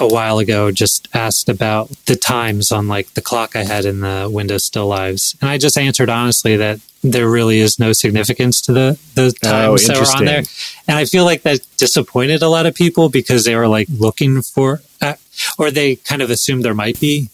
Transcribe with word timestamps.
a 0.00 0.06
while 0.06 0.38
ago 0.38 0.72
just 0.72 1.08
asked 1.14 1.48
about 1.48 1.90
the 2.06 2.16
times 2.16 2.72
on 2.72 2.88
like 2.88 3.12
the 3.14 3.20
clock 3.20 3.54
I 3.54 3.64
had 3.64 3.84
in 3.84 4.00
the 4.00 4.28
Windows 4.32 4.64
Still 4.64 4.86
Lives. 4.86 5.36
And 5.40 5.50
I 5.50 5.58
just 5.58 5.76
answered 5.76 6.08
honestly 6.08 6.56
that 6.56 6.80
there 7.02 7.28
really 7.28 7.60
is 7.60 7.78
no 7.78 7.92
significance 7.92 8.60
to 8.62 8.72
the, 8.72 8.98
the 9.14 9.34
Oh, 9.44 9.76
times 9.76 9.86
that 9.86 9.98
were 9.98 10.16
on 10.16 10.24
there. 10.24 10.42
And 10.88 10.96
I 10.96 11.04
feel 11.04 11.24
like 11.24 11.42
that 11.42 11.60
disappointed 11.76 12.42
a 12.42 12.48
lot 12.48 12.66
of 12.66 12.74
people 12.74 13.08
because 13.10 13.44
they 13.44 13.54
were 13.54 13.68
like 13.68 13.88
looking 13.90 14.42
for, 14.42 14.80
uh, 15.00 15.14
or 15.58 15.70
they 15.70 15.96
kind 15.96 16.22
of 16.22 16.30
assumed 16.30 16.64
there 16.64 16.74
might 16.74 16.98
be. 16.98 17.28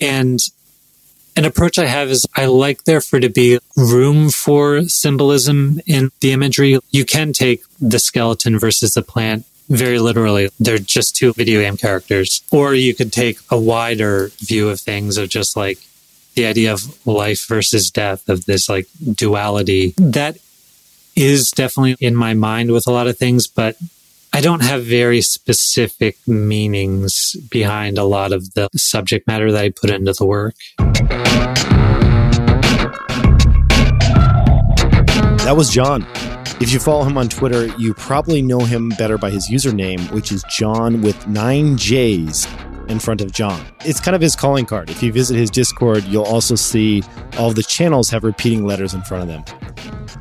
And 0.00 0.40
an 1.36 1.44
approach 1.44 1.78
I 1.78 1.86
have 1.86 2.10
is 2.10 2.26
I 2.36 2.46
like 2.46 2.84
there 2.84 3.00
for 3.00 3.18
to 3.18 3.28
be 3.28 3.58
room 3.76 4.30
for 4.30 4.84
symbolism 4.84 5.80
in 5.86 6.10
the 6.20 6.32
imagery. 6.32 6.78
You 6.90 7.04
can 7.04 7.32
take 7.32 7.64
the 7.80 7.98
skeleton 7.98 8.58
versus 8.58 8.94
the 8.94 9.02
plant 9.02 9.44
very 9.68 9.98
literally. 9.98 10.50
They're 10.60 10.78
just 10.78 11.16
two 11.16 11.32
video 11.32 11.60
game 11.60 11.76
characters. 11.76 12.42
Or 12.50 12.74
you 12.74 12.94
could 12.94 13.12
take 13.12 13.38
a 13.50 13.58
wider 13.58 14.30
view 14.38 14.68
of 14.68 14.80
things 14.80 15.16
of 15.16 15.28
just 15.28 15.56
like 15.56 15.78
the 16.34 16.46
idea 16.46 16.72
of 16.72 17.06
life 17.06 17.46
versus 17.46 17.90
death, 17.90 18.28
of 18.28 18.44
this 18.44 18.68
like 18.68 18.88
duality. 19.12 19.94
That 19.96 20.38
is 21.16 21.50
definitely 21.50 21.96
in 22.00 22.14
my 22.16 22.34
mind 22.34 22.72
with 22.72 22.86
a 22.86 22.90
lot 22.90 23.06
of 23.06 23.16
things, 23.16 23.46
but 23.46 23.76
I 24.32 24.40
don't 24.40 24.62
have 24.64 24.84
very 24.84 25.20
specific 25.20 26.16
meanings 26.26 27.36
behind 27.50 27.98
a 27.98 28.04
lot 28.04 28.32
of 28.32 28.54
the 28.54 28.68
subject 28.74 29.28
matter 29.28 29.52
that 29.52 29.64
I 29.64 29.70
put 29.70 29.90
into 29.90 30.12
the 30.12 30.26
work. 30.26 30.56
That 35.44 35.54
was 35.56 35.70
John. 35.70 36.04
If 36.60 36.72
you 36.72 36.78
follow 36.78 37.04
him 37.04 37.18
on 37.18 37.28
Twitter, 37.28 37.66
you 37.78 37.94
probably 37.94 38.40
know 38.40 38.60
him 38.60 38.90
better 38.90 39.18
by 39.18 39.30
his 39.30 39.50
username, 39.50 40.10
which 40.12 40.30
is 40.30 40.44
John 40.48 41.02
with 41.02 41.26
nine 41.26 41.76
J's 41.76 42.46
in 42.88 43.00
front 43.00 43.20
of 43.20 43.32
John. 43.32 43.60
It's 43.84 43.98
kind 43.98 44.14
of 44.14 44.20
his 44.20 44.36
calling 44.36 44.64
card. 44.64 44.88
If 44.88 45.02
you 45.02 45.12
visit 45.12 45.36
his 45.36 45.50
Discord, 45.50 46.04
you'll 46.04 46.24
also 46.24 46.54
see 46.54 47.02
all 47.38 47.52
the 47.52 47.64
channels 47.64 48.08
have 48.10 48.22
repeating 48.22 48.64
letters 48.64 48.94
in 48.94 49.02
front 49.02 49.22
of 49.22 49.28
them. 49.28 49.44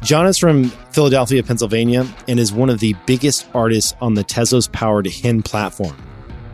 John 0.01 0.25
is 0.25 0.39
from 0.39 0.65
Philadelphia, 0.91 1.43
Pennsylvania, 1.43 2.05
and 2.27 2.39
is 2.39 2.51
one 2.51 2.71
of 2.71 2.79
the 2.79 2.95
biggest 3.05 3.47
artists 3.53 3.93
on 4.01 4.15
the 4.15 4.23
Tezos 4.23 4.71
powered 4.71 5.07
Hen 5.07 5.43
platform. 5.43 5.95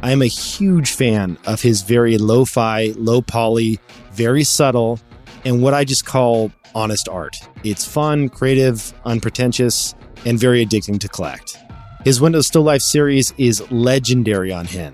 I 0.01 0.11
am 0.11 0.21
a 0.21 0.27
huge 0.27 0.91
fan 0.91 1.37
of 1.45 1.61
his 1.61 1.83
very 1.83 2.17
lo 2.17 2.43
fi, 2.43 2.93
low 2.97 3.21
poly, 3.21 3.79
very 4.11 4.43
subtle, 4.43 4.99
and 5.45 5.63
what 5.63 5.73
I 5.73 5.85
just 5.85 6.05
call 6.05 6.51
honest 6.75 7.09
art. 7.09 7.37
It's 7.63 7.85
fun, 7.85 8.29
creative, 8.29 8.93
unpretentious, 9.05 9.95
and 10.25 10.39
very 10.39 10.65
addicting 10.65 10.99
to 10.99 11.07
collect. 11.07 11.57
His 12.03 12.21
Windows 12.21 12.47
Still 12.47 12.63
Life 12.63 12.81
series 12.81 13.33
is 13.37 13.69
legendary 13.71 14.51
on 14.51 14.65
Hen. 14.65 14.93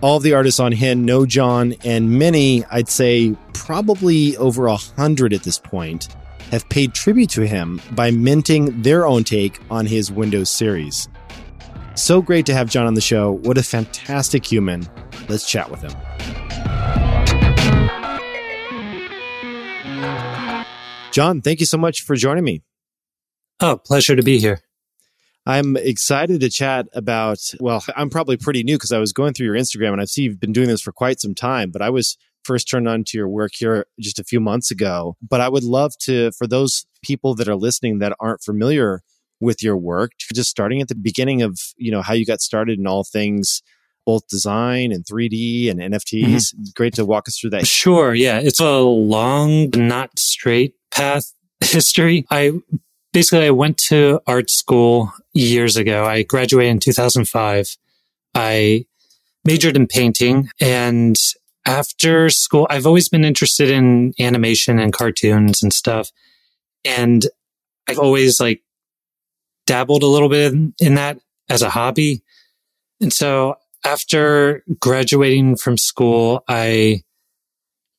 All 0.00 0.16
of 0.16 0.22
the 0.22 0.32
artists 0.32 0.60
on 0.60 0.72
Hen 0.72 1.04
know 1.04 1.26
John, 1.26 1.74
and 1.84 2.18
many, 2.18 2.64
I'd 2.70 2.88
say 2.88 3.36
probably 3.52 4.36
over 4.38 4.66
a 4.66 4.76
hundred 4.76 5.34
at 5.34 5.42
this 5.42 5.58
point, 5.58 6.08
have 6.50 6.68
paid 6.68 6.94
tribute 6.94 7.30
to 7.30 7.46
him 7.46 7.80
by 7.92 8.10
minting 8.10 8.82
their 8.82 9.06
own 9.06 9.24
take 9.24 9.60
on 9.70 9.86
his 9.86 10.10
Windows 10.10 10.48
series. 10.48 11.08
So 11.94 12.22
great 12.22 12.46
to 12.46 12.54
have 12.54 12.70
John 12.70 12.86
on 12.86 12.94
the 12.94 13.00
show. 13.00 13.32
What 13.32 13.58
a 13.58 13.62
fantastic 13.62 14.50
human. 14.50 14.88
Let's 15.28 15.48
chat 15.48 15.70
with 15.70 15.82
him. 15.82 17.09
John, 21.12 21.42
thank 21.42 21.60
you 21.60 21.66
so 21.66 21.76
much 21.76 22.02
for 22.02 22.14
joining 22.14 22.44
me. 22.44 22.62
Oh, 23.60 23.76
pleasure 23.76 24.16
to 24.16 24.22
be 24.22 24.38
here. 24.38 24.60
I'm 25.44 25.76
excited 25.76 26.40
to 26.40 26.50
chat 26.50 26.86
about. 26.92 27.38
Well, 27.58 27.82
I'm 27.96 28.10
probably 28.10 28.36
pretty 28.36 28.62
new 28.62 28.76
because 28.76 28.92
I 28.92 28.98
was 28.98 29.12
going 29.12 29.34
through 29.34 29.46
your 29.46 29.56
Instagram 29.56 29.92
and 29.92 30.00
I 30.00 30.04
see 30.04 30.22
you've 30.22 30.40
been 30.40 30.52
doing 30.52 30.68
this 30.68 30.80
for 30.80 30.92
quite 30.92 31.20
some 31.20 31.34
time, 31.34 31.70
but 31.70 31.82
I 31.82 31.90
was 31.90 32.16
first 32.44 32.70
turned 32.70 32.88
on 32.88 33.04
to 33.04 33.18
your 33.18 33.28
work 33.28 33.52
here 33.54 33.86
just 33.98 34.18
a 34.18 34.24
few 34.24 34.40
months 34.40 34.70
ago. 34.70 35.16
But 35.26 35.40
I 35.40 35.48
would 35.48 35.64
love 35.64 35.92
to, 36.02 36.30
for 36.32 36.46
those 36.46 36.86
people 37.02 37.34
that 37.34 37.48
are 37.48 37.56
listening 37.56 37.98
that 37.98 38.16
aren't 38.20 38.42
familiar 38.42 39.02
with 39.40 39.62
your 39.62 39.76
work, 39.76 40.12
just 40.32 40.50
starting 40.50 40.80
at 40.80 40.88
the 40.88 40.94
beginning 40.94 41.42
of, 41.42 41.58
you 41.76 41.90
know, 41.90 42.02
how 42.02 42.14
you 42.14 42.24
got 42.24 42.40
started 42.40 42.78
in 42.78 42.86
all 42.86 43.04
things 43.04 43.62
both 44.06 44.26
design 44.28 44.92
and 44.92 45.04
3D 45.04 45.70
and 45.70 45.80
NFTs. 45.80 46.24
Mm-hmm. 46.24 46.62
Great 46.74 46.94
to 46.94 47.04
walk 47.04 47.28
us 47.28 47.38
through 47.38 47.50
that. 47.50 47.66
Sure. 47.66 48.14
Yeah. 48.14 48.38
It's 48.38 48.60
a 48.60 48.78
long, 48.78 49.70
not 49.74 50.18
straight 50.18 50.74
path 50.90 51.32
history. 51.60 52.26
I 52.30 52.52
basically, 53.12 53.46
I 53.46 53.50
went 53.50 53.78
to 53.78 54.20
art 54.26 54.50
school 54.50 55.12
years 55.32 55.76
ago. 55.76 56.04
I 56.04 56.22
graduated 56.22 56.70
in 56.70 56.80
2005. 56.80 57.76
I 58.34 58.86
majored 59.44 59.76
in 59.76 59.86
painting 59.86 60.50
and 60.60 61.18
after 61.66 62.30
school, 62.30 62.66
I've 62.70 62.86
always 62.86 63.08
been 63.08 63.24
interested 63.24 63.70
in 63.70 64.14
animation 64.18 64.78
and 64.78 64.92
cartoons 64.92 65.62
and 65.62 65.72
stuff. 65.72 66.10
And 66.84 67.26
I've 67.88 67.98
always 67.98 68.40
like 68.40 68.62
dabbled 69.66 70.02
a 70.02 70.06
little 70.06 70.28
bit 70.28 70.52
in, 70.52 70.74
in 70.80 70.94
that 70.94 71.20
as 71.48 71.62
a 71.62 71.70
hobby. 71.70 72.22
And 73.00 73.12
so 73.12 73.56
after 73.84 74.64
graduating 74.80 75.56
from 75.56 75.78
school, 75.78 76.44
I 76.48 77.02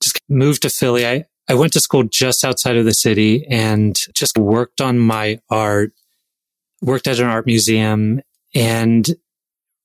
just 0.01 0.19
moved 0.29 0.63
to 0.63 0.69
Philly. 0.69 1.07
I, 1.07 1.25
I 1.47 1.53
went 1.53 1.73
to 1.73 1.79
school 1.79 2.03
just 2.03 2.43
outside 2.43 2.77
of 2.77 2.85
the 2.85 2.93
city 2.93 3.45
and 3.49 3.97
just 4.13 4.37
worked 4.37 4.81
on 4.81 4.99
my 4.99 5.39
art, 5.49 5.93
worked 6.81 7.07
at 7.07 7.19
an 7.19 7.27
art 7.27 7.45
museum 7.45 8.21
and 8.53 9.07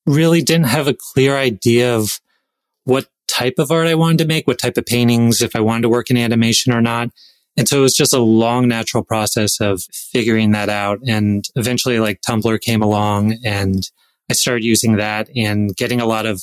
really 0.06 0.42
didn't 0.42 0.68
have 0.68 0.88
a 0.88 0.96
clear 1.12 1.36
idea 1.36 1.94
of 1.94 2.20
what 2.84 3.08
type 3.26 3.54
of 3.58 3.70
art 3.70 3.88
I 3.88 3.94
wanted 3.94 4.18
to 4.18 4.26
make, 4.26 4.46
what 4.46 4.58
type 4.58 4.76
of 4.76 4.86
paintings, 4.86 5.42
if 5.42 5.56
I 5.56 5.60
wanted 5.60 5.82
to 5.82 5.88
work 5.88 6.10
in 6.10 6.16
animation 6.16 6.72
or 6.72 6.80
not. 6.80 7.10
And 7.56 7.68
so 7.68 7.78
it 7.78 7.82
was 7.82 7.94
just 7.94 8.12
a 8.12 8.20
long 8.20 8.68
natural 8.68 9.02
process 9.02 9.60
of 9.60 9.82
figuring 9.92 10.52
that 10.52 10.68
out. 10.68 11.00
And 11.06 11.44
eventually 11.56 11.98
like 11.98 12.20
Tumblr 12.20 12.60
came 12.60 12.82
along 12.82 13.38
and 13.44 13.90
I 14.30 14.34
started 14.34 14.64
using 14.64 14.96
that 14.96 15.28
and 15.36 15.74
getting 15.76 16.00
a 16.00 16.06
lot 16.06 16.26
of 16.26 16.42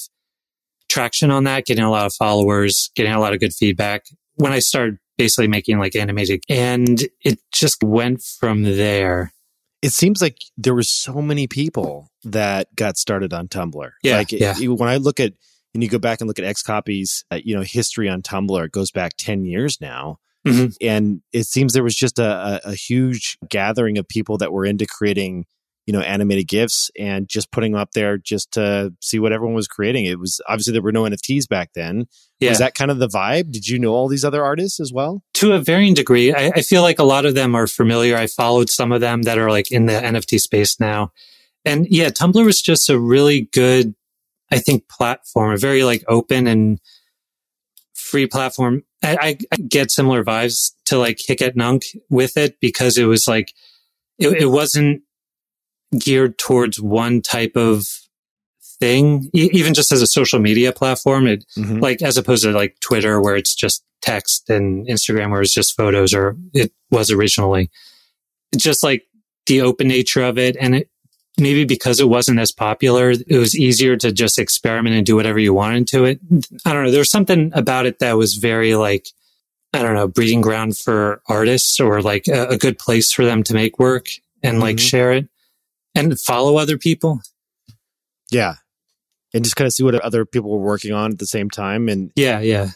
traction 0.90 1.32
on 1.32 1.44
that, 1.46 1.66
getting 1.66 1.84
a 1.84 1.92
lot 1.92 2.06
of 2.06 2.14
followers, 2.14 2.92
getting 2.96 3.14
a 3.14 3.20
lot 3.20 3.34
of 3.34 3.40
good 3.40 3.54
feedback 3.54 4.06
when 4.36 4.52
I 4.52 4.60
started 4.60 4.98
basically 5.18 5.48
making 5.48 5.80
like 5.80 5.96
animated 5.96 6.44
and 6.50 7.02
it 7.22 7.40
just 7.52 7.84
went 7.84 8.22
from 8.22 8.64
there. 8.64 9.32
It 9.82 9.92
seems 9.92 10.22
like 10.22 10.38
there 10.58 10.74
were 10.74 10.82
so 10.84 11.22
many 11.22 11.46
people 11.48 12.08
that 12.24 12.74
got 12.76 12.98
started 12.98 13.34
on 13.34 13.48
Tumblr. 13.48 13.92
Yeah, 14.02 14.18
Like 14.18 14.32
yeah. 14.32 14.56
it- 14.60 14.68
when 14.68 14.90
I 14.90 14.98
look 14.98 15.20
at, 15.20 15.34
and 15.74 15.84
you 15.84 15.90
go 15.90 16.00
back 16.00 16.22
and 16.22 16.28
look 16.28 16.40
at 16.40 16.46
XCOPY's, 16.46 17.26
uh, 17.32 17.40
you 17.44 17.56
know, 17.56 17.64
history 17.64 18.08
on 18.08 18.22
Tumblr, 18.22 18.64
it 18.66 18.72
goes 18.72 18.92
back 18.92 19.14
10 19.18 19.44
years 19.44 19.80
now. 19.82 20.18
Mhm. 20.48 20.76
And 20.82 21.22
it 21.32 21.46
seems 21.48 21.74
there 21.74 21.84
was 21.84 21.96
just 21.96 22.20
a, 22.20 22.62
a, 22.66 22.72
a 22.72 22.76
huge 22.76 23.38
gathering 23.50 23.98
of 23.98 24.08
people 24.08 24.38
that 24.38 24.52
were 24.54 24.66
into 24.66 24.86
creating, 24.86 25.46
you 25.86 25.94
know, 25.94 26.02
animated 26.02 26.48
GIFs 26.48 26.90
and 26.98 27.28
just 27.28 27.52
putting 27.52 27.74
them 27.74 27.82
up 27.82 27.92
there 27.92 28.18
just 28.18 28.54
to 28.54 28.94
see 29.02 29.20
what 29.20 29.34
everyone 29.34 29.56
was 29.56 29.68
creating. 29.68 30.06
It 30.06 30.20
was 30.20 30.40
obviously 30.48 30.74
there 30.74 30.82
were 30.82 30.92
no 30.92 31.04
NFTs 31.04 31.48
back 31.48 31.72
then. 31.76 32.06
Yeah. 32.40 32.50
Was 32.50 32.60
that 32.60 32.76
kind 32.76 32.92
of 32.92 33.00
the 33.00 33.08
vibe? 33.08 33.52
Did 33.52 33.68
you 33.68 33.80
know 33.80 33.94
all 33.94 34.08
these 34.08 34.26
other 34.26 34.44
artists 34.44 34.80
as 34.80 34.92
well? 34.94 35.24
to 35.44 35.54
a 35.54 35.60
varying 35.60 35.94
degree. 35.94 36.34
I, 36.34 36.54
I 36.56 36.62
feel 36.62 36.82
like 36.82 37.00
a 37.00 37.04
lot 37.04 37.26
of 37.26 37.36
them 37.36 37.54
are 37.54 37.68
familiar. 37.68 38.16
I 38.16 38.28
followed 38.28 38.70
some 38.70 38.94
of 38.94 39.02
them 39.02 39.24
that 39.24 39.38
are 39.38 39.50
like 39.50 39.72
in 39.72 39.88
the 39.88 39.94
NFT 39.94 40.40
space 40.40 40.80
now. 40.80 41.12
And 41.66 41.86
yeah, 41.90 42.10
Tumblr 42.10 42.46
was 42.46 42.62
just 42.62 42.90
a 42.90 42.98
really 42.98 43.50
good, 43.52 43.94
I 44.52 44.60
think, 44.60 44.88
platform, 44.88 45.52
a 45.52 45.58
very 45.58 45.84
like 45.84 46.04
open 46.08 46.48
and 46.48 46.80
free 47.94 48.26
platform. 48.26 48.84
I, 49.04 49.18
I, 49.20 49.38
I 49.52 49.56
get 49.58 49.92
similar 49.92 50.24
vibes 50.24 50.72
to 50.86 50.98
like 50.98 51.20
Hic 51.20 51.42
et 51.42 51.58
Nunc 51.58 51.84
with 52.10 52.38
it 52.38 52.58
because 52.62 52.98
it 52.98 53.06
was 53.06 53.28
like, 53.28 53.54
it, 54.18 54.30
it 54.30 54.46
wasn't 54.46 55.02
geared 56.00 56.38
towards 56.38 56.80
one 56.80 57.22
type 57.22 57.56
of 57.56 57.88
thing, 58.80 59.30
e- 59.34 59.50
even 59.54 59.74
just 59.74 59.92
as 59.92 60.02
a 60.02 60.08
social 60.08 60.40
media 60.40 60.72
platform. 60.72 61.28
It, 61.28 61.46
Mhm. 61.58 61.82
like 61.82 62.02
as 62.02 62.18
opposed 62.18 62.44
to 62.44 62.52
like 62.52 62.80
Twitter 62.80 63.22
where 63.22 63.36
it's 63.36 63.56
just 63.56 63.84
text 64.02 64.50
and 64.50 64.86
Instagram 64.88 65.32
where 65.32 65.42
it's 65.42 65.54
just 65.54 65.76
photos 65.78 66.14
or 66.14 66.36
it 66.54 66.72
was 66.92 67.10
originally. 67.12 67.70
Just 68.58 68.84
like 68.84 69.04
the 69.46 69.62
open 69.62 69.88
nature 69.88 70.22
of 70.24 70.38
it 70.38 70.56
and 70.60 70.76
it 70.76 70.90
maybe 71.40 71.66
because 71.66 72.00
it 72.00 72.08
wasn't 72.10 72.40
as 72.40 72.52
popular, 72.52 73.12
it 73.12 73.38
was 73.38 73.58
easier 73.58 73.96
to 73.98 74.12
just 74.12 74.38
experiment 74.38 74.96
and 74.96 75.06
do 75.06 75.16
whatever 75.16 75.40
you 75.40 75.54
wanted 75.54 75.88
to 75.88 76.06
it. 76.06 76.20
I 76.66 76.74
don't 76.74 76.84
know. 76.84 76.92
There 76.92 77.00
was 77.00 77.10
something 77.10 77.52
about 77.56 77.86
it 77.88 78.00
that 78.00 78.18
was 78.18 78.36
very 78.36 78.76
like 78.76 79.08
I 79.76 79.82
don't 79.82 79.96
know, 79.96 80.08
breeding 80.08 80.42
ground 80.42 80.78
for 80.78 81.24
artists 81.28 81.80
or 81.80 82.02
like 82.04 82.28
a, 82.28 82.50
a 82.50 82.58
good 82.58 82.78
place 82.78 83.12
for 83.12 83.26
them 83.26 83.42
to 83.44 83.56
make 83.56 83.80
work 83.80 84.08
and 84.44 84.60
like 84.60 84.76
Mhm. 84.76 84.80
share 84.90 85.12
it 85.14 85.28
and 85.96 86.20
follow 86.22 86.58
other 86.58 86.78
people. 86.78 87.22
Yeah. 88.32 88.56
And 89.34 89.44
just 89.44 89.56
kind 89.56 89.66
of 89.66 89.74
see 89.74 89.84
what 89.84 89.96
other 89.96 90.26
people 90.26 90.52
were 90.52 90.66
working 90.66 90.94
on 90.94 91.12
at 91.12 91.20
the 91.20 91.26
same 91.26 91.50
time. 91.50 91.90
And 91.90 92.12
Yeah, 92.16 92.40
yeah. 92.40 92.70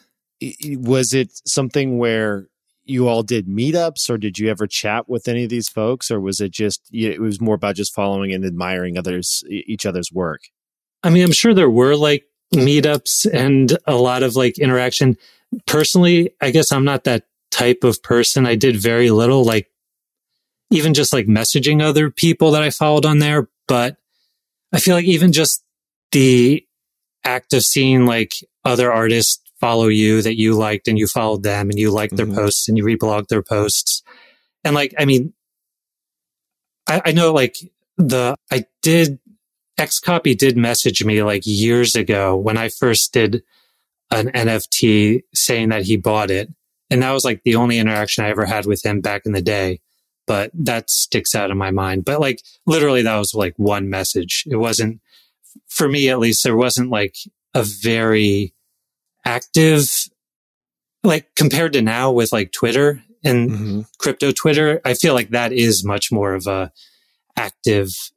was 0.79 1.13
it 1.13 1.29
something 1.45 1.97
where 1.97 2.47
you 2.83 3.07
all 3.07 3.21
did 3.21 3.47
meetups 3.47 4.09
or 4.09 4.17
did 4.17 4.39
you 4.39 4.49
ever 4.49 4.65
chat 4.65 5.09
with 5.09 5.27
any 5.27 5.43
of 5.43 5.49
these 5.49 5.67
folks 5.67 6.09
or 6.09 6.21
was 6.21 6.39
it 6.39 6.51
just 6.51 6.81
it 6.91 7.19
was 7.19 7.41
more 7.41 7.55
about 7.55 7.75
just 7.75 7.93
following 7.93 8.31
and 8.31 8.45
admiring 8.45 8.97
others 8.97 9.43
each 9.49 9.85
other's 9.85 10.09
work 10.09 10.43
I 11.03 11.09
mean, 11.09 11.23
I'm 11.23 11.31
sure 11.31 11.53
there 11.53 11.69
were 11.69 11.95
like 11.95 12.25
meetups 12.53 13.31
and 13.31 13.77
a 13.85 13.95
lot 13.95 14.23
of 14.23 14.35
like 14.35 14.57
interaction. 14.57 15.17
Personally, 15.65 16.31
I 16.41 16.51
guess 16.51 16.71
I'm 16.71 16.85
not 16.85 17.03
that 17.05 17.23
type 17.51 17.83
of 17.83 18.01
person. 18.03 18.45
I 18.45 18.55
did 18.55 18.75
very 18.75 19.09
little, 19.09 19.43
like 19.43 19.69
even 20.69 20.93
just 20.93 21.13
like 21.13 21.27
messaging 21.27 21.81
other 21.81 22.09
people 22.09 22.51
that 22.51 22.63
I 22.63 22.69
followed 22.69 23.05
on 23.05 23.19
there. 23.19 23.49
But 23.67 23.97
I 24.73 24.79
feel 24.79 24.95
like 24.95 25.05
even 25.05 25.31
just 25.31 25.63
the 26.11 26.65
act 27.23 27.53
of 27.53 27.63
seeing 27.63 28.05
like 28.05 28.33
other 28.63 28.91
artists 28.91 29.41
follow 29.59 29.87
you 29.87 30.21
that 30.21 30.37
you 30.37 30.53
liked 30.53 30.87
and 30.87 30.97
you 30.97 31.07
followed 31.07 31.43
them 31.43 31.69
and 31.69 31.79
you 31.79 31.91
liked 31.91 32.13
mm-hmm. 32.13 32.31
their 32.31 32.43
posts 32.43 32.67
and 32.67 32.77
you 32.77 32.83
reblogged 32.83 33.27
their 33.27 33.41
posts. 33.41 34.03
And 34.63 34.75
like, 34.75 34.93
I 34.97 35.05
mean, 35.05 35.33
I, 36.87 37.01
I 37.05 37.11
know 37.11 37.33
like 37.33 37.57
the, 37.97 38.35
I 38.51 38.65
did, 38.81 39.19
XCOPY 39.79 40.37
did 40.37 40.57
message 40.57 41.03
me 41.03 41.23
like 41.23 41.43
years 41.45 41.95
ago 41.95 42.35
when 42.35 42.57
I 42.57 42.69
first 42.69 43.13
did 43.13 43.43
an 44.11 44.27
NFT 44.31 45.23
saying 45.33 45.69
that 45.69 45.83
he 45.83 45.97
bought 45.97 46.31
it. 46.31 46.49
And 46.89 47.03
that 47.03 47.11
was 47.11 47.25
like 47.25 47.43
the 47.43 47.55
only 47.55 47.77
interaction 47.77 48.23
I 48.23 48.29
ever 48.29 48.45
had 48.45 48.65
with 48.65 48.85
him 48.85 49.01
back 49.01 49.25
in 49.25 49.33
the 49.33 49.41
day. 49.41 49.81
But 50.27 50.51
that 50.53 50.89
sticks 50.89 51.33
out 51.33 51.49
in 51.49 51.57
my 51.57 51.71
mind. 51.71 52.05
But 52.05 52.19
like 52.19 52.43
literally 52.65 53.01
that 53.01 53.17
was 53.17 53.33
like 53.33 53.53
one 53.57 53.89
message. 53.89 54.43
It 54.45 54.57
wasn't, 54.57 55.01
for 55.67 55.87
me 55.87 56.09
at 56.09 56.19
least, 56.19 56.43
there 56.43 56.57
wasn't 56.57 56.91
like 56.91 57.15
a 57.55 57.63
very 57.63 58.53
active, 59.25 59.89
like 61.03 61.33
compared 61.35 61.73
to 61.73 61.81
now 61.81 62.11
with 62.11 62.31
like 62.31 62.51
Twitter 62.51 63.01
and 63.23 63.49
mm-hmm. 63.49 63.81
crypto 63.99 64.31
Twitter, 64.31 64.81
I 64.85 64.93
feel 64.93 65.13
like 65.13 65.29
that 65.29 65.51
is 65.51 65.83
much 65.83 66.11
more 66.11 66.33
of 66.33 66.47
a 66.47 66.71
active, 67.35 68.11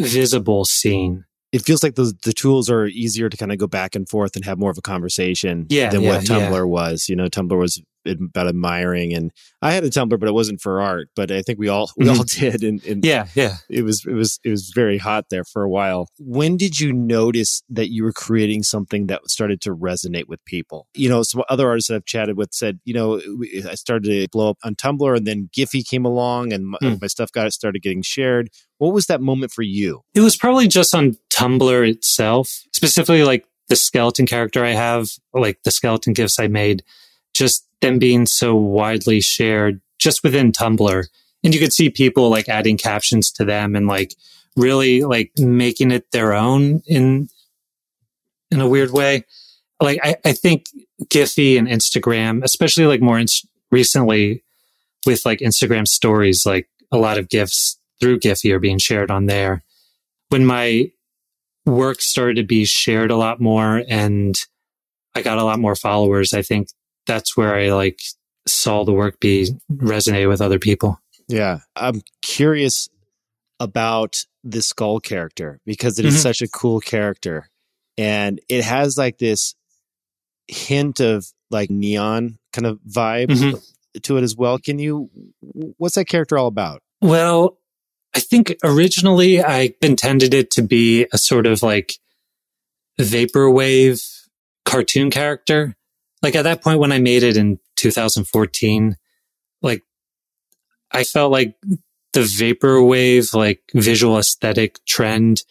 visible 0.00 0.64
scene. 0.64 1.24
It 1.52 1.62
feels 1.62 1.82
like 1.82 1.94
the 1.94 2.12
the 2.22 2.32
tools 2.32 2.68
are 2.68 2.86
easier 2.86 3.28
to 3.28 3.36
kind 3.36 3.52
of 3.52 3.58
go 3.58 3.66
back 3.66 3.94
and 3.94 4.08
forth 4.08 4.36
and 4.36 4.44
have 4.44 4.58
more 4.58 4.70
of 4.70 4.78
a 4.78 4.82
conversation 4.82 5.66
yeah, 5.68 5.90
than 5.90 6.02
yeah, 6.02 6.16
what 6.16 6.24
Tumblr 6.24 6.50
yeah. 6.50 6.62
was. 6.62 7.08
You 7.08 7.16
know, 7.16 7.28
Tumblr 7.28 7.58
was 7.58 7.80
about 8.08 8.48
admiring 8.48 9.12
and 9.12 9.32
i 9.62 9.72
had 9.72 9.84
a 9.84 9.90
tumblr 9.90 10.18
but 10.18 10.28
it 10.28 10.34
wasn't 10.34 10.60
for 10.60 10.80
art 10.80 11.08
but 11.14 11.30
i 11.30 11.42
think 11.42 11.58
we 11.58 11.68
all 11.68 11.90
we 11.96 12.06
mm-hmm. 12.06 12.18
all 12.18 12.24
did 12.24 12.62
and, 12.62 12.84
and, 12.84 13.04
yeah 13.04 13.26
yeah. 13.34 13.56
it 13.68 13.82
was 13.82 14.04
it 14.06 14.14
was 14.14 14.40
it 14.44 14.50
was 14.50 14.72
very 14.74 14.98
hot 14.98 15.26
there 15.30 15.44
for 15.44 15.62
a 15.62 15.68
while. 15.68 16.08
When 16.18 16.56
did 16.56 16.80
you 16.80 16.92
notice 16.92 17.62
that 17.68 17.90
you 17.90 18.04
were 18.04 18.12
creating 18.12 18.62
something 18.62 19.06
that 19.06 19.28
started 19.28 19.60
to 19.62 19.74
resonate 19.74 20.28
with 20.28 20.44
people? 20.44 20.88
You 20.94 21.08
know 21.08 21.22
some 21.22 21.42
other 21.48 21.68
artists 21.68 21.88
that 21.88 21.96
i've 21.96 22.04
chatted 22.04 22.36
with 22.36 22.52
said 22.52 22.80
you 22.84 22.94
know 22.94 23.20
i 23.68 23.74
started 23.74 24.04
to 24.08 24.28
blow 24.30 24.50
up 24.50 24.58
on 24.64 24.74
tumblr 24.74 25.16
and 25.16 25.26
then 25.26 25.48
giphy 25.56 25.86
came 25.86 26.04
along 26.04 26.52
and 26.52 26.66
my, 26.68 26.78
mm. 26.82 27.00
my 27.00 27.06
stuff 27.06 27.30
got 27.32 27.52
started 27.52 27.82
getting 27.82 28.02
shared. 28.02 28.48
What 28.78 28.92
was 28.92 29.06
that 29.06 29.20
moment 29.20 29.52
for 29.52 29.62
you? 29.62 30.02
It 30.14 30.20
was 30.20 30.36
probably 30.36 30.68
just 30.68 30.94
on 30.94 31.16
tumblr 31.30 31.88
itself 31.88 32.48
specifically 32.72 33.24
like 33.24 33.46
the 33.68 33.76
skeleton 33.76 34.26
character 34.26 34.64
i 34.64 34.70
have 34.70 35.08
like 35.34 35.58
the 35.64 35.70
skeleton 35.70 36.12
gifs 36.12 36.38
i 36.38 36.46
made 36.46 36.82
just 37.36 37.66
them 37.80 37.98
being 37.98 38.26
so 38.26 38.54
widely 38.54 39.20
shared 39.20 39.80
just 39.98 40.22
within 40.22 40.52
Tumblr. 40.52 41.04
And 41.44 41.54
you 41.54 41.60
could 41.60 41.72
see 41.72 41.90
people 41.90 42.30
like 42.30 42.48
adding 42.48 42.76
captions 42.76 43.30
to 43.32 43.44
them 43.44 43.76
and 43.76 43.86
like 43.86 44.14
really 44.56 45.02
like 45.02 45.32
making 45.38 45.90
it 45.90 46.10
their 46.10 46.32
own 46.32 46.82
in 46.86 47.28
in 48.50 48.60
a 48.60 48.68
weird 48.68 48.90
way. 48.90 49.24
Like 49.80 50.00
I, 50.02 50.16
I 50.24 50.32
think 50.32 50.66
Giphy 51.04 51.58
and 51.58 51.68
Instagram, 51.68 52.42
especially 52.42 52.86
like 52.86 53.02
more 53.02 53.18
in- 53.18 53.26
recently 53.70 54.42
with 55.04 55.24
like 55.26 55.40
Instagram 55.40 55.86
stories, 55.86 56.46
like 56.46 56.68
a 56.90 56.98
lot 56.98 57.18
of 57.18 57.28
gifs 57.28 57.78
through 58.00 58.20
Giphy 58.20 58.52
are 58.52 58.58
being 58.58 58.78
shared 58.78 59.10
on 59.10 59.26
there. 59.26 59.62
When 60.30 60.46
my 60.46 60.90
work 61.64 62.00
started 62.00 62.36
to 62.36 62.42
be 62.44 62.64
shared 62.64 63.10
a 63.10 63.16
lot 63.16 63.40
more 63.40 63.82
and 63.88 64.34
I 65.14 65.22
got 65.22 65.38
a 65.38 65.44
lot 65.44 65.58
more 65.58 65.76
followers, 65.76 66.32
I 66.32 66.42
think 66.42 66.68
that's 67.06 67.36
where 67.36 67.54
I 67.54 67.72
like 67.72 68.00
saw 68.46 68.84
the 68.84 68.92
work 68.92 69.20
be 69.20 69.50
resonate 69.72 70.28
with 70.28 70.40
other 70.40 70.58
people. 70.58 71.00
Yeah. 71.28 71.60
I'm 71.74 72.02
curious 72.22 72.88
about 73.58 74.16
the 74.44 74.62
skull 74.62 75.00
character 75.00 75.60
because 75.66 75.98
it 75.98 76.04
is 76.04 76.14
mm-hmm. 76.14 76.22
such 76.22 76.42
a 76.42 76.48
cool 76.48 76.80
character. 76.80 77.48
And 77.98 78.40
it 78.48 78.62
has 78.64 78.96
like 78.96 79.18
this 79.18 79.54
hint 80.46 81.00
of 81.00 81.26
like 81.50 81.70
neon 81.70 82.38
kind 82.52 82.66
of 82.66 82.78
vibe 82.88 83.28
mm-hmm. 83.28 83.58
to 84.02 84.16
it 84.16 84.22
as 84.22 84.36
well. 84.36 84.58
Can 84.58 84.78
you, 84.78 85.10
what's 85.78 85.96
that 85.96 86.04
character 86.06 86.38
all 86.38 86.46
about? 86.46 86.82
Well, 87.00 87.58
I 88.14 88.20
think 88.20 88.56
originally 88.64 89.42
I 89.42 89.74
intended 89.82 90.34
it 90.34 90.50
to 90.52 90.62
be 90.62 91.06
a 91.12 91.18
sort 91.18 91.46
of 91.46 91.62
like 91.62 91.94
vaporwave 92.98 94.00
cartoon 94.64 95.10
character 95.10 95.76
like 96.26 96.34
at 96.34 96.42
that 96.42 96.60
point 96.60 96.80
when 96.80 96.90
I 96.90 96.98
made 96.98 97.22
it 97.22 97.36
in 97.36 97.60
2014, 97.76 98.96
like 99.62 99.84
I 100.90 101.04
felt 101.04 101.30
like 101.30 101.54
the 102.14 102.22
vaporwave, 102.22 103.32
like 103.32 103.62
visual 103.72 104.18
aesthetic 104.18 104.84
trend, 104.86 105.44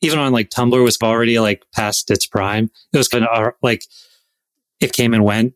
even 0.00 0.18
on 0.18 0.32
like 0.32 0.48
Tumblr 0.48 0.82
was 0.82 0.96
already 1.02 1.38
like 1.38 1.64
past 1.74 2.10
its 2.10 2.24
prime. 2.24 2.70
It 2.94 2.96
was 2.96 3.08
kind 3.08 3.26
of 3.26 3.46
uh, 3.46 3.50
like 3.60 3.84
it 4.80 4.94
came 4.94 5.12
and 5.12 5.22
went, 5.22 5.52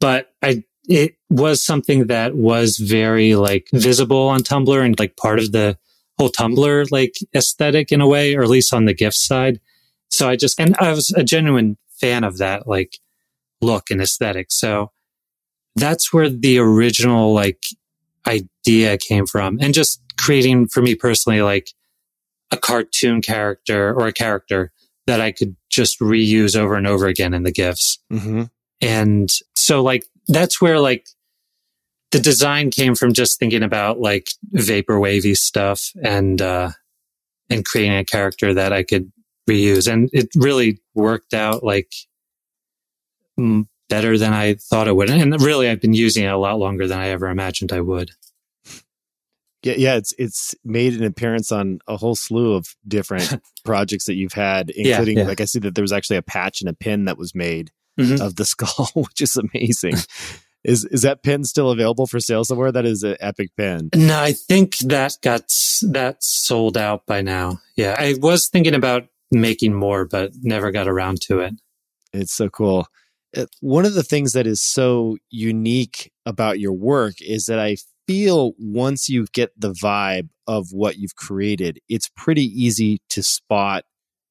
but 0.00 0.34
I, 0.42 0.64
it 0.86 1.14
was 1.30 1.64
something 1.64 2.08
that 2.08 2.34
was 2.34 2.76
very 2.76 3.36
like 3.36 3.68
visible 3.72 4.28
on 4.28 4.40
Tumblr 4.40 4.84
and 4.84 5.00
like 5.00 5.16
part 5.16 5.38
of 5.38 5.52
the 5.52 5.78
whole 6.18 6.28
Tumblr 6.28 6.90
like 6.90 7.14
aesthetic 7.34 7.90
in 7.90 8.02
a 8.02 8.06
way, 8.06 8.34
or 8.34 8.42
at 8.42 8.50
least 8.50 8.74
on 8.74 8.84
the 8.84 8.92
gift 8.92 9.16
side. 9.16 9.60
So 10.10 10.28
I 10.28 10.36
just, 10.36 10.60
and 10.60 10.76
I 10.76 10.92
was 10.92 11.10
a 11.16 11.24
genuine 11.24 11.78
fan 11.98 12.22
of 12.22 12.36
that. 12.36 12.68
Like 12.68 12.98
look 13.60 13.90
and 13.90 14.00
aesthetic. 14.00 14.46
So 14.50 14.92
that's 15.76 16.12
where 16.12 16.28
the 16.28 16.58
original 16.58 17.32
like 17.32 17.62
idea 18.26 18.98
came 18.98 19.26
from 19.26 19.58
and 19.60 19.72
just 19.72 20.02
creating 20.18 20.68
for 20.68 20.82
me 20.82 20.94
personally, 20.94 21.42
like 21.42 21.70
a 22.50 22.56
cartoon 22.56 23.22
character 23.22 23.94
or 23.94 24.06
a 24.06 24.12
character 24.12 24.72
that 25.06 25.20
I 25.20 25.32
could 25.32 25.56
just 25.70 26.00
reuse 26.00 26.56
over 26.56 26.74
and 26.74 26.86
over 26.86 27.06
again 27.06 27.34
in 27.34 27.42
the 27.42 27.52
gifs. 27.52 27.98
Mm-hmm. 28.12 28.44
And 28.80 29.30
so 29.54 29.82
like, 29.82 30.04
that's 30.26 30.60
where 30.60 30.80
like 30.80 31.06
the 32.10 32.20
design 32.20 32.70
came 32.70 32.94
from 32.94 33.12
just 33.12 33.38
thinking 33.38 33.62
about 33.62 34.00
like 34.00 34.28
vapor 34.52 34.98
wavy 34.98 35.34
stuff 35.34 35.92
and, 36.02 36.40
uh, 36.42 36.70
and 37.50 37.64
creating 37.64 37.96
a 37.96 38.04
character 38.04 38.52
that 38.54 38.72
I 38.72 38.82
could 38.82 39.10
reuse. 39.48 39.90
And 39.90 40.10
it 40.12 40.28
really 40.36 40.80
worked 40.94 41.32
out 41.32 41.64
like 41.64 41.92
better 43.88 44.18
than 44.18 44.32
I 44.32 44.54
thought 44.54 44.88
it 44.88 44.96
would. 44.96 45.10
And 45.10 45.40
really, 45.40 45.68
I've 45.68 45.80
been 45.80 45.94
using 45.94 46.24
it 46.24 46.32
a 46.32 46.36
lot 46.36 46.58
longer 46.58 46.86
than 46.86 46.98
I 46.98 47.08
ever 47.08 47.28
imagined 47.28 47.72
I 47.72 47.80
would. 47.80 48.12
Yeah, 49.62 49.74
yeah, 49.76 49.96
it's 49.96 50.14
it's 50.18 50.54
made 50.64 50.94
an 50.94 51.02
appearance 51.02 51.50
on 51.50 51.80
a 51.88 51.96
whole 51.96 52.14
slew 52.14 52.54
of 52.54 52.76
different 52.86 53.42
projects 53.64 54.04
that 54.04 54.14
you've 54.14 54.32
had, 54.32 54.70
including 54.70 55.16
yeah, 55.16 55.24
yeah. 55.24 55.28
like 55.28 55.40
I 55.40 55.46
see 55.46 55.58
that 55.60 55.74
there 55.74 55.82
was 55.82 55.92
actually 55.92 56.16
a 56.16 56.22
patch 56.22 56.60
and 56.60 56.70
a 56.70 56.74
pin 56.74 57.06
that 57.06 57.18
was 57.18 57.34
made 57.34 57.72
mm-hmm. 57.98 58.22
of 58.22 58.36
the 58.36 58.44
skull, 58.44 58.90
which 58.94 59.20
is 59.20 59.36
amazing. 59.36 59.94
is 60.62 60.84
is 60.84 61.02
that 61.02 61.24
pin 61.24 61.42
still 61.42 61.70
available 61.70 62.06
for 62.06 62.20
sale 62.20 62.44
somewhere? 62.44 62.70
That 62.70 62.86
is 62.86 63.02
an 63.02 63.16
epic 63.18 63.50
pin. 63.56 63.90
No, 63.96 64.20
I 64.20 64.32
think 64.32 64.78
that 64.78 65.16
got 65.22 65.42
that 65.82 66.18
sold 66.20 66.76
out 66.76 67.04
by 67.06 67.20
now. 67.20 67.60
Yeah, 67.74 67.96
I 67.98 68.14
was 68.20 68.48
thinking 68.48 68.74
about 68.74 69.08
making 69.32 69.74
more, 69.74 70.04
but 70.04 70.32
never 70.40 70.70
got 70.70 70.86
around 70.86 71.20
to 71.22 71.40
it. 71.40 71.54
It's 72.12 72.32
so 72.32 72.48
cool. 72.48 72.86
Uh, 73.36 73.46
one 73.60 73.84
of 73.84 73.94
the 73.94 74.02
things 74.02 74.32
that 74.32 74.46
is 74.46 74.62
so 74.62 75.16
unique 75.30 76.10
about 76.24 76.58
your 76.58 76.72
work 76.72 77.14
is 77.20 77.46
that 77.46 77.58
I 77.58 77.76
feel 78.06 78.52
once 78.58 79.08
you 79.08 79.26
get 79.32 79.50
the 79.58 79.72
vibe 79.72 80.30
of 80.46 80.68
what 80.72 80.96
you've 80.96 81.16
created, 81.16 81.78
it's 81.88 82.08
pretty 82.16 82.44
easy 82.44 83.00
to 83.10 83.22
spot 83.22 83.84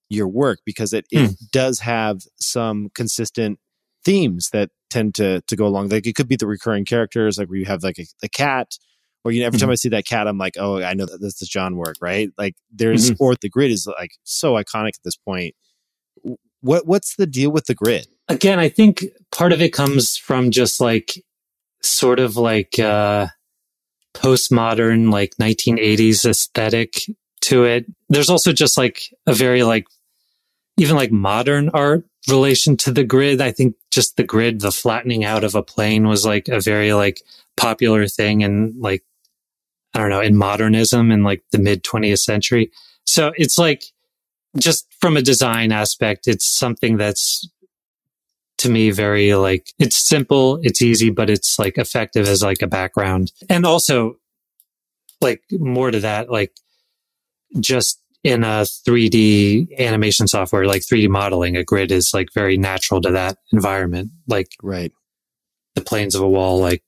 your 0.09 0.27
work 0.27 0.59
because 0.65 0.93
it, 0.93 1.05
it 1.11 1.27
hmm. 1.27 1.33
does 1.51 1.81
have 1.81 2.21
some 2.39 2.89
consistent 2.95 3.59
themes 4.03 4.49
that 4.53 4.69
tend 4.89 5.13
to 5.15 5.41
to 5.41 5.55
go 5.55 5.67
along. 5.67 5.89
Like 5.89 6.07
it 6.07 6.15
could 6.15 6.27
be 6.27 6.35
the 6.35 6.47
recurring 6.47 6.85
characters, 6.85 7.37
like 7.37 7.49
where 7.49 7.59
you 7.59 7.65
have 7.65 7.83
like 7.83 7.99
a, 7.99 8.05
a 8.23 8.29
cat, 8.29 8.77
or 9.23 9.31
you 9.31 9.41
know, 9.41 9.47
every 9.47 9.57
mm-hmm. 9.57 9.65
time 9.65 9.71
I 9.71 9.75
see 9.75 9.89
that 9.89 10.07
cat, 10.07 10.27
I'm 10.27 10.37
like, 10.37 10.53
oh, 10.57 10.81
I 10.81 10.93
know 10.93 11.05
that 11.05 11.19
this 11.21 11.41
is 11.41 11.49
John 11.49 11.75
work, 11.75 11.97
right? 12.01 12.29
Like 12.37 12.55
there's 12.71 13.11
mm-hmm. 13.11 13.23
or 13.23 13.35
the 13.35 13.49
grid 13.49 13.71
is 13.71 13.87
like 13.99 14.11
so 14.23 14.53
iconic 14.53 14.95
at 14.95 15.03
this 15.03 15.17
point. 15.17 15.55
What 16.61 16.87
what's 16.87 17.15
the 17.15 17.27
deal 17.27 17.51
with 17.51 17.65
the 17.65 17.75
grid? 17.75 18.07
Again, 18.27 18.59
I 18.59 18.69
think 18.69 19.05
part 19.31 19.53
of 19.53 19.61
it 19.61 19.73
comes 19.73 20.17
from 20.17 20.51
just 20.51 20.79
like 20.79 21.23
sort 21.81 22.19
of 22.19 22.35
like 22.37 22.79
uh 22.79 23.27
postmodern 24.13 25.11
like 25.11 25.35
1980s 25.39 26.25
aesthetic 26.25 27.01
to 27.41 27.65
it. 27.65 27.85
There's 28.09 28.29
also 28.29 28.51
just 28.51 28.77
like 28.77 29.13
a 29.25 29.33
very 29.33 29.63
like 29.63 29.87
even 30.77 30.95
like 30.95 31.11
modern 31.11 31.69
art 31.69 32.05
relation 32.27 32.77
to 32.77 32.91
the 32.91 33.03
grid. 33.03 33.41
I 33.41 33.51
think 33.51 33.75
just 33.91 34.17
the 34.17 34.23
grid, 34.23 34.61
the 34.61 34.71
flattening 34.71 35.23
out 35.23 35.43
of 35.43 35.55
a 35.55 35.63
plane 35.63 36.07
was 36.07 36.25
like 36.25 36.47
a 36.47 36.59
very 36.59 36.93
like 36.93 37.21
popular 37.55 38.07
thing 38.07 38.43
and 38.43 38.75
like 38.79 39.03
I 39.93 39.99
don't 39.99 40.09
know, 40.09 40.21
in 40.21 40.35
modernism 40.35 41.11
in 41.11 41.23
like 41.23 41.43
the 41.51 41.57
mid 41.57 41.83
20th 41.83 42.19
century. 42.19 42.71
So 43.05 43.31
it's 43.37 43.57
like 43.57 43.83
just 44.57 44.87
from 44.99 45.17
a 45.17 45.21
design 45.21 45.71
aspect, 45.71 46.27
it's 46.27 46.45
something 46.45 46.97
that's 46.97 47.49
to 48.57 48.69
me 48.69 48.91
very 48.91 49.35
like 49.35 49.71
it's 49.79 49.95
simple, 49.95 50.59
it's 50.63 50.81
easy, 50.81 51.09
but 51.09 51.29
it's 51.29 51.59
like 51.59 51.77
effective 51.77 52.27
as 52.27 52.41
like 52.41 52.61
a 52.61 52.67
background. 52.67 53.31
And 53.49 53.65
also 53.65 54.17
like 55.21 55.43
more 55.51 55.91
to 55.91 55.99
that, 55.99 56.29
like 56.29 56.53
just 57.59 58.01
in 58.23 58.43
a 58.43 58.63
3D 58.63 59.77
animation 59.77 60.27
software, 60.27 60.65
like 60.65 60.81
3D 60.81 61.07
modeling, 61.09 61.55
a 61.55 61.63
grid 61.63 61.91
is 61.91 62.11
like 62.13 62.29
very 62.33 62.57
natural 62.57 63.01
to 63.01 63.11
that 63.11 63.37
environment. 63.51 64.11
Like 64.27 64.49
right. 64.61 64.91
the 65.75 65.81
planes 65.81 66.15
of 66.15 66.21
a 66.21 66.29
wall, 66.29 66.59
like 66.59 66.83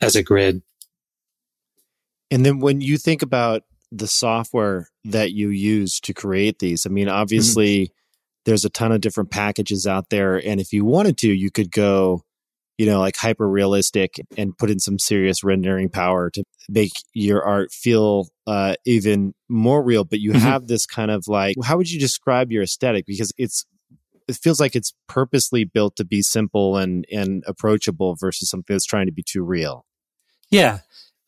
as 0.00 0.14
a 0.14 0.22
grid. 0.22 0.62
And 2.30 2.44
then 2.44 2.60
when 2.60 2.80
you 2.80 2.98
think 2.98 3.22
about 3.22 3.62
the 3.90 4.06
software 4.06 4.90
that 5.04 5.32
you 5.32 5.48
use 5.48 5.98
to 6.00 6.12
create 6.12 6.58
these, 6.58 6.84
I 6.84 6.90
mean, 6.90 7.06
mm-hmm. 7.06 7.16
obviously. 7.16 7.92
There's 8.48 8.64
a 8.64 8.70
ton 8.70 8.92
of 8.92 9.02
different 9.02 9.30
packages 9.30 9.86
out 9.86 10.08
there. 10.08 10.36
And 10.36 10.58
if 10.58 10.72
you 10.72 10.82
wanted 10.82 11.18
to, 11.18 11.28
you 11.28 11.50
could 11.50 11.70
go, 11.70 12.22
you 12.78 12.86
know, 12.86 12.98
like 12.98 13.14
hyper 13.14 13.46
realistic 13.46 14.18
and 14.38 14.56
put 14.56 14.70
in 14.70 14.78
some 14.78 14.98
serious 14.98 15.44
rendering 15.44 15.90
power 15.90 16.30
to 16.30 16.42
make 16.66 16.92
your 17.12 17.44
art 17.44 17.72
feel 17.72 18.28
uh, 18.46 18.74
even 18.86 19.34
more 19.50 19.82
real. 19.82 20.04
But 20.04 20.20
you 20.20 20.30
mm-hmm. 20.30 20.40
have 20.40 20.66
this 20.66 20.86
kind 20.86 21.10
of 21.10 21.28
like, 21.28 21.56
how 21.62 21.76
would 21.76 21.90
you 21.90 22.00
describe 22.00 22.50
your 22.50 22.62
aesthetic? 22.62 23.04
Because 23.04 23.34
it's, 23.36 23.66
it 24.26 24.36
feels 24.36 24.60
like 24.60 24.74
it's 24.74 24.94
purposely 25.08 25.64
built 25.64 25.96
to 25.96 26.04
be 26.06 26.22
simple 26.22 26.78
and, 26.78 27.04
and 27.12 27.44
approachable 27.46 28.16
versus 28.18 28.48
something 28.48 28.74
that's 28.74 28.86
trying 28.86 29.06
to 29.06 29.12
be 29.12 29.22
too 29.22 29.42
real. 29.42 29.84
Yeah. 30.50 30.78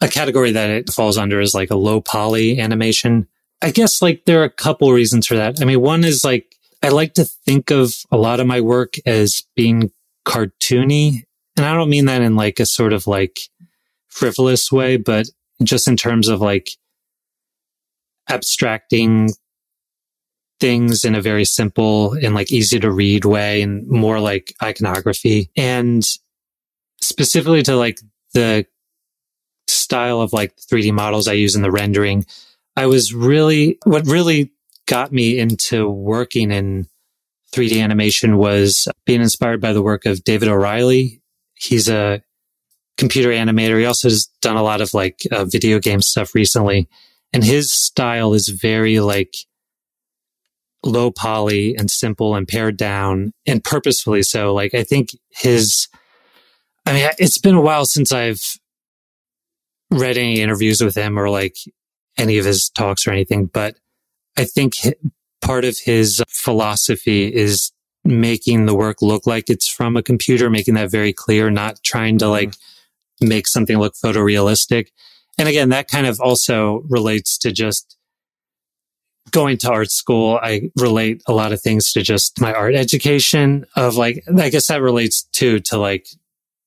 A 0.01 0.09
category 0.09 0.53
that 0.53 0.71
it 0.71 0.89
falls 0.89 1.19
under 1.19 1.39
is 1.39 1.55
like 1.55 1.71
a 1.71 1.77
low 1.77 2.01
poly 2.01 2.59
animation. 2.59 3.29
I 3.61 3.73
guess 3.73 4.01
like 4.01 4.25
there 4.25 4.41
are 4.41 4.45
a 4.45 4.51
couple 4.51 4.91
reasons 4.91 5.27
for 5.27 5.37
that. 5.37 5.61
I 5.61 5.67
mean, 5.67 5.83
one 5.83 6.03
is 6.03 6.25
like, 6.25 6.50
I 6.83 6.89
like 6.89 7.15
to 7.15 7.25
think 7.25 7.71
of 7.71 7.93
a 8.11 8.17
lot 8.17 8.41
of 8.41 8.47
my 8.47 8.61
work 8.61 8.95
as 9.07 9.45
being 9.55 9.91
cartoony 10.27 11.25
and 11.61 11.67
I 11.67 11.75
don't 11.75 11.91
mean 11.91 12.07
that 12.07 12.23
in 12.23 12.37
like 12.37 12.59
a 12.59 12.65
sort 12.65 12.95
of 12.95 13.07
like 13.07 13.41
frivolous 14.09 14.73
way, 14.73 14.97
but 14.97 15.27
just 15.63 15.89
in 15.89 15.97
terms 15.97 16.29
of 16.29 16.41
like 16.41 16.71
abstracting 18.31 19.29
things 20.59 21.05
in 21.05 21.15
a 21.15 21.21
very 21.21 21.45
simple 21.45 22.15
and 22.15 22.35
like 22.35 22.51
easy 22.51 22.81
to 22.81 22.91
read 22.91 23.27
way 23.27 23.61
and 23.61 23.87
more 23.89 24.21
like 24.21 24.55
iconography. 24.63 25.51
And 25.55 26.03
specifically 27.03 27.63
to 27.65 27.77
like 27.77 28.01
the 28.33 28.67
style 29.69 30.23
of 30.23 30.33
like 30.33 30.57
3D 30.57 30.93
models 30.93 31.29
I 31.29 31.35
use 31.35 31.57
in 31.57 31.63
the 31.63 31.71
rendering, 31.71 32.25
I 32.75 32.87
was 32.87 33.13
really, 33.13 33.79
what 33.85 34.07
really 34.07 34.53
got 34.91 35.13
me 35.13 35.39
into 35.39 35.89
working 35.89 36.51
in 36.51 36.85
3D 37.55 37.81
animation 37.81 38.37
was 38.37 38.89
being 39.07 39.21
inspired 39.21 39.61
by 39.61 39.73
the 39.73 39.83
work 39.83 40.05
of 40.05 40.25
David 40.25 40.49
O'Reilly, 40.49 41.23
he's 41.55 41.89
a 41.89 42.23
computer 42.97 43.29
animator. 43.31 43.79
He 43.79 43.87
also 43.87 44.09
has 44.09 44.27
done 44.43 44.57
a 44.57 44.65
lot 44.65 44.81
of 44.81 44.93
like 44.93 45.21
uh, 45.31 45.45
video 45.45 45.79
game 45.79 46.03
stuff 46.03 46.35
recently. 46.35 46.89
And 47.33 47.45
his 47.45 47.71
style 47.71 48.35
is 48.35 48.49
very 48.49 48.99
like 48.99 49.35
low 50.85 51.13
poly 51.13 51.77
and 51.77 51.89
simple 51.89 52.35
and 52.35 52.49
pared 52.49 52.77
down 52.77 53.33
and 53.47 53.63
purposefully 53.63 54.25
so. 54.25 54.53
Like 54.53 54.75
I 54.75 54.83
think 54.83 55.11
his, 55.31 55.87
I 56.85 56.95
mean, 56.95 57.09
it's 57.19 57.39
been 57.39 57.55
a 57.55 57.61
while 57.61 57.87
since 57.87 58.11
I've 58.11 58.43
read 59.93 60.19
any 60.19 60.41
interviews 60.41 60.83
with 60.83 60.97
him 60.97 61.17
or 61.17 61.31
like 61.31 61.55
any 62.19 62.39
of 62.39 62.45
his 62.45 62.71
talks 62.71 63.07
or 63.07 63.13
anything, 63.13 63.47
but 63.47 63.77
I 64.37 64.45
think 64.45 64.77
part 65.41 65.65
of 65.65 65.79
his 65.79 66.23
philosophy 66.29 67.33
is 67.35 67.73
making 68.05 68.67
the 68.67 68.75
work 68.75 69.03
look 69.03 69.27
like 69.27 69.51
it's 69.51 69.69
from 69.69 69.97
a 69.97 70.03
computer, 70.03 70.49
making 70.49 70.75
that 70.75 70.91
very 70.91 71.13
clear, 71.13 71.51
not 71.51 71.83
trying 71.83 72.19
to 72.19 72.29
like 72.29 72.51
mm-hmm. 72.51 73.29
make 73.29 73.47
something 73.47 73.79
look 73.79 73.95
photorealistic. 73.95 74.89
And 75.39 75.49
again, 75.49 75.71
that 75.71 75.89
kind 75.89 76.07
of 76.07 76.21
also 76.21 76.83
relates 76.89 77.39
to 77.39 77.53
just 77.53 77.97
going 79.31 79.59
to 79.59 79.71
art 79.71 79.91
school. 79.91 80.39
I 80.43 80.71
relate 80.77 81.23
a 81.27 81.33
lot 81.33 81.53
of 81.53 81.61
things 81.61 81.93
to 81.93 82.03
just 82.03 82.41
my 82.41 82.53
art 82.53 82.75
education 82.75 83.65
of 83.77 83.97
like, 83.97 84.25
I 84.37 84.49
guess 84.49 84.67
that 84.69 84.83
relates 84.83 85.23
too 85.33 85.61
to 85.61 85.79
like 85.79 86.07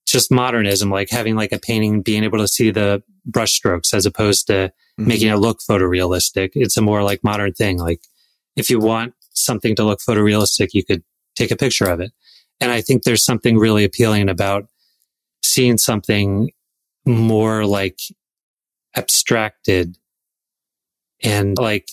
just 0.06 0.32
modernism, 0.32 0.90
like 0.90 1.10
having 1.10 1.36
like 1.36 1.52
a 1.52 1.60
painting, 1.60 2.02
being 2.02 2.24
able 2.24 2.40
to 2.40 2.48
see 2.48 2.72
the 2.72 3.04
brushstrokes 3.30 3.94
as 3.94 4.06
opposed 4.06 4.48
to 4.48 4.72
mm-hmm. 5.00 5.08
making 5.08 5.30
it 5.30 5.36
look 5.36 5.60
photorealistic. 5.60 6.52
It's 6.54 6.78
a 6.78 6.82
more 6.82 7.04
like 7.04 7.24
modern 7.24 7.54
thing. 7.54 7.78
Like 7.78 8.02
if 8.56 8.70
you 8.70 8.80
want 8.80 9.14
something 9.34 9.76
to 9.76 9.84
look 9.84 10.00
photorealistic, 10.00 10.70
you 10.74 10.84
could 10.84 11.04
take 11.36 11.52
a 11.52 11.58
picture 11.58 11.86
of 11.86 12.00
it. 12.00 12.12
And 12.60 12.72
I 12.72 12.82
think 12.82 13.04
there's 13.04 13.26
something 13.26 13.58
really 13.58 13.84
appealing 13.84 14.30
about 14.30 14.68
seeing 15.42 15.78
something 15.78 16.52
more 17.06 17.66
like 17.66 18.00
abstracted 18.96 19.98
and 21.24 21.58
like 21.58 21.90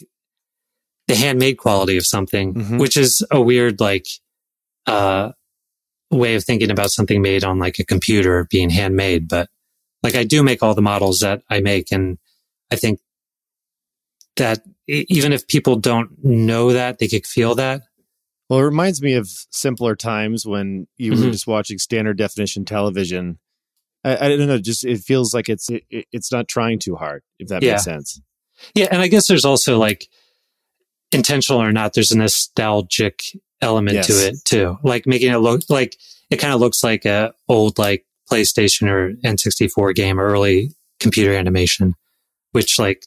the 1.08 1.16
handmade 1.16 1.58
quality 1.58 1.96
of 1.96 2.06
something, 2.06 2.54
mm-hmm. 2.54 2.78
which 2.78 2.96
is 2.96 3.24
a 3.30 3.40
weird, 3.40 3.80
like, 3.80 4.06
uh, 4.86 5.32
way 6.10 6.34
of 6.34 6.44
thinking 6.44 6.70
about 6.70 6.90
something 6.90 7.22
made 7.22 7.44
on 7.44 7.58
like 7.58 7.78
a 7.78 7.84
computer 7.84 8.46
being 8.50 8.70
handmade. 8.70 9.28
But 9.28 9.48
like 10.02 10.14
I 10.14 10.24
do 10.24 10.42
make 10.42 10.62
all 10.62 10.74
the 10.74 10.82
models 10.82 11.20
that 11.20 11.42
I 11.48 11.60
make. 11.60 11.92
And 11.92 12.18
I 12.70 12.76
think 12.76 13.00
that 14.36 14.60
even 14.86 15.32
if 15.32 15.46
people 15.46 15.76
don't 15.76 16.24
know 16.24 16.72
that, 16.72 16.98
they 16.98 17.08
could 17.08 17.26
feel 17.26 17.54
that. 17.56 17.82
Well, 18.48 18.58
it 18.58 18.64
reminds 18.64 19.00
me 19.00 19.14
of 19.14 19.28
simpler 19.50 19.94
times 19.94 20.44
when 20.44 20.88
you 20.96 21.12
mm-hmm. 21.12 21.24
were 21.24 21.30
just 21.30 21.46
watching 21.46 21.78
standard 21.78 22.18
definition 22.18 22.64
television. 22.64 23.38
I, 24.02 24.26
I, 24.26 24.28
don't 24.28 24.46
know, 24.46 24.58
just 24.58 24.84
it 24.84 25.00
feels 25.00 25.32
like 25.32 25.48
it's 25.48 25.68
it, 25.70 25.84
it's 26.10 26.32
not 26.32 26.48
trying 26.48 26.78
too 26.78 26.96
hard, 26.96 27.22
if 27.38 27.48
that 27.48 27.62
yeah. 27.62 27.72
makes 27.72 27.84
sense. 27.84 28.20
Yeah, 28.74 28.88
and 28.90 29.00
I 29.00 29.08
guess 29.08 29.28
there's 29.28 29.44
also 29.44 29.78
like 29.78 30.08
intentional 31.12 31.62
or 31.62 31.72
not, 31.72 31.94
there's 31.94 32.12
a 32.12 32.18
nostalgic 32.18 33.22
element 33.60 33.94
yes. 33.94 34.06
to 34.06 34.12
it 34.14 34.36
too, 34.44 34.78
like 34.82 35.06
making 35.06 35.32
it 35.32 35.38
look 35.38 35.62
like 35.68 35.96
it 36.30 36.36
kind 36.36 36.54
of 36.54 36.60
looks 36.60 36.82
like 36.82 37.04
a 37.04 37.32
old 37.48 37.78
like 37.78 38.06
PlayStation 38.30 38.88
or 38.88 39.12
N64 39.24 39.94
game, 39.94 40.20
or 40.20 40.26
early 40.26 40.70
computer 40.98 41.34
animation, 41.34 41.94
which 42.52 42.78
like 42.78 43.04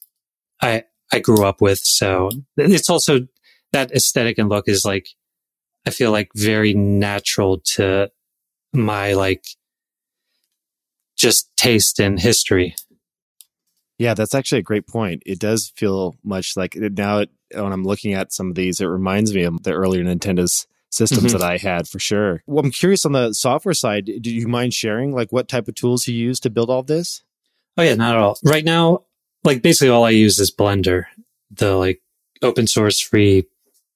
I 0.61 0.83
I 1.11 1.19
grew 1.19 1.45
up 1.45 1.61
with. 1.61 1.79
So 1.79 2.29
it's 2.57 2.89
also 2.89 3.27
that 3.71 3.91
aesthetic 3.91 4.37
and 4.37 4.49
look 4.49 4.67
is 4.67 4.85
like 4.85 5.07
I 5.85 5.89
feel 5.89 6.11
like 6.11 6.29
very 6.35 6.73
natural 6.73 7.59
to 7.75 8.11
my 8.73 9.13
like 9.13 9.45
just 11.15 11.55
taste 11.55 11.99
in 11.99 12.17
history. 12.17 12.75
Yeah, 13.99 14.13
that's 14.13 14.33
actually 14.33 14.59
a 14.59 14.63
great 14.63 14.87
point. 14.87 15.23
It 15.25 15.39
does 15.39 15.71
feel 15.75 16.15
much 16.23 16.57
like 16.57 16.75
now 16.75 17.19
it, 17.19 17.29
when 17.53 17.71
I'm 17.71 17.83
looking 17.83 18.13
at 18.13 18.33
some 18.33 18.49
of 18.49 18.55
these, 18.55 18.81
it 18.81 18.85
reminds 18.85 19.33
me 19.33 19.43
of 19.43 19.61
the 19.63 19.71
earlier 19.71 20.03
Nintendo's 20.03 20.67
systems 20.89 21.33
mm-hmm. 21.33 21.37
that 21.37 21.45
I 21.45 21.57
had 21.57 21.87
for 21.87 21.99
sure. 21.99 22.43
Well, 22.47 22.63
I'm 22.63 22.71
curious 22.71 23.05
on 23.05 23.11
the 23.11 23.33
software 23.33 23.73
side. 23.73 24.09
Do 24.21 24.33
you 24.33 24.47
mind 24.47 24.73
sharing 24.73 25.11
like 25.13 25.31
what 25.31 25.47
type 25.47 25.67
of 25.67 25.75
tools 25.75 26.07
you 26.07 26.15
use 26.15 26.39
to 26.41 26.49
build 26.49 26.69
all 26.69 26.83
this? 26.83 27.23
Oh 27.77 27.83
yeah, 27.83 27.95
not 27.95 28.15
at 28.15 28.21
all. 28.21 28.37
Right 28.43 28.65
now, 28.65 29.03
like 29.43 29.61
basically 29.61 29.89
all 29.89 30.03
I 30.03 30.11
use 30.11 30.39
is 30.39 30.53
Blender, 30.53 31.05
the 31.51 31.75
like 31.75 32.01
open 32.41 32.67
source 32.67 32.99
free 32.99 33.45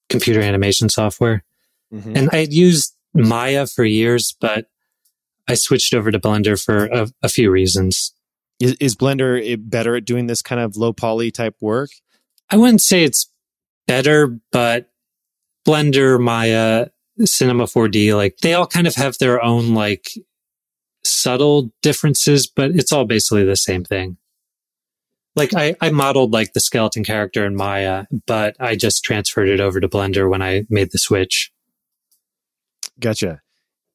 computer 0.08 0.40
animation 0.40 0.88
software. 0.88 1.44
Mm-hmm. 1.92 2.16
And 2.16 2.30
I 2.32 2.36
had 2.38 2.52
used 2.52 2.94
Maya 3.14 3.66
for 3.66 3.84
years, 3.84 4.34
but 4.40 4.66
I 5.46 5.54
switched 5.54 5.94
over 5.94 6.10
to 6.10 6.18
Blender 6.18 6.62
for 6.62 6.86
a, 6.86 7.08
a 7.22 7.28
few 7.28 7.50
reasons. 7.50 8.12
Is, 8.60 8.74
is, 8.80 8.96
Blender 8.96 9.40
eh, 9.42 9.56
better 9.58 9.96
at 9.96 10.04
doing 10.04 10.26
this 10.26 10.42
kind 10.42 10.60
of 10.60 10.76
low 10.76 10.92
poly 10.92 11.30
type 11.30 11.56
work? 11.60 11.90
I 12.50 12.56
wouldn't 12.56 12.82
say 12.82 13.04
it's 13.04 13.30
better, 13.86 14.38
but 14.52 14.90
Blender, 15.66 16.20
Maya, 16.20 16.88
Cinema 17.24 17.64
4D, 17.64 18.14
like 18.16 18.38
they 18.38 18.54
all 18.54 18.66
kind 18.66 18.86
of 18.86 18.94
have 18.96 19.18
their 19.18 19.42
own 19.42 19.74
like 19.74 20.10
subtle 21.04 21.72
differences, 21.82 22.46
but 22.46 22.72
it's 22.72 22.92
all 22.92 23.04
basically 23.04 23.44
the 23.44 23.56
same 23.56 23.84
thing. 23.84 24.16
Like 25.38 25.54
I, 25.54 25.76
I 25.80 25.90
modeled 25.90 26.32
like 26.32 26.52
the 26.52 26.60
skeleton 26.60 27.04
character 27.04 27.46
in 27.46 27.54
Maya, 27.54 28.06
but 28.26 28.56
I 28.58 28.74
just 28.74 29.04
transferred 29.04 29.48
it 29.48 29.60
over 29.60 29.80
to 29.80 29.88
Blender 29.88 30.28
when 30.28 30.42
I 30.42 30.64
made 30.68 30.90
the 30.90 30.98
switch. 30.98 31.52
Gotcha. 32.98 33.40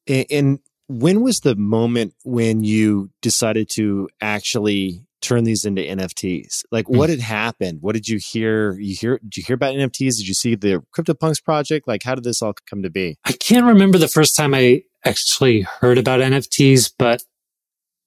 And 0.08 0.58
when 0.88 1.20
was 1.20 1.40
the 1.40 1.54
moment 1.54 2.14
when 2.24 2.64
you 2.64 3.10
decided 3.20 3.68
to 3.74 4.08
actually 4.20 5.04
turn 5.20 5.44
these 5.44 5.64
into 5.64 5.82
NFTs? 5.82 6.64
Like, 6.70 6.88
what 6.88 7.08
hmm. 7.08 7.16
had 7.16 7.20
happened? 7.20 7.78
What 7.82 7.94
did 7.94 8.08
you 8.08 8.18
hear? 8.18 8.72
You 8.78 8.94
hear? 8.94 9.18
Did 9.18 9.36
you 9.36 9.42
hear 9.46 9.54
about 9.54 9.74
NFTs? 9.74 10.16
Did 10.16 10.28
you 10.28 10.34
see 10.34 10.54
the 10.54 10.82
CryptoPunks 10.96 11.42
project? 11.44 11.88
Like, 11.88 12.02
how 12.02 12.14
did 12.14 12.24
this 12.24 12.42
all 12.42 12.54
come 12.68 12.82
to 12.82 12.90
be? 12.90 13.18
I 13.24 13.32
can't 13.32 13.66
remember 13.66 13.98
the 13.98 14.08
first 14.08 14.36
time 14.36 14.54
I 14.54 14.82
actually 15.04 15.62
heard 15.62 15.98
about 15.98 16.20
NFTs, 16.20 16.92
but 16.98 17.22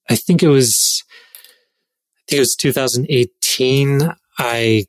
I 0.10 0.16
think 0.16 0.42
it 0.42 0.48
was, 0.48 1.04
think 2.28 2.38
it 2.38 2.40
was 2.40 2.56
2018. 2.56 4.14
I 4.38 4.86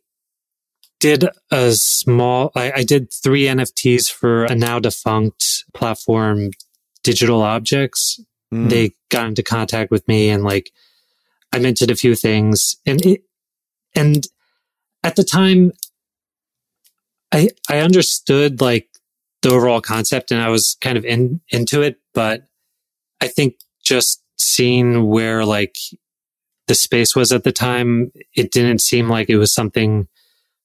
did 1.01 1.25
a 1.51 1.73
small, 1.73 2.51
I, 2.55 2.73
I 2.77 2.83
did 2.83 3.13
three 3.13 3.45
NFTs 3.45 4.11
for 4.11 4.45
a 4.45 4.55
now 4.55 4.79
defunct 4.79 5.65
platform, 5.73 6.51
Digital 7.03 7.43
Objects. 7.43 8.21
Mm. 8.53 8.69
They 8.69 8.93
got 9.11 9.27
into 9.27 9.43
contact 9.43 9.91
with 9.91 10.07
me 10.09 10.31
and 10.31 10.43
like, 10.43 10.73
I 11.53 11.59
mentioned 11.59 11.91
a 11.91 11.97
few 11.97 12.15
things 12.15 12.77
and 12.85 13.05
it, 13.05 13.23
and 13.95 14.27
at 15.03 15.17
the 15.17 15.25
time, 15.25 15.73
I, 17.33 17.51
I 17.71 17.79
understood 17.79 18.61
like 18.61 18.89
the 19.43 19.51
overall 19.51 19.81
concept 19.81 20.31
and 20.31 20.43
I 20.43 20.49
was 20.49 20.77
kind 20.81 20.99
of 20.99 21.05
in, 21.05 21.41
into 21.51 21.83
it, 21.83 21.99
but 22.13 22.43
I 23.21 23.29
think 23.29 23.55
just 23.83 24.23
seeing 24.37 25.07
where 25.07 25.45
like 25.45 25.77
the 26.69 26.75
space 26.75 27.17
was 27.17 27.33
at 27.33 27.45
the 27.45 27.53
time, 27.53 28.13
it 28.35 28.53
didn't 28.53 28.81
seem 28.81 29.09
like 29.09 29.29
it 29.29 29.39
was 29.39 29.53
something 29.53 30.07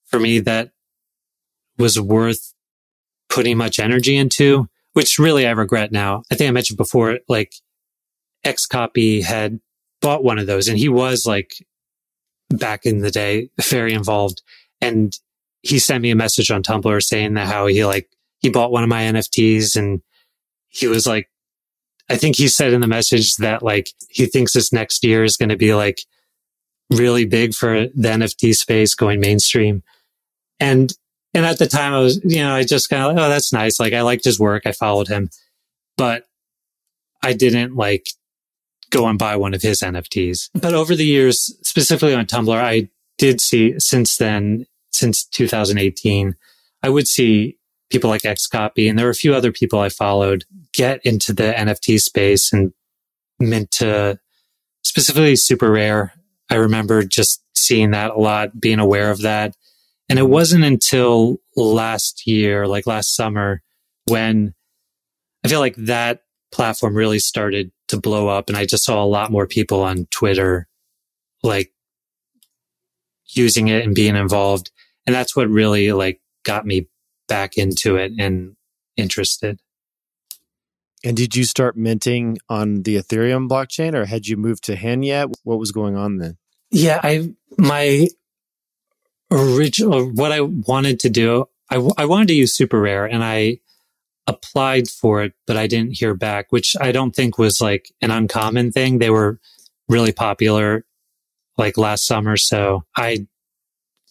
for 0.05 0.19
me 0.19 0.39
that 0.39 0.71
was 1.77 1.99
worth 1.99 2.53
putting 3.29 3.57
much 3.57 3.79
energy 3.79 4.15
into, 4.15 4.69
which 4.91 5.17
really 5.17 5.47
I 5.47 5.51
regret 5.51 5.91
now. 5.91 6.23
I 6.31 6.35
think 6.35 6.49
I 6.49 6.51
mentioned 6.51 6.77
before, 6.77 7.19
like 7.27 7.53
XCOPY 8.45 9.23
had 9.23 9.59
bought 10.01 10.23
one 10.23 10.37
of 10.37 10.45
those 10.45 10.67
and 10.67 10.77
he 10.77 10.89
was 10.89 11.25
like 11.25 11.55
back 12.49 12.85
in 12.85 12.99
the 12.99 13.09
day 13.09 13.49
very 13.61 13.93
involved. 13.93 14.41
And 14.81 15.17
he 15.61 15.79
sent 15.79 16.03
me 16.03 16.11
a 16.11 16.15
message 16.15 16.51
on 16.51 16.61
Tumblr 16.61 17.01
saying 17.01 17.33
that 17.35 17.47
how 17.47 17.67
he 17.67 17.85
like, 17.85 18.09
he 18.39 18.49
bought 18.49 18.71
one 18.71 18.83
of 18.83 18.89
my 18.89 19.03
NFTs 19.03 19.77
and 19.77 20.01
he 20.67 20.87
was 20.87 21.07
like, 21.07 21.29
I 22.09 22.17
think 22.17 22.35
he 22.35 22.47
said 22.47 22.73
in 22.73 22.81
the 22.81 22.87
message 22.87 23.35
that 23.37 23.63
like 23.63 23.89
he 24.09 24.25
thinks 24.25 24.53
this 24.53 24.73
next 24.73 25.03
year 25.03 25.23
is 25.23 25.37
going 25.37 25.49
to 25.49 25.57
be 25.57 25.73
like 25.73 26.01
really 26.89 27.25
big 27.25 27.53
for 27.53 27.87
the 27.87 28.09
NFT 28.09 28.55
space 28.55 28.93
going 28.93 29.19
mainstream. 29.19 29.83
And, 30.59 30.93
and 31.33 31.45
at 31.45 31.59
the 31.59 31.67
time 31.67 31.93
I 31.93 31.99
was, 31.99 32.21
you 32.23 32.43
know, 32.43 32.53
I 32.53 32.63
just 32.63 32.89
kind 32.89 33.03
of 33.03 33.15
like, 33.15 33.25
oh, 33.25 33.29
that's 33.29 33.53
nice. 33.53 33.79
Like 33.79 33.93
I 33.93 34.01
liked 34.01 34.25
his 34.25 34.39
work. 34.39 34.63
I 34.65 34.71
followed 34.71 35.07
him, 35.07 35.29
but 35.97 36.25
I 37.23 37.33
didn't 37.33 37.75
like 37.75 38.07
go 38.91 39.07
and 39.07 39.17
buy 39.17 39.35
one 39.35 39.53
of 39.53 39.61
his 39.61 39.81
NFTs. 39.81 40.49
But 40.53 40.73
over 40.73 40.95
the 40.95 41.05
years, 41.05 41.57
specifically 41.63 42.13
on 42.13 42.25
Tumblr, 42.25 42.55
I 42.55 42.89
did 43.17 43.41
see 43.41 43.79
since 43.79 44.17
then, 44.17 44.67
since 44.91 45.25
2018, 45.25 46.35
I 46.83 46.89
would 46.89 47.07
see 47.07 47.57
people 47.93 48.09
like 48.09 48.23
XCOPY 48.23 48.89
and 48.89 48.97
there 48.97 49.05
were 49.05 49.11
a 49.11 49.15
few 49.15 49.35
other 49.35 49.51
people 49.51 49.79
I 49.79 49.89
followed 49.89 50.45
get 50.73 50.99
into 51.05 51.31
the 51.31 51.53
NFT 51.55 52.01
space 52.01 52.51
and 52.51 52.73
mint 53.39 53.69
to 53.71 54.19
specifically 54.83 55.33
SuperRare. 55.33 56.09
I 56.49 56.55
remember 56.55 57.03
just 57.03 57.43
seeing 57.55 57.91
that 57.91 58.09
a 58.09 58.19
lot, 58.19 58.59
being 58.59 58.79
aware 58.79 59.11
of 59.11 59.21
that. 59.21 59.55
And 60.09 60.17
it 60.17 60.27
wasn't 60.27 60.63
until 60.63 61.37
last 61.55 62.25
year, 62.25 62.67
like 62.67 62.87
last 62.87 63.15
summer, 63.15 63.61
when 64.07 64.55
I 65.45 65.47
feel 65.47 65.59
like 65.59 65.75
that 65.75 66.23
platform 66.51 66.95
really 66.95 67.19
started 67.19 67.71
to 67.89 67.99
blow 67.99 68.27
up. 68.27 68.49
And 68.49 68.57
I 68.57 68.65
just 68.65 68.83
saw 68.83 69.03
a 69.03 69.05
lot 69.05 69.31
more 69.31 69.45
people 69.45 69.83
on 69.83 70.07
Twitter, 70.09 70.67
like 71.43 71.71
using 73.27 73.67
it 73.67 73.85
and 73.85 73.93
being 73.93 74.15
involved. 74.15 74.71
And 75.05 75.15
that's 75.15 75.35
what 75.35 75.47
really 75.47 75.91
like 75.91 76.21
got 76.43 76.65
me 76.65 76.87
back 77.27 77.57
into 77.57 77.95
it 77.95 78.11
and 78.17 78.55
interested. 78.97 79.59
And 81.03 81.17
did 81.17 81.35
you 81.35 81.43
start 81.43 81.75
minting 81.75 82.37
on 82.47 82.83
the 82.83 82.95
Ethereum 82.95 83.49
blockchain 83.49 83.93
or 83.93 84.05
had 84.05 84.27
you 84.27 84.37
moved 84.37 84.63
to 84.65 84.75
Hen 84.75 85.03
yet? 85.03 85.27
What 85.43 85.59
was 85.59 85.71
going 85.71 85.97
on 85.97 86.17
then? 86.17 86.37
Yeah, 86.71 86.99
I, 87.03 87.33
my 87.57 88.07
original, 89.29 90.05
what 90.05 90.31
I 90.31 90.41
wanted 90.41 90.99
to 91.01 91.09
do, 91.09 91.49
I, 91.69 91.75
I 91.97 92.05
wanted 92.05 92.29
to 92.29 92.35
use 92.35 92.57
SuperRare 92.57 93.11
and 93.11 93.23
I 93.23 93.59
applied 94.27 94.87
for 94.87 95.23
it, 95.23 95.33
but 95.45 95.57
I 95.57 95.67
didn't 95.67 95.97
hear 95.97 96.13
back, 96.13 96.51
which 96.51 96.75
I 96.79 96.93
don't 96.93 97.13
think 97.13 97.37
was 97.37 97.59
like 97.59 97.91
an 98.01 98.09
uncommon 98.09 98.71
thing. 98.71 98.99
They 98.99 99.09
were 99.09 99.39
really 99.89 100.13
popular 100.13 100.85
like 101.57 101.77
last 101.77 102.07
summer. 102.07 102.37
So 102.37 102.85
I 102.95 103.27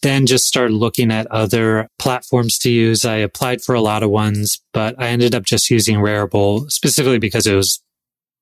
then 0.03 0.25
just 0.27 0.47
started 0.47 0.73
looking 0.73 1.11
at 1.11 1.25
other 1.27 1.89
platforms 1.97 2.59
to 2.59 2.69
use. 2.69 3.05
I 3.05 3.15
applied 3.15 3.61
for 3.61 3.73
a 3.73 3.81
lot 3.81 4.03
of 4.03 4.09
ones, 4.09 4.61
but 4.73 4.95
I 5.01 5.07
ended 5.07 5.33
up 5.33 5.43
just 5.43 5.69
using 5.71 5.95
Rarible 5.95 6.69
specifically 6.69 7.19
because 7.19 7.47
it 7.47 7.55
was, 7.55 7.81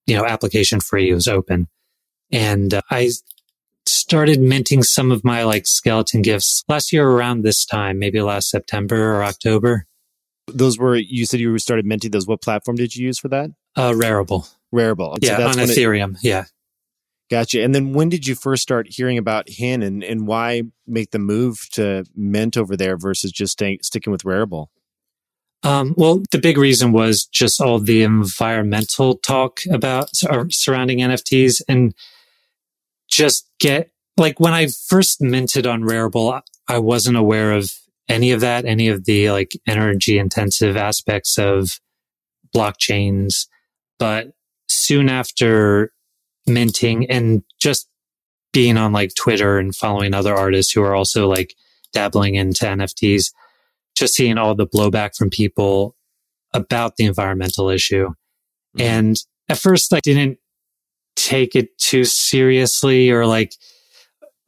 you 0.06 0.16
know, 0.16 0.26
application 0.26 0.82
free. 0.82 1.10
It 1.10 1.14
was 1.14 1.28
open. 1.28 1.68
And 2.32 2.74
uh, 2.74 2.82
I 2.90 3.12
started 3.86 4.42
minting 4.42 4.84
some 4.84 5.12
of 5.12 5.24
my 5.24 5.44
like 5.44 5.68
skeleton 5.68 6.22
gifts 6.22 6.64
last 6.68 6.92
year 6.92 7.08
around 7.08 7.44
this 7.44 7.66
time, 7.66 8.00
maybe 8.00 8.22
last 8.22 8.50
September 8.50 9.16
or 9.16 9.24
October. 9.24 9.86
Those 10.48 10.78
were, 10.78 10.96
you 10.96 11.26
said 11.26 11.40
you 11.40 11.58
started 11.60 11.86
minting 11.86 12.12
those. 12.12 12.28
What 12.28 12.42
platform 12.42 12.76
did 12.76 12.96
you 12.96 13.06
use 13.06 13.20
for 13.20 13.30
that? 13.30 13.52
Uh, 13.76 13.92
Rarible. 13.92 14.50
Rarible. 14.74 15.18
Yeah, 15.22 15.38
so 15.38 15.48
on 15.48 15.54
Ethereum. 15.54 16.16
It, 16.16 16.24
yeah. 16.24 16.46
Gotcha. 17.32 17.64
And 17.64 17.74
then 17.74 17.94
when 17.94 18.10
did 18.10 18.28
you 18.28 18.36
first 18.36 18.62
start 18.62 18.88
hearing 18.90 19.18
about 19.18 19.50
Hen 19.50 19.84
and, 19.84 20.04
and 20.04 20.28
why 20.28 20.64
make 20.86 21.12
the 21.12 21.20
move 21.20 21.66
to 21.72 22.04
Mint 22.14 22.58
over 22.58 22.76
there 22.76 22.98
versus 22.98 23.32
just 23.32 23.54
staying, 23.54 23.80
sticking 23.84 24.12
with 24.12 24.24
Rarible? 24.24 24.68
Um, 25.64 25.96
well, 25.96 26.22
the 26.32 26.40
big 26.40 26.58
reason 26.58 26.92
was 26.92 27.26
just 27.26 27.62
all 27.62 27.80
the 27.80 28.04
environmental 28.04 29.16
talk 29.16 29.62
about 29.72 30.10
surrounding 30.50 30.98
NFTs 31.00 31.62
and 31.70 31.96
just 33.08 33.50
get 33.62 33.92
like 34.18 34.42
when 34.42 34.54
I 34.54 34.68
first 34.68 35.22
minted 35.22 35.66
on 35.66 35.84
Rarible, 35.84 36.42
I 36.68 36.80
wasn't 36.80 37.16
aware 37.16 37.54
of 37.54 37.72
any 38.10 38.32
of 38.32 38.42
that, 38.42 38.66
any 38.66 38.90
of 38.90 39.06
the 39.06 39.32
like 39.32 39.54
energy 39.66 40.20
intensive 40.20 40.76
aspects 40.76 41.38
of 41.38 41.80
blockchains. 42.54 43.48
But 44.00 44.34
soon 44.68 45.08
after 45.08 45.94
minting 46.48 47.10
and 47.10 47.44
just 47.60 47.88
being 48.54 48.78
on 48.78 48.92
like 48.92 49.14
Twitter 49.16 49.58
and 49.58 49.76
following 49.76 50.14
other 50.14 50.36
artists 50.36 50.72
who 50.72 50.82
are 50.82 50.96
also 50.96 51.28
like 51.28 51.56
dabbling 51.94 52.36
into 52.36 52.66
NFTs, 52.66 53.32
just 53.96 54.16
seeing 54.16 54.38
all 54.38 54.56
the 54.56 54.68
blowback 54.68 55.16
from 55.16 55.30
people 55.30 55.96
about 56.54 56.98
the 56.98 57.06
environmental 57.06 57.70
issue. 57.70 58.08
Mm-hmm. 58.08 58.82
And 58.82 59.18
at 59.50 59.58
first 59.58 59.94
I 59.94 60.00
didn't 60.02 60.38
take 61.16 61.56
it 61.56 61.78
too 61.78 62.06
seriously 62.06 63.12
or 63.12 63.26
like 63.26 63.54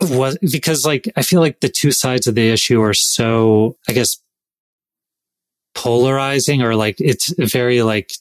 was 0.02 0.38
because 0.52 0.86
like 0.86 1.10
I 1.16 1.22
feel 1.22 1.40
like 1.40 1.60
the 1.60 1.70
two 1.70 1.92
sides 1.92 2.28
of 2.28 2.36
the 2.36 2.50
issue 2.50 2.82
are 2.82 2.94
so 2.94 3.78
I 3.88 3.94
guess 3.94 4.18
polarizing 5.76 6.62
or 6.62 6.76
like 6.76 6.96
it's 7.00 7.34
very 7.38 7.84
like 7.84 8.12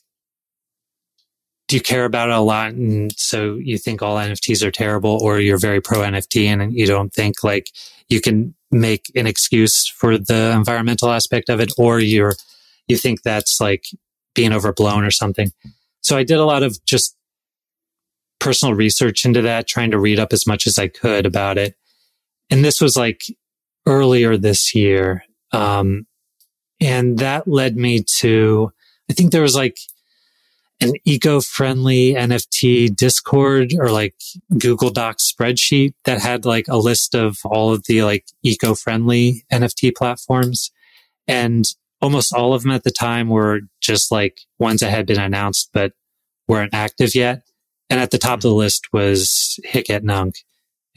do 1.67 1.77
you 1.77 1.81
care 1.81 2.05
about 2.05 2.29
it 2.29 2.35
a 2.35 2.39
lot 2.39 2.71
and 2.73 3.11
so 3.17 3.55
you 3.55 3.77
think 3.77 4.01
all 4.01 4.17
NFTs 4.17 4.63
are 4.63 4.71
terrible 4.71 5.17
or 5.21 5.39
you're 5.39 5.57
very 5.57 5.81
pro 5.81 5.99
NFT 5.99 6.45
and 6.45 6.73
you 6.73 6.85
don't 6.85 7.13
think 7.13 7.43
like 7.43 7.69
you 8.09 8.21
can 8.21 8.53
make 8.71 9.11
an 9.15 9.27
excuse 9.27 9.87
for 9.87 10.17
the 10.17 10.51
environmental 10.55 11.09
aspect 11.09 11.49
of 11.49 11.59
it 11.59 11.71
or 11.77 11.99
you're 11.99 12.33
you 12.87 12.97
think 12.97 13.21
that's 13.21 13.61
like 13.61 13.85
being 14.35 14.53
overblown 14.53 15.03
or 15.03 15.11
something. 15.11 15.51
So 16.01 16.17
I 16.17 16.23
did 16.23 16.37
a 16.37 16.45
lot 16.45 16.63
of 16.63 16.83
just 16.85 17.15
personal 18.39 18.73
research 18.73 19.25
into 19.25 19.41
that, 19.43 19.67
trying 19.67 19.91
to 19.91 19.99
read 19.99 20.19
up 20.19 20.33
as 20.33 20.45
much 20.45 20.67
as 20.67 20.77
I 20.77 20.87
could 20.89 21.25
about 21.25 21.57
it. 21.57 21.75
And 22.49 22.63
this 22.63 22.81
was 22.81 22.97
like 22.97 23.23
earlier 23.85 24.37
this 24.37 24.75
year. 24.75 25.23
Um, 25.51 26.05
and 26.81 27.19
that 27.19 27.47
led 27.47 27.77
me 27.77 28.03
to, 28.17 28.71
I 29.09 29.13
think 29.13 29.31
there 29.31 29.41
was 29.41 29.55
like 29.55 29.77
an 30.83 30.93
eco-friendly 31.05 32.13
NFT 32.13 32.93
Discord 32.93 33.73
or 33.77 33.89
like 33.89 34.15
Google 34.57 34.89
Docs 34.89 35.31
spreadsheet 35.31 35.93
that 36.03 36.19
had 36.19 36.45
like 36.45 36.67
a 36.67 36.77
list 36.77 37.15
of 37.15 37.37
all 37.45 37.73
of 37.73 37.85
the 37.85 38.03
like 38.03 38.25
eco-friendly 38.43 39.45
NFT 39.51 39.95
platforms. 39.95 40.71
And 41.25 41.65
almost 42.01 42.33
all 42.33 42.53
of 42.53 42.63
them 42.63 42.71
at 42.71 42.83
the 42.83 42.91
time 42.91 43.29
were 43.29 43.61
just 43.79 44.11
like 44.11 44.41
ones 44.59 44.81
that 44.81 44.89
had 44.89 45.05
been 45.05 45.21
announced, 45.21 45.69
but 45.73 45.93
weren't 46.49 46.73
active 46.73 47.15
yet. 47.15 47.43
And 47.89 47.97
at 47.97 48.11
the 48.11 48.17
top 48.17 48.39
of 48.39 48.41
the 48.41 48.51
list 48.51 48.91
was 48.91 49.57
Hic 49.63 49.87
Nunc. 50.03 50.35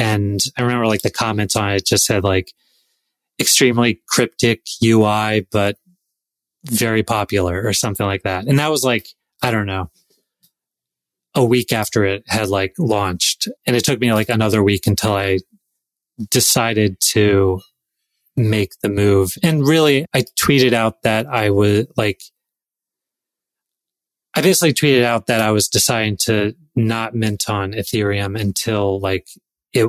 And 0.01 0.41
I 0.59 0.63
remember 0.63 0.89
like 0.89 1.03
the 1.03 1.11
comments 1.11 1.55
on 1.55 1.71
it 1.71 1.87
just 1.87 2.07
said 2.07 2.25
like 2.25 2.53
extremely 3.41 4.03
cryptic 4.09 4.63
UI, 4.83 5.47
but 5.53 5.77
very 6.65 7.05
popular 7.05 7.63
or 7.65 7.73
something 7.73 8.05
like 8.05 8.25
that. 8.25 8.47
And 8.47 8.59
that 8.59 8.73
was 8.73 8.83
like, 8.83 9.07
I 9.43 9.51
don't 9.51 9.67
know, 9.67 9.91
a 11.35 11.45
week 11.45 11.73
after 11.73 12.05
it 12.05 12.25
had 12.27 12.49
like 12.49 12.75
launched. 12.79 13.49
And 13.67 13.77
it 13.77 13.85
took 13.85 14.01
me 14.01 14.13
like 14.13 14.29
another 14.29 14.63
week 14.63 14.87
until 14.87 15.13
I 15.13 15.39
decided 16.31 16.99
to 17.01 17.61
make 18.37 18.73
the 18.83 18.89
move. 18.89 19.33
And 19.43 19.67
really, 19.67 20.07
I 20.15 20.25
tweeted 20.39 20.73
out 20.73 21.03
that 21.03 21.27
I 21.27 21.51
would 21.51 21.89
like, 21.97 22.21
I 24.35 24.43
basically 24.43 24.75
tweeted 24.75 25.05
out 25.05 25.27
that 25.27 25.41
I 25.41 25.51
was 25.51 25.69
deciding 25.69 26.19
to 26.23 26.55
not 26.75 27.15
mint 27.15 27.49
on 27.49 27.73
Ethereum 27.73 28.39
until 28.39 29.01
like 29.01 29.29
it 29.73 29.89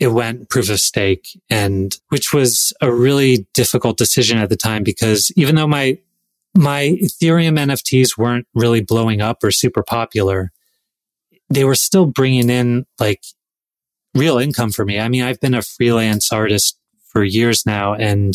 it 0.00 0.08
went 0.08 0.50
proof 0.50 0.70
of 0.70 0.80
stake 0.80 1.40
and 1.48 1.96
which 2.08 2.32
was 2.32 2.72
a 2.80 2.92
really 2.92 3.46
difficult 3.54 3.96
decision 3.96 4.38
at 4.38 4.48
the 4.48 4.56
time 4.56 4.82
because 4.82 5.32
even 5.36 5.54
though 5.54 5.66
my 5.66 5.98
my 6.54 6.96
Ethereum 7.02 7.58
NFTs 7.58 8.16
weren't 8.16 8.46
really 8.54 8.80
blowing 8.80 9.20
up 9.20 9.42
or 9.42 9.50
super 9.50 9.82
popular, 9.82 10.52
they 11.48 11.64
were 11.64 11.74
still 11.74 12.06
bringing 12.06 12.50
in 12.50 12.86
like 12.98 13.22
real 14.14 14.38
income 14.38 14.70
for 14.70 14.84
me. 14.84 15.00
I 15.00 15.08
mean, 15.08 15.22
I've 15.22 15.40
been 15.40 15.54
a 15.54 15.62
freelance 15.62 16.32
artist 16.32 16.78
for 17.12 17.24
years 17.24 17.66
now 17.66 17.94
and 17.94 18.34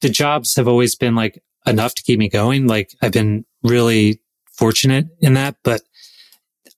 the 0.00 0.08
jobs 0.08 0.56
have 0.56 0.68
always 0.68 0.94
been 0.94 1.14
like 1.14 1.42
enough 1.66 1.94
to 1.94 2.02
keep 2.02 2.18
me 2.18 2.28
going. 2.28 2.66
Like 2.66 2.94
I've 3.02 3.12
been 3.12 3.44
really 3.62 4.20
fortunate 4.52 5.08
in 5.20 5.34
that, 5.34 5.56
but 5.64 5.82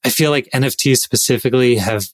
I 0.03 0.09
feel 0.09 0.31
like 0.31 0.49
NFTs 0.53 0.97
specifically 0.97 1.75
have 1.75 2.05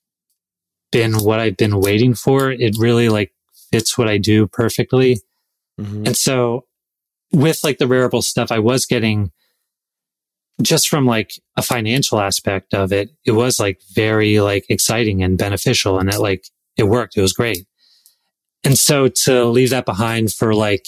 been 0.91 1.19
what 1.19 1.39
I've 1.39 1.57
been 1.57 1.79
waiting 1.79 2.13
for. 2.13 2.51
It 2.51 2.77
really 2.77 3.09
like 3.09 3.33
fits 3.71 3.97
what 3.97 4.07
I 4.07 4.17
do 4.17 4.47
perfectly. 4.47 5.21
Mm-hmm. 5.79 6.07
And 6.07 6.17
so 6.17 6.65
with 7.31 7.59
like 7.63 7.77
the 7.77 7.85
Rarible 7.85 8.23
stuff, 8.23 8.51
I 8.51 8.59
was 8.59 8.85
getting 8.85 9.31
just 10.61 10.89
from 10.89 11.05
like 11.05 11.33
a 11.55 11.61
financial 11.61 12.19
aspect 12.19 12.73
of 12.73 12.91
it, 12.91 13.09
it 13.25 13.31
was 13.31 13.59
like 13.59 13.79
very 13.93 14.39
like 14.39 14.65
exciting 14.69 15.21
and 15.21 15.37
beneficial 15.37 15.99
and 15.99 16.11
it 16.11 16.19
like 16.19 16.47
it 16.77 16.83
worked. 16.83 17.17
It 17.17 17.21
was 17.21 17.33
great. 17.33 17.65
And 18.63 18.77
so 18.77 19.07
to 19.07 19.45
leave 19.45 19.69
that 19.69 19.85
behind 19.85 20.33
for 20.33 20.53
like 20.53 20.87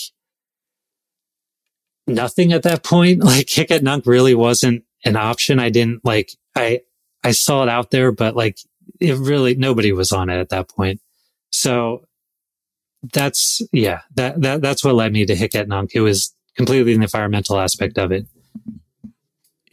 nothing 2.08 2.52
at 2.52 2.64
that 2.64 2.84
point, 2.84 3.24
like 3.24 3.50
Hic 3.50 3.72
et 3.72 3.84
Nunc 3.84 4.06
really 4.06 4.34
wasn't 4.34 4.84
an 5.06 5.16
option. 5.16 5.60
I 5.60 5.70
didn't 5.70 6.04
like 6.04 6.32
I 6.56 6.82
I 7.24 7.32
saw 7.32 7.64
it 7.64 7.70
out 7.70 7.92
there, 7.92 8.12
but 8.12 8.36
like 8.36 8.58
it 9.00 9.18
really 9.18 9.56
nobody 9.56 9.92
was 9.92 10.12
on 10.12 10.30
it 10.30 10.40
at 10.40 10.50
that 10.50 10.70
point. 10.70 11.00
So 11.52 12.06
that's 13.14 13.62
yeah, 13.72 14.02
that 14.16 14.42
that 14.42 14.62
that's 14.62 14.84
what 14.84 14.96
led 14.96 15.14
me 15.14 15.26
to 15.26 15.36
Hic 15.36 15.56
et 15.56 15.68
Nunc. 15.68 15.92
It 15.94 16.02
was 16.02 16.36
completely 16.56 16.96
the 16.96 17.04
environmental 17.04 17.60
aspect 17.60 17.98
of 17.98 18.12
it. 18.12 18.28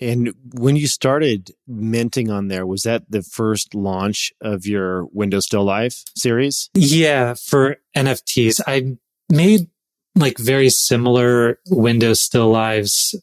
And 0.00 0.34
when 0.52 0.76
you 0.76 0.86
started 0.86 1.52
minting 1.66 2.30
on 2.30 2.48
there, 2.48 2.66
was 2.66 2.82
that 2.82 3.10
the 3.10 3.22
first 3.22 3.74
launch 3.74 4.32
of 4.42 4.66
your 4.66 5.06
Windows 5.06 5.46
Still 5.46 5.64
Life 5.64 6.04
series? 6.14 6.68
Yeah, 6.74 7.34
for 7.34 7.76
NFTs. 7.96 8.60
I 8.66 8.98
made 9.30 9.68
like 10.14 10.38
very 10.38 10.68
similar 10.68 11.58
Windows 11.68 12.20
Still 12.20 12.50
Lives 12.50 13.14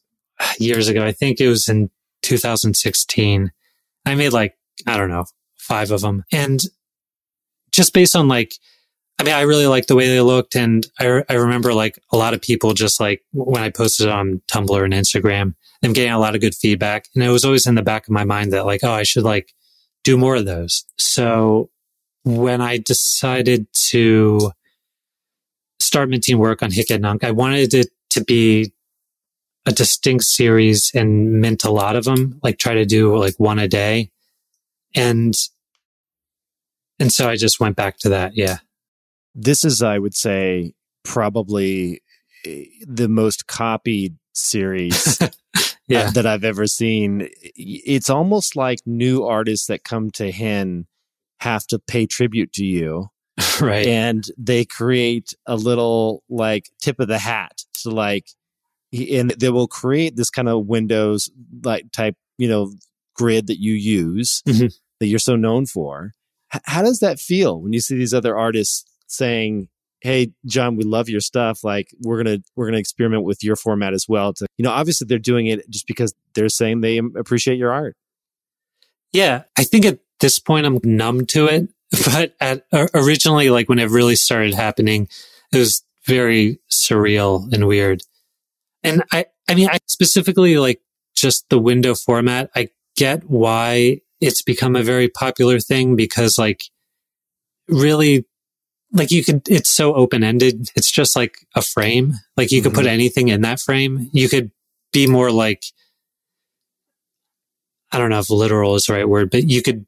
years 0.57 0.87
ago. 0.87 1.05
I 1.05 1.11
think 1.11 1.39
it 1.39 1.47
was 1.47 1.69
in 1.69 1.91
2016. 2.23 3.51
I 4.05 4.15
made 4.15 4.33
like, 4.33 4.55
I 4.87 4.97
don't 4.97 5.09
know, 5.09 5.25
five 5.57 5.91
of 5.91 6.01
them. 6.01 6.23
And 6.31 6.59
just 7.71 7.93
based 7.93 8.15
on 8.15 8.27
like, 8.27 8.53
I 9.19 9.23
mean, 9.23 9.33
I 9.33 9.41
really 9.41 9.67
liked 9.67 9.87
the 9.87 9.95
way 9.95 10.07
they 10.07 10.21
looked. 10.21 10.55
And 10.55 10.85
I, 10.99 11.23
I 11.29 11.33
remember 11.35 11.73
like 11.73 11.99
a 12.11 12.17
lot 12.17 12.33
of 12.33 12.41
people 12.41 12.73
just 12.73 12.99
like 12.99 13.23
when 13.31 13.63
I 13.63 13.69
posted 13.69 14.09
on 14.09 14.41
Tumblr 14.51 14.83
and 14.83 14.93
Instagram, 14.93 15.55
them 15.81 15.93
getting 15.93 16.11
a 16.11 16.19
lot 16.19 16.35
of 16.35 16.41
good 16.41 16.55
feedback. 16.55 17.07
And 17.13 17.23
it 17.23 17.29
was 17.29 17.45
always 17.45 17.67
in 17.67 17.75
the 17.75 17.83
back 17.83 18.07
of 18.07 18.11
my 18.11 18.23
mind 18.25 18.53
that 18.53 18.65
like, 18.65 18.81
oh, 18.83 18.91
I 18.91 19.03
should 19.03 19.23
like 19.23 19.53
do 20.03 20.17
more 20.17 20.35
of 20.35 20.45
those. 20.45 20.85
So 20.97 21.69
when 22.23 22.61
I 22.61 22.77
decided 22.77 23.67
to 23.73 24.51
start 25.79 26.09
minting 26.09 26.37
work 26.37 26.63
on 26.63 26.71
Hic 26.71 26.91
et 26.91 27.01
Nunc, 27.01 27.23
I 27.23 27.31
wanted 27.31 27.73
it 27.73 27.87
to 28.11 28.23
be 28.23 28.73
a 29.65 29.71
distinct 29.71 30.25
series 30.25 30.91
and 30.93 31.39
mint 31.39 31.63
a 31.63 31.71
lot 31.71 31.95
of 31.95 32.03
them, 32.03 32.39
like 32.43 32.57
try 32.57 32.73
to 32.73 32.85
do 32.85 33.15
like 33.17 33.35
one 33.37 33.59
a 33.59 33.67
day. 33.67 34.11
And, 34.95 35.33
and 36.99 37.11
so 37.11 37.29
I 37.29 37.35
just 37.35 37.59
went 37.59 37.75
back 37.75 37.97
to 37.99 38.09
that. 38.09 38.35
Yeah. 38.35 38.57
This 39.35 39.63
is, 39.63 39.81
I 39.81 39.99
would 39.99 40.15
say, 40.15 40.73
probably 41.03 42.01
eh, 42.45 42.65
the 42.87 43.07
most 43.07 43.47
copied 43.47 44.15
series 44.33 45.19
yeah. 45.87 46.11
that 46.11 46.25
I've 46.25 46.43
ever 46.43 46.67
seen. 46.67 47.29
It's 47.55 48.09
almost 48.09 48.55
like 48.55 48.79
new 48.85 49.23
artists 49.23 49.67
that 49.67 49.83
come 49.83 50.11
to 50.11 50.31
Hen 50.31 50.87
have 51.39 51.65
to 51.67 51.79
pay 51.79 52.05
tribute 52.05 52.53
to 52.53 52.65
you. 52.65 53.07
right. 53.61 53.85
And 53.87 54.23
they 54.37 54.63
create 54.65 55.33
a 55.45 55.55
little 55.55 56.23
like 56.29 56.69
tip 56.81 56.99
of 56.99 57.07
the 57.07 57.17
hat 57.17 57.63
to 57.81 57.89
like, 57.89 58.27
and 58.91 59.31
they 59.31 59.49
will 59.49 59.67
create 59.67 60.15
this 60.15 60.29
kind 60.29 60.47
of 60.47 60.67
Windows 60.67 61.31
like 61.63 61.91
type, 61.91 62.15
you 62.37 62.47
know, 62.47 62.71
grid 63.15 63.47
that 63.47 63.59
you 63.59 63.73
use 63.73 64.41
mm-hmm. 64.47 64.67
that 64.99 65.07
you're 65.07 65.19
so 65.19 65.35
known 65.35 65.65
for. 65.65 66.13
H- 66.53 66.61
how 66.65 66.83
does 66.83 66.99
that 66.99 67.19
feel 67.19 67.59
when 67.59 67.73
you 67.73 67.79
see 67.79 67.95
these 67.95 68.13
other 68.13 68.37
artists 68.37 68.85
saying, 69.07 69.69
hey 70.03 70.33
john 70.45 70.75
we 70.75 70.83
love 70.83 71.09
your 71.09 71.21
stuff. 71.21 71.63
Like 71.63 71.89
we're 72.01 72.21
gonna 72.21 72.39
we're 72.55 72.67
gonna 72.67 72.77
experiment 72.77 73.23
with 73.23 73.43
your 73.43 73.55
format 73.55 73.93
as 73.93 74.05
well 74.07 74.33
to 74.33 74.45
you 74.57 74.63
know 74.63 74.71
obviously 74.71 75.07
they're 75.07 75.17
doing 75.17 75.47
it 75.47 75.67
just 75.69 75.87
because 75.87 76.13
they're 76.35 76.49
saying 76.49 76.81
they 76.81 76.97
appreciate 76.97 77.57
your 77.57 77.71
art. 77.71 77.95
Yeah 79.11 79.43
i 79.57 79.63
think 79.63 79.85
at 79.85 79.99
this 80.19 80.39
point 80.39 80.65
i'm 80.65 80.79
numb 80.83 81.25
to 81.27 81.47
it 81.47 81.69
but 82.05 82.35
at 82.39 82.65
originally 82.93 83.49
like 83.49 83.69
when 83.69 83.79
it 83.79 83.89
really 83.89 84.15
started 84.15 84.53
happening 84.53 85.07
it 85.51 85.57
was 85.57 85.83
very 86.05 86.59
surreal 86.69 87.51
and 87.53 87.65
weird. 87.65 88.03
And 88.83 89.03
i 89.11 89.25
i 89.47 89.55
mean 89.55 89.69
i 89.69 89.79
specifically 89.87 90.57
like 90.57 90.81
just 91.15 91.49
the 91.49 91.59
window 91.59 91.95
format 91.95 92.49
i 92.55 92.67
get 92.97 93.29
why 93.29 94.01
it's 94.19 94.41
become 94.41 94.75
a 94.75 94.83
very 94.83 95.07
popular 95.07 95.59
thing 95.59 95.95
because 95.95 96.37
like 96.37 96.63
really 97.67 98.25
like 98.93 99.11
you 99.11 99.23
could 99.23 99.41
it's 99.49 99.69
so 99.69 99.95
open 99.95 100.23
ended 100.23 100.69
it's 100.75 100.91
just 100.91 101.15
like 101.15 101.45
a 101.55 101.61
frame. 101.61 102.13
Like 102.37 102.51
you 102.51 102.59
mm-hmm. 102.59 102.69
could 102.69 102.75
put 102.75 102.85
mm-hmm. 102.85 102.93
anything 102.93 103.27
in 103.29 103.41
that 103.41 103.59
frame. 103.59 104.09
You 104.13 104.29
could 104.29 104.51
be 104.91 105.07
more 105.07 105.31
like 105.31 105.65
i 107.91 107.97
don't 107.97 108.11
know 108.11 108.19
if 108.19 108.29
literal 108.29 108.75
is 108.75 108.85
the 108.85 108.93
right 108.93 109.09
word 109.09 109.29
but 109.31 109.49
you 109.49 109.61
could 109.61 109.85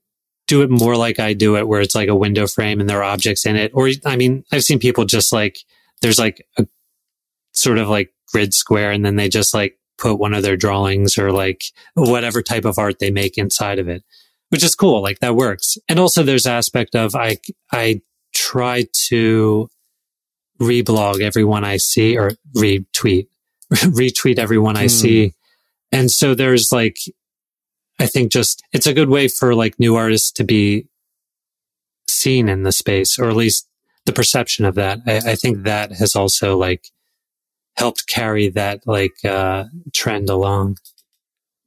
do 0.48 0.64
it 0.64 0.70
more 0.70 0.98
like 0.98 1.20
i 1.20 1.32
do 1.34 1.56
it 1.58 1.68
where 1.68 1.80
it's 1.80 1.96
like 1.96 2.10
a 2.10 2.16
window 2.16 2.48
frame 2.48 2.80
and 2.80 2.90
there 2.90 3.04
are 3.04 3.12
objects 3.12 3.46
in 3.46 3.56
it. 3.56 3.72
Or 3.74 3.90
i 4.06 4.16
mean 4.18 4.44
i've 4.52 4.64
seen 4.64 4.80
people 4.80 5.06
just 5.06 5.32
like 5.32 5.60
there's 6.02 6.20
like 6.20 6.46
a 6.58 6.68
sort 7.54 7.78
of 7.78 7.88
like 7.88 8.12
grid 8.32 8.54
square 8.54 8.92
and 8.92 9.06
then 9.06 9.16
they 9.16 9.30
just 9.30 9.54
like 9.54 9.78
put 9.98 10.20
one 10.20 10.34
of 10.34 10.44
their 10.44 10.58
drawings 10.58 11.18
or 11.18 11.32
like 11.32 11.64
whatever 11.94 12.42
type 12.42 12.66
of 12.66 12.78
art 12.78 13.00
they 13.00 13.12
make 13.12 13.38
inside 13.38 13.80
of 13.80 13.88
it 13.88 14.04
which 14.50 14.64
is 14.64 14.76
cool. 14.76 15.02
Like 15.02 15.20
that 15.20 15.36
works. 15.36 15.78
And 15.90 16.00
also 16.00 16.24
there's 16.24 16.46
aspect 16.46 16.96
of 16.96 17.16
i 17.16 17.38
i 17.72 18.02
try 18.36 18.86
to 19.08 19.70
reblog 20.60 21.22
everyone 21.22 21.64
I 21.64 21.78
see 21.78 22.18
or 22.18 22.34
retweet, 22.56 23.28
retweet 23.74 24.38
everyone 24.38 24.78
I 24.78 24.86
mm. 24.86 24.92
see. 24.92 25.34
And 25.92 26.12
so 26.12 26.36
there's 26.36 26.72
like, 26.72 26.98
I 28.00 28.06
think 28.06 28.32
just, 28.32 28.62
it's 28.74 28.88
a 28.88 28.94
good 28.94 29.10
way 29.10 29.28
for 29.28 29.56
like 29.56 29.80
new 29.80 29.96
artists 29.96 30.32
to 30.34 30.44
be 30.44 30.88
seen 32.08 32.50
in 32.50 32.64
the 32.64 32.72
space, 32.72 33.18
or 33.18 33.30
at 33.30 33.36
least 33.36 33.68
the 34.06 34.14
perception 34.14 34.66
of 34.66 34.76
that. 34.76 35.00
I, 35.08 35.32
I 35.32 35.36
think 35.36 35.64
that 35.64 35.94
has 35.94 36.16
also 36.16 36.58
like 36.58 36.90
helped 37.78 38.08
carry 38.08 38.50
that 38.50 38.86
like, 38.86 39.24
uh, 39.24 39.66
trend 39.94 40.30
along. 40.30 40.78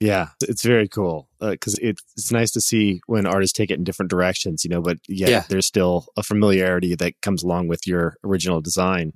Yeah, 0.00 0.28
it's 0.40 0.62
very 0.64 0.86
cool 0.86 1.28
because 1.40 1.74
uh, 1.74 1.88
it, 1.88 2.00
it's 2.16 2.30
nice 2.30 2.52
to 2.52 2.60
see 2.60 3.00
when 3.06 3.26
artists 3.26 3.56
take 3.56 3.70
it 3.70 3.78
in 3.78 3.84
different 3.84 4.10
directions, 4.10 4.64
you 4.64 4.70
know, 4.70 4.80
but 4.80 4.98
yet 5.08 5.28
yeah, 5.28 5.44
there's 5.48 5.66
still 5.66 6.06
a 6.16 6.22
familiarity 6.22 6.94
that 6.94 7.20
comes 7.20 7.42
along 7.42 7.66
with 7.66 7.86
your 7.86 8.16
original 8.22 8.60
design. 8.60 9.12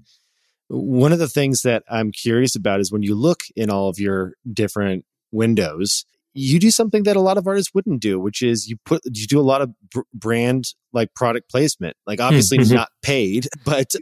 One 0.69 1.13
of 1.13 1.21
the 1.21 1.29
things 1.29 1.63
that 1.63 1.85
I'm 1.89 2.11
curious 2.11 2.57
about 2.57 2.81
is 2.81 2.91
when 2.91 3.03
you 3.03 3.15
look 3.15 3.41
in 3.55 3.71
all 3.71 3.89
of 3.89 4.01
your 4.01 4.33
different 4.53 5.05
windows, 5.31 6.05
you 6.35 6.59
do 6.59 6.71
something 6.71 7.05
that 7.05 7.17
a 7.17 7.21
lot 7.21 7.39
of 7.39 7.47
artists 7.47 7.73
wouldn't 7.75 8.01
do, 8.01 8.19
which 8.19 8.43
is 8.43 8.69
you 8.69 8.77
put 8.85 9.03
you 9.05 9.27
do 9.27 9.39
a 9.39 9.43
lot 9.43 9.61
of 9.61 9.71
br- 9.91 10.01
brand 10.13 10.75
like 10.93 11.15
product 11.15 11.51
placement, 11.51 11.97
like 12.07 12.19
hmm, 12.19 12.25
obviously 12.25 12.59
mm-hmm. 12.59 12.75
not 12.75 12.89
paid, 13.03 13.47
but 13.65 13.93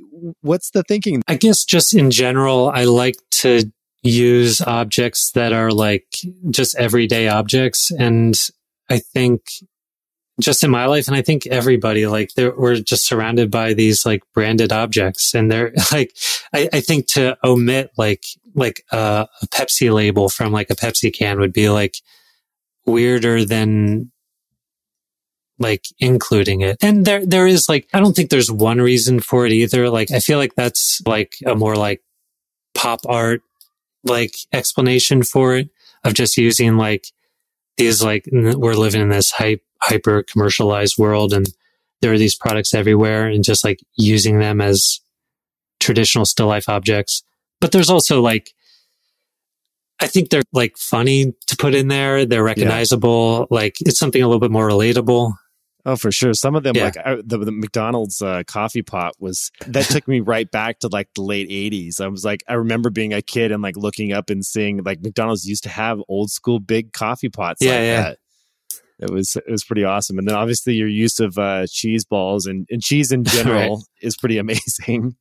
what's 0.40 0.70
the 0.70 0.82
thinking? 0.84 1.22
I 1.28 1.34
guess 1.34 1.64
just 1.64 1.94
in 1.94 2.10
general, 2.10 2.70
I 2.70 2.84
like 2.84 3.16
to 3.32 3.70
use 4.02 4.60
objects 4.60 5.32
that 5.32 5.52
are 5.52 5.70
like 5.70 6.06
just 6.50 6.74
everyday 6.76 7.28
objects. 7.28 7.90
And 7.90 8.34
I 8.88 8.98
think 8.98 9.42
just 10.40 10.64
in 10.64 10.70
my 10.70 10.86
life, 10.86 11.06
and 11.06 11.16
I 11.16 11.22
think 11.22 11.46
everybody, 11.46 12.06
like 12.06 12.30
we're 12.36 12.76
just 12.76 13.06
surrounded 13.06 13.50
by 13.50 13.74
these 13.74 14.06
like 14.06 14.22
branded 14.32 14.72
objects 14.72 15.34
and 15.34 15.50
they're 15.50 15.72
like, 15.92 16.16
I, 16.52 16.68
I 16.72 16.80
think 16.80 17.08
to 17.08 17.36
omit 17.44 17.90
like, 17.98 18.24
like 18.54 18.84
uh, 18.90 19.26
a 19.42 19.46
Pepsi 19.48 19.92
label 19.92 20.28
from 20.28 20.52
like 20.52 20.70
a 20.70 20.76
Pepsi 20.76 21.12
can 21.12 21.38
would 21.38 21.52
be 21.52 21.68
like 21.68 21.96
weirder 22.86 23.44
than 23.44 24.10
like 25.58 25.84
including 25.98 26.62
it. 26.62 26.78
And 26.80 27.04
there, 27.04 27.24
there 27.26 27.46
is 27.46 27.68
like, 27.68 27.86
I 27.92 28.00
don't 28.00 28.16
think 28.16 28.30
there's 28.30 28.50
one 28.50 28.78
reason 28.78 29.20
for 29.20 29.44
it 29.44 29.52
either. 29.52 29.90
Like, 29.90 30.10
I 30.10 30.20
feel 30.20 30.38
like 30.38 30.54
that's 30.54 31.02
like 31.04 31.34
a 31.44 31.54
more 31.54 31.76
like 31.76 32.00
pop 32.74 33.00
art 33.06 33.42
like 34.04 34.34
explanation 34.52 35.22
for 35.22 35.56
it 35.56 35.70
of 36.04 36.14
just 36.14 36.36
using 36.36 36.76
like 36.76 37.06
these 37.76 38.02
like 38.02 38.24
we're 38.32 38.74
living 38.74 39.00
in 39.00 39.08
this 39.08 39.30
hype 39.30 39.62
hyper 39.82 40.22
commercialized 40.22 40.98
world 40.98 41.32
and 41.32 41.48
there 42.00 42.12
are 42.12 42.18
these 42.18 42.34
products 42.34 42.74
everywhere 42.74 43.26
and 43.26 43.44
just 43.44 43.64
like 43.64 43.80
using 43.96 44.38
them 44.38 44.60
as 44.60 45.00
traditional 45.80 46.24
still 46.24 46.46
life 46.46 46.68
objects. 46.68 47.22
But 47.60 47.72
there's 47.72 47.90
also 47.90 48.20
like, 48.22 48.54
I 50.00 50.06
think 50.06 50.30
they're 50.30 50.42
like 50.52 50.78
funny 50.78 51.34
to 51.46 51.56
put 51.56 51.74
in 51.74 51.88
there. 51.88 52.24
They're 52.24 52.42
recognizable. 52.42 53.46
Yeah. 53.50 53.54
Like 53.54 53.76
it's 53.80 53.98
something 53.98 54.22
a 54.22 54.26
little 54.26 54.40
bit 54.40 54.50
more 54.50 54.68
relatable. 54.68 55.34
Oh, 55.86 55.96
for 55.96 56.12
sure. 56.12 56.34
Some 56.34 56.54
of 56.54 56.62
them, 56.62 56.76
yeah. 56.76 56.84
like 56.84 56.96
I, 56.98 57.16
the, 57.24 57.38
the, 57.38 57.52
McDonald's 57.52 58.20
uh, 58.20 58.42
coffee 58.46 58.82
pot, 58.82 59.14
was 59.18 59.50
that 59.66 59.86
took 59.86 60.06
me 60.06 60.20
right 60.20 60.50
back 60.50 60.80
to 60.80 60.88
like 60.88 61.08
the 61.14 61.22
late 61.22 61.48
'80s. 61.48 62.00
I 62.00 62.08
was 62.08 62.24
like, 62.24 62.42
I 62.48 62.54
remember 62.54 62.90
being 62.90 63.12
a 63.12 63.22
kid 63.22 63.52
and 63.52 63.62
like 63.62 63.76
looking 63.76 64.12
up 64.12 64.30
and 64.30 64.44
seeing 64.44 64.82
like 64.82 65.00
McDonald's 65.02 65.46
used 65.46 65.62
to 65.64 65.68
have 65.70 66.00
old 66.08 66.30
school 66.30 66.60
big 66.60 66.92
coffee 66.92 67.28
pots. 67.28 67.62
Yeah, 67.62 67.72
like 67.72 67.80
yeah. 67.80 68.02
That. 68.02 68.18
It 69.00 69.10
was 69.10 69.34
it 69.34 69.50
was 69.50 69.64
pretty 69.64 69.84
awesome. 69.84 70.18
And 70.18 70.28
then 70.28 70.36
obviously 70.36 70.74
your 70.74 70.88
use 70.88 71.20
of 71.20 71.38
uh, 71.38 71.66
cheese 71.70 72.04
balls 72.04 72.46
and, 72.46 72.66
and 72.70 72.82
cheese 72.82 73.12
in 73.12 73.24
general 73.24 73.76
right. 73.76 73.84
is 74.02 74.16
pretty 74.16 74.36
amazing. 74.38 75.16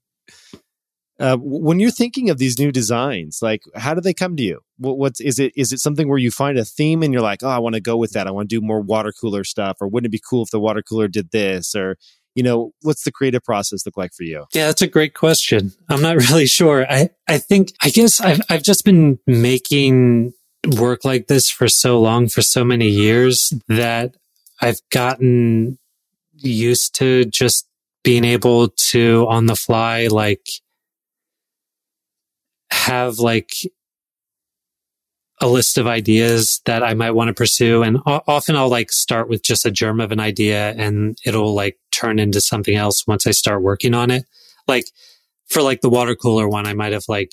Uh, 1.20 1.38
when 1.42 1.80
you're 1.80 1.92
thinking 1.92 2.30
of 2.30 2.38
these 2.38 2.58
new 2.58 2.72
designs, 2.72 3.40
like 3.42 3.62
how 3.76 3.94
do 3.94 4.00
they 4.00 4.14
come 4.14 4.38
to 4.38 4.44
you? 4.44 4.62
What, 4.78 4.98
what's 4.98 5.20
is 5.20 5.38
it? 5.38 5.52
Is 5.56 5.74
it 5.74 5.80
something 5.80 6.08
where 6.08 6.18
you 6.18 6.32
find 6.32 6.58
a 6.58 6.64
theme 6.64 7.04
and 7.04 7.12
you're 7.12 7.22
like, 7.22 7.44
oh, 7.44 7.50
I 7.50 7.60
want 7.60 7.76
to 7.76 7.82
go 7.82 7.98
with 7.98 8.14
that. 8.14 8.26
I 8.26 8.32
want 8.32 8.50
to 8.50 8.56
do 8.60 8.66
more 8.66 8.80
water 8.80 9.12
cooler 9.12 9.44
stuff, 9.44 9.78
or 9.82 9.88
wouldn't 9.88 10.08
it 10.08 10.12
be 10.16 10.22
cool 10.28 10.44
if 10.44 10.50
the 10.50 10.60
water 10.60 10.82
cooler 10.82 11.10
did 11.10 11.32
this? 11.32 11.76
Or 11.76 11.98
you 12.36 12.44
know, 12.44 12.72
what's 12.84 13.04
the 13.04 13.12
creative 13.12 13.44
process 13.44 13.86
look 13.86 13.98
like 13.98 14.14
for 14.14 14.24
you? 14.24 14.46
Yeah, 14.54 14.68
that's 14.68 14.82
a 14.82 14.88
great 14.88 15.14
question. 15.14 15.74
I'm 15.90 16.02
not 16.02 16.16
really 16.30 16.48
sure. 16.48 16.90
I 16.90 17.10
I 17.28 17.38
think 17.38 17.74
I 17.82 17.90
guess 17.90 18.22
I've 18.22 18.42
I've 18.50 18.64
just 18.64 18.86
been 18.86 19.20
making 19.28 20.34
work 20.78 21.04
like 21.04 21.28
this 21.28 21.50
for 21.50 21.68
so 21.68 22.00
long, 22.00 22.30
for 22.30 22.42
so 22.42 22.64
many 22.64 22.88
years 22.88 23.54
that 23.68 24.16
I've 24.62 24.80
gotten 24.90 25.78
used 26.34 26.96
to 26.96 27.26
just 27.26 27.68
being 28.04 28.24
able 28.24 28.70
to 28.70 29.26
on 29.28 29.46
the 29.46 29.56
fly 29.56 30.08
like 30.08 30.48
have 32.80 33.20
like 33.20 33.54
a 35.42 35.48
list 35.48 35.78
of 35.78 35.88
ideas 35.88 36.62
that 36.66 36.84
I 36.84 36.94
might 36.94 37.12
want 37.12 37.30
to 37.30 37.34
pursue. 37.34 37.84
And 37.84 38.00
often 38.06 38.56
I'll 38.56 38.70
like 38.70 38.92
start 38.92 39.30
with 39.30 39.44
just 39.44 39.66
a 39.66 39.72
germ 39.72 40.00
of 40.00 40.12
an 40.12 40.20
idea 40.20 40.72
and 40.72 41.18
it'll 41.26 41.54
like 41.54 41.78
turn 41.92 42.20
into 42.20 42.42
something 42.42 42.76
else 42.76 43.08
once 43.08 43.26
I 43.26 43.32
start 43.32 43.62
working 43.62 43.94
on 43.94 44.12
it. 44.12 44.26
Like 44.68 44.86
for 45.48 45.62
like 45.62 45.82
the 45.82 45.90
water 45.90 46.16
cooler 46.16 46.48
one, 46.48 46.66
I 46.66 46.74
might 46.74 46.94
have 46.94 47.06
like 47.08 47.32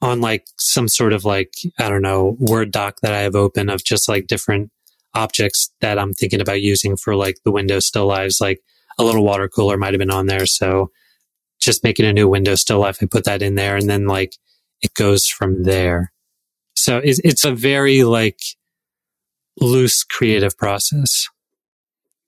on 0.00 0.20
like 0.20 0.46
some 0.58 0.86
sort 0.86 1.12
of 1.12 1.24
like, 1.24 1.54
I 1.78 1.88
don't 1.88 2.02
know, 2.02 2.36
Word 2.38 2.70
doc 2.70 2.98
that 3.02 3.14
I 3.14 3.20
have 3.20 3.34
open 3.34 3.68
of 3.68 3.84
just 3.84 4.08
like 4.08 4.26
different 4.26 4.70
objects 5.14 5.72
that 5.80 5.98
I'm 5.98 6.12
thinking 6.12 6.40
about 6.40 6.62
using 6.62 6.96
for 6.96 7.16
like 7.16 7.38
the 7.44 7.52
Windows 7.52 7.86
still 7.86 8.06
lives. 8.06 8.40
Like 8.40 8.60
a 8.98 9.04
little 9.04 9.24
water 9.24 9.48
cooler 9.48 9.76
might 9.76 9.92
have 9.92 9.98
been 9.98 10.10
on 10.10 10.26
there. 10.26 10.46
So 10.46 10.90
just 11.64 11.84
making 11.84 12.06
a 12.06 12.12
new 12.12 12.28
window 12.28 12.54
still 12.54 12.80
life. 12.80 12.98
I 13.02 13.06
put 13.06 13.24
that 13.24 13.42
in 13.42 13.54
there 13.54 13.76
and 13.76 13.88
then 13.88 14.06
like 14.06 14.36
it 14.82 14.94
goes 14.94 15.26
from 15.26 15.64
there. 15.64 16.12
So 16.76 16.98
it's, 16.98 17.20
it's 17.20 17.44
a 17.44 17.54
very 17.54 18.04
like 18.04 18.40
loose 19.60 20.04
creative 20.04 20.56
process. 20.56 21.28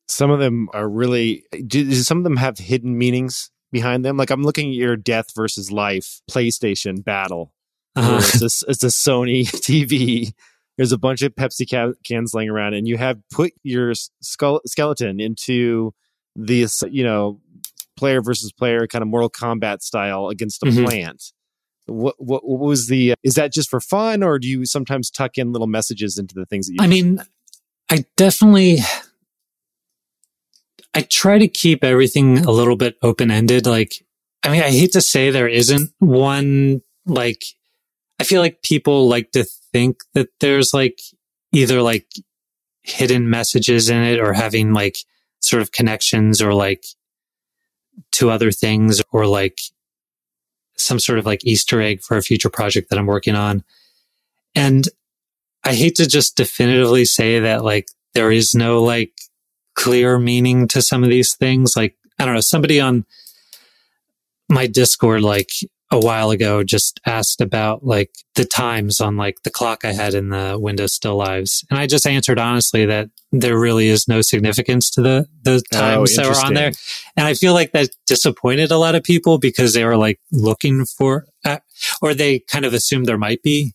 Some 0.09 0.31
of 0.31 0.39
them 0.39 0.69
are 0.73 0.89
really, 0.89 1.45
do 1.67 1.93
some 1.95 2.19
of 2.19 2.25
them 2.25 2.37
have 2.37 2.59
hidden 2.59 2.97
meanings 2.97 3.51
behind 3.73 4.05
them? 4.05 4.17
Like 4.17 4.31
I'm 4.31 4.43
looking 4.43 4.69
at 4.71 4.77
your 4.77 4.97
death 4.97 5.35
versus 5.35 5.73
life 5.73 6.21
PlayStation 6.31 7.05
battle. 7.05 7.53
Uh-huh. 7.97 8.19
It's, 8.19 8.43
a, 8.43 8.71
it's 8.71 8.85
a 8.85 8.89
Sony 8.89 9.43
TV. 9.47 10.33
There's 10.77 10.93
a 10.93 10.99
bunch 10.99 11.23
of 11.23 11.35
Pepsi 11.35 11.95
cans 12.05 12.35
laying 12.35 12.51
around, 12.51 12.75
and 12.75 12.87
you 12.87 12.99
have 12.99 13.19
put 13.33 13.55
your 13.63 13.95
skull, 14.21 14.61
skeleton 14.67 15.21
into 15.21 15.95
this, 16.35 16.83
you 16.91 17.03
know, 17.03 17.41
player 17.97 18.21
versus 18.23 18.53
player 18.53 18.87
kind 18.87 19.03
of 19.03 19.09
Mortal 19.09 19.31
Kombat 19.31 19.83
style 19.83 20.29
against 20.29 20.63
a 20.63 20.67
mm-hmm. 20.67 20.85
plant. 20.85 21.33
What, 21.87 22.17
what, 22.19 22.47
what 22.47 22.61
was 22.61 22.89
the 22.89 23.15
is 23.23 23.35
that 23.35 23.53
just 23.53 23.71
for 23.71 23.81
fun 23.81 24.25
or 24.25 24.41
do 24.41 24.49
you 24.49 24.67
sometimes 24.67 25.09
tuck 25.09 25.39
in 25.39 25.53
little 25.53 25.69
messages 25.69 26.19
into 26.19 26.35
the 26.35 26.45
things 26.45 26.67
that 26.67 26.73
you 26.73 26.79
I 26.81 26.89
mean 26.89 27.21
I 27.89 28.05
definitely 28.17 28.79
I 30.93 31.03
try 31.03 31.39
to 31.39 31.47
keep 31.47 31.85
everything 31.85 32.39
a 32.39 32.51
little 32.51 32.75
bit 32.75 32.97
open 33.03 33.31
ended 33.31 33.67
like 33.67 34.05
I 34.43 34.49
mean 34.49 34.63
I 34.63 34.71
hate 34.71 34.93
to 34.93 35.01
say 35.01 35.31
there 35.31 35.47
isn't 35.47 35.93
one 36.01 36.83
like 37.07 37.45
I 38.19 38.25
feel 38.25 38.41
like 38.41 38.63
people 38.63 39.09
like 39.09 39.31
to 39.33 39.45
think 39.73 39.99
that 40.15 40.29
there's 40.41 40.75
like 40.75 41.01
either 41.53 41.83
like 41.83 42.09
hidden 42.83 43.31
messages 43.31 43.91
in 43.91 44.03
it 44.03 44.21
or 44.21 44.33
having 44.33 44.73
like 44.73 44.97
sort 45.41 45.63
of 45.63 45.73
connections 45.73 46.41
or 46.41 46.55
like 46.55 46.85
to 48.13 48.31
other 48.31 48.51
things 48.51 49.03
or 49.13 49.27
like 49.27 49.59
some 50.77 50.99
sort 50.99 51.19
of 51.19 51.27
like 51.27 51.45
Easter 51.45 51.81
egg 51.81 52.03
for 52.03 52.17
a 52.17 52.23
future 52.23 52.51
project 52.51 52.91
that 52.91 52.99
I'm 52.99 53.07
working 53.07 53.35
on. 53.35 53.65
And 54.55 54.89
I 55.65 55.75
hate 55.75 55.97
to 55.97 56.07
just 56.07 56.37
definitively 56.37 57.05
say 57.05 57.41
that 57.41 57.65
like 57.65 57.89
there 58.15 58.31
is 58.31 58.55
no 58.55 58.83
like 58.83 59.13
clear 59.75 60.19
meaning 60.19 60.69
to 60.69 60.83
some 60.83 61.03
of 61.05 61.11
these 61.11 61.35
things. 61.35 61.77
Like, 61.77 61.97
I 62.19 62.25
don't 62.25 62.35
know, 62.35 62.41
somebody 62.41 62.81
on 62.81 63.05
my 64.49 64.67
Discord 64.67 65.23
like 65.23 65.51
a 65.91 65.99
while 65.99 66.31
ago 66.31 66.65
just 66.65 67.01
asked 67.07 67.41
about 67.41 67.85
like 67.85 68.11
the 68.35 68.45
times 68.45 69.01
on 69.01 69.17
like 69.17 69.43
the 69.45 69.51
clock 69.51 69.85
I 69.85 69.93
had 69.93 70.15
in 70.15 70.31
the 70.31 70.59
Windows 70.59 70.93
Still 70.93 71.17
Lives. 71.17 71.65
And 71.71 71.79
I 71.79 71.87
just 71.87 72.07
answered 72.07 72.39
honestly 72.39 72.87
that 72.87 73.09
there 73.31 73.59
really 73.59 73.87
is 73.87 74.09
no 74.09 74.21
significance 74.21 74.91
to 74.91 75.03
the, 75.03 75.29
the 75.43 75.63
times 75.73 76.19
oh, 76.19 76.23
that 76.23 76.29
were 76.29 76.47
on 76.47 76.55
there. 76.55 76.73
And 77.17 77.27
I 77.27 77.35
feel 77.35 77.55
like 77.55 77.73
that 77.73 77.91
disappointed 78.07 78.73
a 78.73 78.79
lot 78.79 78.97
of 78.97 79.05
people 79.05 79.39
because 79.39 79.75
they 79.75 79.85
were 79.85 79.97
like 79.97 80.21
looking 80.33 80.87
for, 80.87 81.27
uh, 81.45 81.59
or 82.03 82.15
they 82.15 82.41
kind 82.41 82.65
of 82.65 82.75
assumed 82.75 83.07
there 83.07 83.19
might 83.19 83.43
be. 83.43 83.75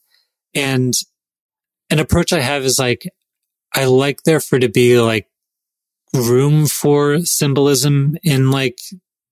And 0.54 0.94
an 1.90 2.00
approach 2.00 2.34
I 2.34 2.42
have 2.42 2.64
is 2.64 2.78
like, 2.78 3.10
I 3.74 3.86
like 3.86 4.24
there 4.24 4.42
for 4.42 4.60
to 4.60 4.68
be 4.68 5.00
like 5.00 5.28
room 6.14 6.66
for 6.68 7.22
symbolism 7.22 8.18
in 8.22 8.52
like 8.52 8.80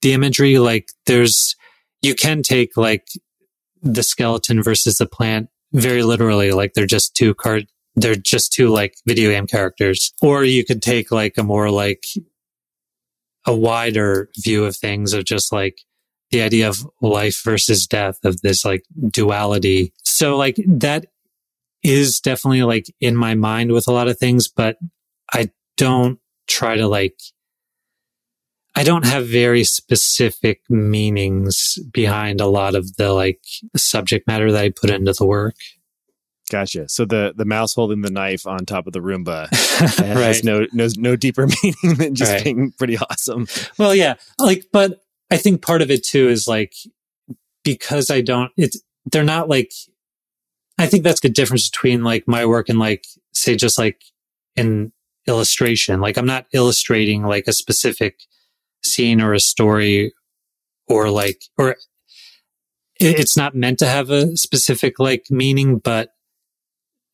the 0.02 0.13
imagery. 0.13 0.60
Like 0.60 0.92
there's, 1.08 1.58
you 2.01 2.15
can 2.15 2.43
take 2.43 2.77
like 2.77 3.07
the 3.81 4.03
skeleton 4.03 4.62
versus 4.62 4.97
the 4.97 5.05
plant 5.05 5.49
very 5.73 6.03
literally, 6.03 6.51
like 6.51 6.73
they're 6.73 6.85
just 6.85 7.15
two 7.15 7.33
card, 7.33 7.67
they're 7.95 8.15
just 8.15 8.53
two 8.53 8.69
like 8.69 8.95
video 9.05 9.29
game 9.29 9.47
characters. 9.47 10.13
Or 10.21 10.43
you 10.43 10.65
could 10.65 10.81
take 10.81 11.12
like 11.12 11.38
a 11.38 11.43
more 11.43 11.69
like 11.69 12.05
a 13.45 13.55
wider 13.55 14.29
view 14.38 14.65
of 14.65 14.75
things 14.75 15.13
of 15.13 15.25
just 15.25 15.51
like 15.51 15.79
the 16.31 16.41
idea 16.41 16.69
of 16.69 16.88
life 17.01 17.41
versus 17.43 17.88
death 17.88 18.17
of 18.23 18.41
this 18.41 18.63
like 18.63 18.83
duality. 19.09 19.93
So 20.03 20.38
like 20.38 20.57
that 20.67 21.07
is 21.83 22.19
definitely 22.19 22.63
like 22.63 22.85
in 22.99 23.15
my 23.15 23.35
mind 23.35 23.71
with 23.71 23.88
a 23.88 23.91
lot 23.91 24.07
of 24.07 24.17
things, 24.17 24.47
but 24.47 24.77
I 25.33 25.49
don't 25.77 26.19
try 26.47 26.75
to 26.75 26.88
like 26.88 27.19
I 28.75 28.84
don't 28.84 29.05
have 29.05 29.27
very 29.27 29.63
specific 29.63 30.62
meanings 30.69 31.77
behind 31.91 32.39
a 32.39 32.47
lot 32.47 32.75
of 32.75 32.95
the 32.97 33.12
like 33.12 33.41
subject 33.75 34.27
matter 34.27 34.51
that 34.51 34.63
I 34.63 34.69
put 34.69 34.89
into 34.89 35.13
the 35.13 35.25
work. 35.25 35.55
Gotcha. 36.49 36.89
So 36.89 37.05
the 37.05 37.34
the 37.36 37.45
mouse 37.45 37.73
holding 37.73 38.01
the 38.01 38.10
knife 38.10 38.47
on 38.47 38.65
top 38.65 38.88
of 38.88 38.93
the 38.93 38.99
Roomba 38.99 39.51
right. 39.99 40.17
has 40.17 40.43
no 40.43 40.65
no 40.73 40.88
no 40.97 41.15
deeper 41.15 41.47
meaning 41.63 41.97
than 41.97 42.15
just 42.15 42.32
right. 42.32 42.43
being 42.43 42.71
pretty 42.77 42.97
awesome. 42.97 43.47
Well, 43.77 43.93
yeah, 43.93 44.15
like, 44.39 44.65
but 44.71 44.99
I 45.32 45.38
think 45.38 45.62
part 45.62 45.82
of 45.82 45.91
it 45.91 46.03
too 46.03 46.27
is 46.27 46.47
like 46.47 46.73
because 47.63 48.10
I 48.10 48.21
don't. 48.21 48.51
It's 48.58 48.82
they're 49.05 49.23
not 49.23 49.47
like. 49.49 49.71
I 50.79 50.88
think 50.88 51.03
that's 51.03 51.21
the 51.21 51.29
difference 51.29 51.69
between 51.69 52.03
like 52.03 52.27
my 52.27 52.45
work 52.45 52.69
and 52.69 52.79
like 52.79 53.05
say 53.34 53.55
just 53.55 53.77
like 53.77 54.01
in 54.55 54.91
illustration. 55.27 56.01
Like 56.01 56.17
I'm 56.17 56.25
not 56.25 56.47
illustrating 56.53 57.23
like 57.23 57.47
a 57.47 57.53
specific 57.53 58.21
scene 58.84 59.22
or 59.22 59.34
a 59.34 59.39
story 59.39 60.13
or 60.88 61.10
like, 61.10 61.42
or 61.58 61.76
it's 63.00 63.38
not 63.38 63.56
meant 63.56 63.80
to 63.80 63.88
have 63.88 64.10
a 64.10 64.36
specific 64.36 65.00
like 65.00 65.26
meaning, 65.30 65.80
but 65.80 66.10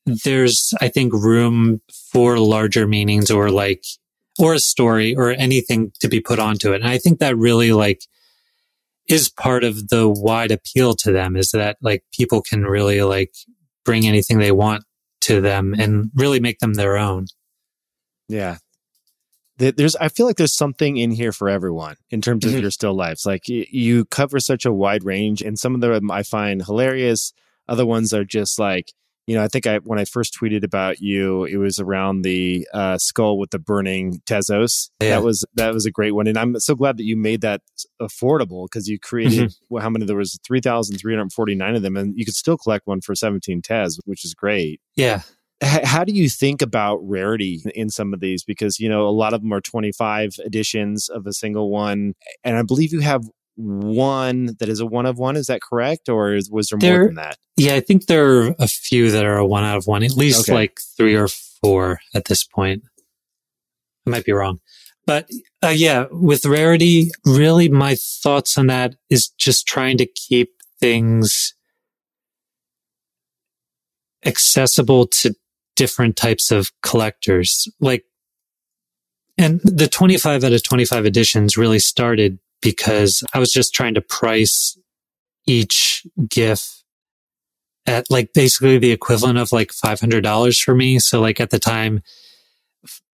there's, 0.06 0.73
I 0.82 0.88
think, 0.88 1.13
room 1.13 1.82
for 2.12 2.38
larger 2.38 2.88
meanings 2.88 3.30
or 3.32 3.49
like, 3.49 3.84
or 4.39 4.54
a 4.54 4.60
story 4.60 5.15
or 5.15 5.32
anything 5.32 5.91
to 6.01 6.08
be 6.08 6.19
put 6.19 6.39
onto 6.39 6.73
it. 6.73 6.82
And 6.82 6.89
I 6.89 6.97
think 6.97 7.19
that 7.19 7.38
really 7.38 7.71
like 7.71 8.01
is 9.08 9.30
part 9.30 9.63
of 9.63 9.89
the 9.89 10.10
wide 10.10 10.51
appeal 10.51 10.95
to 10.95 11.12
them 11.12 11.36
is 11.36 11.51
that 11.51 11.78
like 11.82 12.04
people 12.12 12.41
can 12.41 12.63
really 12.63 13.01
like 13.01 13.34
bring 13.84 14.08
anything 14.08 14.39
they 14.39 14.51
want 14.51 14.84
to 15.21 15.41
them 15.41 15.75
and 15.78 16.12
really 16.15 16.39
make 16.39 16.60
them 16.60 16.73
their 16.73 16.97
own. 16.97 17.25
Yeah, 18.28 18.58
there's 19.57 19.95
i 19.97 20.09
feel 20.09 20.25
like 20.25 20.37
there's 20.37 20.55
something 20.55 20.97
in 20.97 21.11
here 21.11 21.31
for 21.31 21.49
everyone 21.49 21.95
in 22.09 22.21
terms 22.21 22.45
of 22.45 22.51
mm-hmm. 22.51 22.61
your 22.61 22.71
still 22.71 22.93
lives 22.93 23.25
like 23.25 23.47
you 23.47 24.05
cover 24.05 24.39
such 24.39 24.65
a 24.65 24.73
wide 24.73 25.03
range 25.03 25.41
and 25.41 25.57
some 25.57 25.75
of 25.75 25.81
them 25.81 26.11
i 26.11 26.23
find 26.23 26.65
hilarious 26.65 27.33
other 27.67 27.85
ones 27.85 28.13
are 28.13 28.25
just 28.25 28.59
like 28.59 28.91
You 29.27 29.35
know, 29.35 29.43
I 29.43 29.47
think 29.47 29.65
I 29.65 29.79
when 29.79 29.97
I 29.97 30.05
first 30.05 30.37
tweeted 30.39 30.63
about 30.63 30.99
you, 30.99 31.45
it 31.45 31.57
was 31.57 31.79
around 31.79 32.21
the 32.21 32.67
uh, 32.71 32.99
skull 32.99 33.39
with 33.39 33.49
the 33.49 33.57
burning 33.57 34.21
Tezos. 34.27 34.91
Yeah. 35.01 35.15
That 35.15 35.23
was 35.23 35.43
that 35.55 35.73
was 35.73 35.87
a 35.87 35.91
great 35.91 36.13
one, 36.13 36.27
and 36.27 36.37
I'm 36.37 36.59
so 36.59 36.75
glad 36.75 36.97
that 36.97 37.05
you 37.05 37.17
made 37.17 37.41
that 37.41 37.61
affordable 37.99 38.67
because 38.67 38.87
you 38.87 38.99
created 38.99 39.49
Mm-hmm. 39.49 39.65
well, 39.73 39.81
how 39.81 39.89
many 39.89 40.05
there 40.05 40.15
was 40.15 40.37
three 40.45 40.61
thousand 40.61 40.97
three 40.99 41.15
hundred 41.15 41.33
forty 41.33 41.55
nine 41.55 41.75
of 41.75 41.81
them, 41.81 41.97
and 41.97 42.13
you 42.15 42.23
could 42.23 42.35
still 42.35 42.55
collect 42.55 42.85
one 42.85 43.01
for 43.01 43.15
seventeen 43.15 43.63
Tez, 43.63 43.99
which 44.05 44.23
is 44.25 44.35
great. 44.35 44.79
Yeah. 44.95 45.21
How 45.61 46.03
do 46.03 46.11
you 46.11 46.29
think 46.29 46.61
about 46.61 46.97
rarity 46.97 47.61
in 47.73 47.89
some 47.89 48.13
of 48.13 48.19
these? 48.19 48.43
Because 48.43 48.79
you 48.79 48.89
know 48.89 49.07
a 49.07 49.11
lot 49.11 49.33
of 49.33 49.41
them 49.41 49.53
are 49.53 49.61
twenty 49.61 49.91
five 49.91 50.31
editions 50.45 51.09
of 51.09 51.25
a 51.25 51.33
single 51.33 51.69
one, 51.69 52.13
and 52.43 52.57
I 52.57 52.61
believe 52.61 52.91
you 52.91 52.99
have 52.99 53.23
one 53.55 54.57
that 54.59 54.67
is 54.67 54.81
a 54.81 54.85
one 54.85 55.05
of 55.05 55.17
one. 55.17 55.37
Is 55.37 55.47
that 55.47 55.61
correct, 55.61 56.09
or 56.09 56.35
is, 56.35 56.51
was 56.51 56.67
there 56.67 56.79
more 56.79 57.05
than 57.05 57.15
that? 57.15 57.37
Yeah. 57.55 57.75
I 57.75 57.79
think 57.79 58.07
there 58.07 58.25
are 58.25 58.55
a 58.59 58.67
few 58.67 59.11
that 59.11 59.23
are 59.23 59.37
a 59.37 59.45
one 59.45 59.63
out 59.63 59.77
of 59.77 59.87
one, 59.87 60.03
at 60.03 60.11
least 60.11 60.41
Okay. 60.41 60.53
like 60.53 60.79
three 60.97 61.15
or 61.15 61.29
four 61.63 61.99
at 62.13 62.25
this 62.25 62.43
point. 62.43 62.83
I 64.05 64.09
might 64.09 64.25
be 64.25 64.33
wrong. 64.33 64.59
But 65.07 65.29
uh, 65.63 65.69
yeah, 65.69 66.07
with 66.11 66.45
rarity, 66.45 67.11
really 67.25 67.69
my 67.69 67.95
thoughts 67.95 68.57
on 68.57 68.67
that 68.67 68.95
is 69.09 69.29
just 69.29 69.65
trying 69.65 69.97
to 69.99 70.05
keep 70.05 70.49
things 70.81 71.53
accessible 74.25 75.07
to 75.07 75.33
different 75.75 76.15
types 76.15 76.51
of 76.51 76.71
collectors. 76.81 77.67
Like, 77.79 78.05
and 79.38 79.59
the 79.63 79.88
25 79.88 80.43
out 80.43 80.53
of 80.53 80.63
25 80.63 81.05
editions 81.05 81.57
really 81.57 81.79
started 81.79 82.39
because 82.61 83.23
I 83.33 83.39
was 83.39 83.51
just 83.51 83.73
trying 83.73 83.93
to 83.95 84.01
price 84.01 84.77
each 85.45 86.07
GIF 86.29 86.83
at 87.85 88.09
like 88.09 88.33
basically 88.33 88.77
the 88.77 88.91
equivalent 88.91 89.38
of 89.38 89.51
like 89.51 89.69
$500 89.69 90.63
for 90.63 90.73
me. 90.73 90.99
So 90.99 91.21
like 91.21 91.39
at 91.39 91.51
the 91.51 91.59
time, 91.59 92.01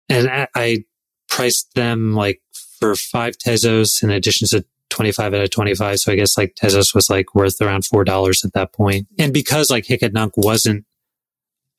and 0.10 0.48
I, 0.56 0.84
priced 1.30 1.76
them 1.76 2.14
like 2.14 2.42
for 2.80 2.96
five 2.96 3.38
Tezos 3.38 4.02
in 4.02 4.10
addition 4.10 4.48
to 4.48 4.66
25 4.90 5.34
out 5.34 5.42
of 5.42 5.50
25. 5.50 6.00
So 6.00 6.12
I 6.12 6.16
guess 6.16 6.38
like 6.38 6.56
Tezos 6.56 6.96
was 6.96 7.10
like 7.10 7.36
worth 7.36 7.62
around 7.62 7.84
$4 7.84 8.46
at 8.46 8.54
that 8.54 8.74
point. 8.74 9.08
And 9.20 9.34
because 9.34 9.70
like 9.70 9.86
Hic 9.86 10.04
et 10.04 10.14
Nunc 10.14 10.38
wasn't 10.38 10.86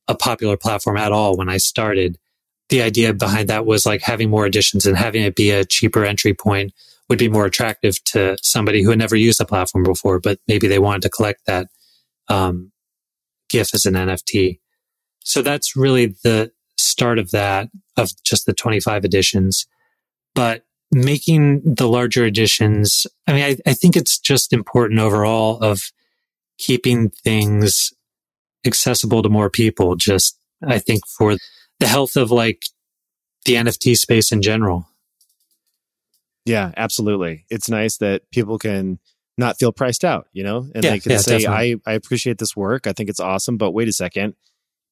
a 0.08 0.14
popular 0.14 0.56
platform 0.56 0.96
at 0.96 1.12
all 1.12 1.36
when 1.36 1.48
I 1.48 1.58
started, 1.58 2.18
the 2.70 2.82
idea 2.82 3.14
behind 3.14 3.48
that 3.48 3.66
was 3.66 3.86
like 3.86 4.02
having 4.02 4.30
more 4.30 4.46
editions 4.46 4.86
and 4.86 4.96
having 4.96 5.22
it 5.22 5.36
be 5.36 5.50
a 5.50 5.64
cheaper 5.64 6.04
entry 6.04 6.34
point 6.34 6.72
would 7.08 7.18
be 7.18 7.28
more 7.28 7.46
attractive 7.46 8.02
to 8.04 8.36
somebody 8.42 8.82
who 8.82 8.90
had 8.90 8.98
never 8.98 9.16
used 9.16 9.40
the 9.40 9.46
platform 9.46 9.84
before, 9.84 10.20
but 10.20 10.38
maybe 10.46 10.66
they 10.66 10.78
wanted 10.78 11.02
to 11.02 11.08
collect 11.08 11.46
that 11.46 11.68
um, 12.28 12.72
GIF 13.48 13.74
as 13.74 13.86
an 13.86 13.94
NFT. 13.94 14.60
So 15.20 15.42
that's 15.42 15.76
really 15.76 16.14
the 16.22 16.52
start 16.76 17.18
of 17.18 17.30
that, 17.30 17.68
of 17.96 18.10
just 18.24 18.46
the 18.46 18.52
25 18.52 19.04
editions. 19.04 19.66
But 20.34 20.64
making 20.90 21.62
the 21.64 21.88
larger 21.88 22.24
editions, 22.24 23.06
I 23.26 23.32
mean, 23.32 23.44
I, 23.44 23.70
I 23.70 23.74
think 23.74 23.96
it's 23.96 24.18
just 24.18 24.52
important 24.52 25.00
overall 25.00 25.58
of 25.60 25.92
keeping 26.58 27.10
things 27.10 27.92
accessible 28.66 29.22
to 29.22 29.28
more 29.28 29.50
people. 29.50 29.96
Just, 29.96 30.38
I 30.66 30.78
think 30.78 31.00
for 31.06 31.36
the 31.80 31.86
health 31.86 32.16
of 32.16 32.30
like 32.30 32.62
the 33.44 33.54
NFT 33.54 33.96
space 33.96 34.32
in 34.32 34.42
general. 34.42 34.88
Yeah, 36.44 36.72
absolutely. 36.76 37.44
It's 37.50 37.68
nice 37.68 37.98
that 37.98 38.22
people 38.30 38.58
can 38.58 38.98
not 39.36 39.58
feel 39.58 39.72
priced 39.72 40.04
out, 40.04 40.26
you 40.32 40.42
know, 40.42 40.68
and 40.74 40.82
Yeah, 40.82 40.90
they 40.90 40.98
can 40.98 41.12
yeah, 41.12 41.18
say, 41.18 41.38
definitely. 41.38 41.80
I, 41.86 41.92
I 41.92 41.94
appreciate 41.94 42.38
this 42.38 42.56
work. 42.56 42.86
I 42.86 42.92
think 42.92 43.08
it's 43.08 43.20
awesome, 43.20 43.56
but 43.56 43.72
wait 43.72 43.86
a 43.86 43.92
second, 43.92 44.34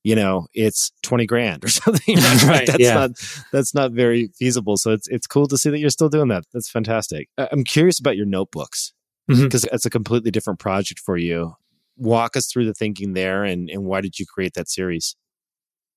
you 0.04 0.14
know, 0.14 0.46
it's 0.54 0.92
20 1.02 1.26
grand 1.26 1.64
or 1.64 1.68
something. 1.68 2.16
Right, 2.46 2.66
That's 2.66 2.78
yeah. 2.78 2.94
not, 2.94 3.10
that's 3.52 3.74
not 3.74 3.92
very 3.92 4.30
feasible. 4.38 4.76
So 4.76 4.92
it's, 4.92 5.08
it's 5.08 5.26
cool 5.26 5.48
to 5.48 5.58
see 5.58 5.70
that 5.70 5.78
you're 5.78 5.90
still 5.90 6.08
doing 6.08 6.28
that. 6.28 6.44
That's 6.52 6.70
fantastic. 6.70 7.28
I'm 7.36 7.64
curious 7.64 7.98
about 7.98 8.16
your 8.16 8.26
notebooks 8.26 8.92
mm-hmm. 9.28 9.44
because 9.44 9.64
it's 9.64 9.86
a 9.86 9.90
completely 9.90 10.30
different 10.30 10.60
project 10.60 11.00
for 11.00 11.16
you. 11.16 11.54
Walk 11.96 12.36
us 12.36 12.46
through 12.46 12.66
the 12.66 12.74
thinking 12.74 13.14
there 13.14 13.44
and, 13.44 13.70
and 13.70 13.84
why 13.84 14.00
did 14.00 14.18
you 14.18 14.26
create 14.26 14.54
that 14.54 14.68
series? 14.68 15.16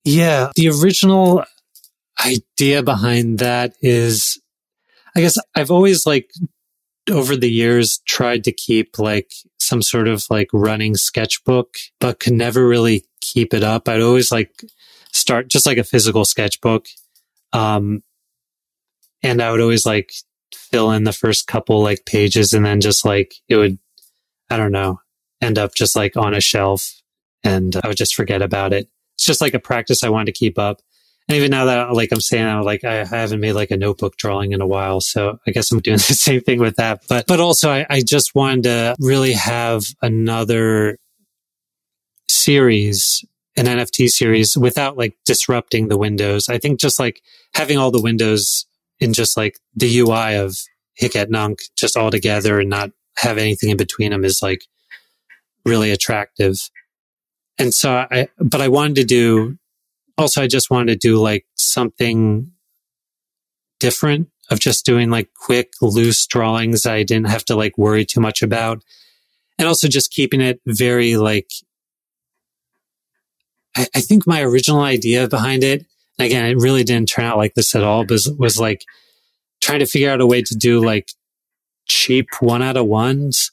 Yeah. 0.04 0.52
The 0.56 0.70
original 0.70 1.44
idea 2.26 2.84
behind 2.84 3.40
that 3.40 3.74
is, 3.82 4.42
I 5.16 5.22
guess 5.22 5.38
I've 5.56 5.72
always 5.72 6.06
like 6.06 6.32
over 7.10 7.36
the 7.36 7.50
years 7.52 8.00
tried 8.06 8.44
to 8.44 8.52
keep 8.52 9.00
like 9.00 9.34
some 9.58 9.82
sort 9.82 10.08
of 10.08 10.26
like 10.30 10.48
running 10.54 10.96
sketchbook, 10.96 11.76
but 12.00 12.20
could 12.20 12.34
never 12.34 12.68
really 12.68 13.06
keep 13.22 13.54
it 13.54 13.64
up. 13.64 13.88
I'd 13.88 14.02
always 14.02 14.32
like 14.32 14.52
start 15.12 15.48
just 15.48 15.66
like 15.66 15.78
a 15.78 15.84
physical 15.84 16.26
sketchbook. 16.26 16.88
Um, 17.54 18.04
and 19.24 19.42
I 19.42 19.52
would 19.52 19.62
always 19.62 19.86
like 19.86 20.14
fill 20.54 20.92
in 20.92 21.04
the 21.04 21.14
first 21.14 21.48
couple 21.48 21.82
like 21.82 22.06
pages 22.06 22.54
and 22.54 22.66
then 22.66 22.82
just 22.82 23.06
like 23.06 23.34
it 23.48 23.58
would, 23.58 23.80
I 24.50 24.58
don't 24.58 24.72
know, 24.72 25.02
end 25.42 25.58
up 25.58 25.74
just 25.76 25.96
like 25.96 26.18
on 26.18 26.34
a 26.34 26.42
shelf 26.42 27.02
and 27.44 27.76
I 27.84 27.88
would 27.88 27.98
just 27.98 28.16
forget 28.16 28.42
about 28.42 28.74
it 28.74 28.90
it's 29.20 29.26
just 29.26 29.42
like 29.42 29.54
a 29.54 29.60
practice 29.60 30.02
I 30.02 30.08
wanted 30.08 30.28
to 30.28 30.40
keep 30.40 30.58
up. 30.58 30.82
And 31.28 31.36
even 31.36 31.52
now 31.52 31.66
that 31.66 31.92
like 31.92 32.14
I'm 32.14 32.22
saying, 32.22 32.46
I'm 32.46 32.64
like 32.64 32.86
I 32.86 33.04
haven't 33.04 33.42
made 33.42 33.52
like 33.52 33.70
a 33.70 33.76
notebook 33.76 34.16
drawing 34.16 34.54
in 34.54 34.62
a 34.62 34.66
while, 34.66 35.02
so 35.02 35.40
I 35.46 35.52
guess 35.52 35.70
I'm 35.72 35.80
doing 35.82 35.98
the 35.98 36.14
same 36.14 36.40
thing 36.40 36.60
with 36.60 36.78
that. 36.78 37.04
But 37.10 37.28
but 37.28 37.42
also 37.42 37.70
I, 37.70 37.86
I 37.90 38.02
just 38.02 38.34
wanted 38.34 38.64
to 38.64 38.96
really 38.98 39.34
have 39.34 39.84
another 40.02 40.98
series, 42.30 43.26
an 43.58 43.66
NFT 43.66 44.08
series, 44.08 44.56
without 44.56 44.98
like 44.98 45.18
disrupting 45.26 45.90
the 45.90 45.98
windows. 45.98 46.48
I 46.48 46.58
think 46.58 46.80
just 46.80 46.98
like 46.98 47.22
having 47.54 47.78
all 47.78 47.92
the 47.92 48.02
windows 48.02 48.66
in 49.02 49.12
just 49.12 49.36
like 49.36 49.60
the 49.76 50.00
UI 50.00 50.38
of 50.38 50.56
Hic 50.96 51.18
et 51.18 51.30
Nunc 51.30 51.60
just 51.76 51.98
all 51.98 52.10
together 52.10 52.58
and 52.62 52.70
not 52.70 52.92
have 53.18 53.38
anything 53.38 53.70
in 53.70 53.76
between 53.76 54.12
them 54.12 54.24
is 54.24 54.40
like 54.42 54.62
really 55.66 55.92
attractive 55.92 56.58
and 57.60 57.74
so 57.74 58.08
I, 58.10 58.30
but 58.40 58.62
I 58.62 58.70
wanted 58.70 58.96
to 58.96 59.04
do, 59.04 59.58
also, 60.18 60.42
I 60.42 60.48
just 60.48 60.72
wanted 60.72 61.00
to 61.00 61.08
do 61.08 61.18
like 61.18 61.46
something 61.56 62.52
different 63.80 64.30
of 64.50 64.60
just 64.60 64.86
doing 64.86 65.10
like 65.10 65.30
quick, 65.34 65.74
loose 65.82 66.26
drawings 66.26 66.86
I 66.86 67.04
didn't 67.04 67.30
have 67.30 67.46
to 67.46 67.56
like 67.56 67.78
worry 67.78 68.06
too 68.06 68.22
much 68.22 68.42
about. 68.42 68.82
And 69.58 69.68
also 69.68 69.90
just 69.90 70.12
keeping 70.12 70.40
it 70.40 70.62
very 70.66 71.18
like, 71.18 71.52
I, 73.76 73.88
I 73.94 74.00
think 74.00 74.26
my 74.26 74.42
original 74.42 74.82
idea 74.82 75.28
behind 75.28 75.64
it, 75.64 75.86
again, 76.18 76.46
it 76.46 76.58
really 76.58 76.86
didn't 76.86 77.10
turn 77.10 77.26
out 77.26 77.38
like 77.38 77.56
this 77.56 77.76
at 77.76 77.84
all, 77.84 78.06
was, 78.06 78.32
was 78.40 78.58
like 78.58 78.86
trying 79.62 79.80
to 79.80 79.86
figure 79.86 80.10
out 80.10 80.22
a 80.22 80.26
way 80.26 80.42
to 80.42 80.56
do 80.56 80.84
like 80.84 81.12
cheap 81.88 82.30
one 82.40 82.62
out 82.62 82.78
of 82.78 82.86
ones 82.86 83.52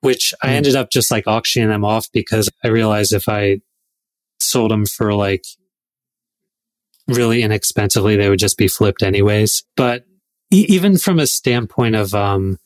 which 0.00 0.34
I 0.42 0.48
Hmm. 0.48 0.52
ended 0.54 0.76
up 0.76 0.90
just 0.90 1.10
like 1.10 1.26
auctioning 1.26 1.68
them 1.70 1.84
off 1.84 2.06
because 2.12 2.48
I 2.64 2.68
realized 2.68 3.12
if 3.12 3.28
I 3.28 3.60
sold 4.40 4.70
them 4.70 4.86
for 4.86 5.12
like 5.14 5.44
really 7.08 7.42
inexpensively, 7.42 8.16
they 8.16 8.28
would 8.28 8.38
just 8.38 8.58
be 8.58 8.68
flipped 8.68 9.02
anyways. 9.02 9.64
But 9.76 10.04
e- 10.52 10.66
even 10.68 10.98
from 10.98 11.18
a 11.18 11.26
standpoint 11.26 11.94
of, 11.94 12.14
um, 12.14 12.58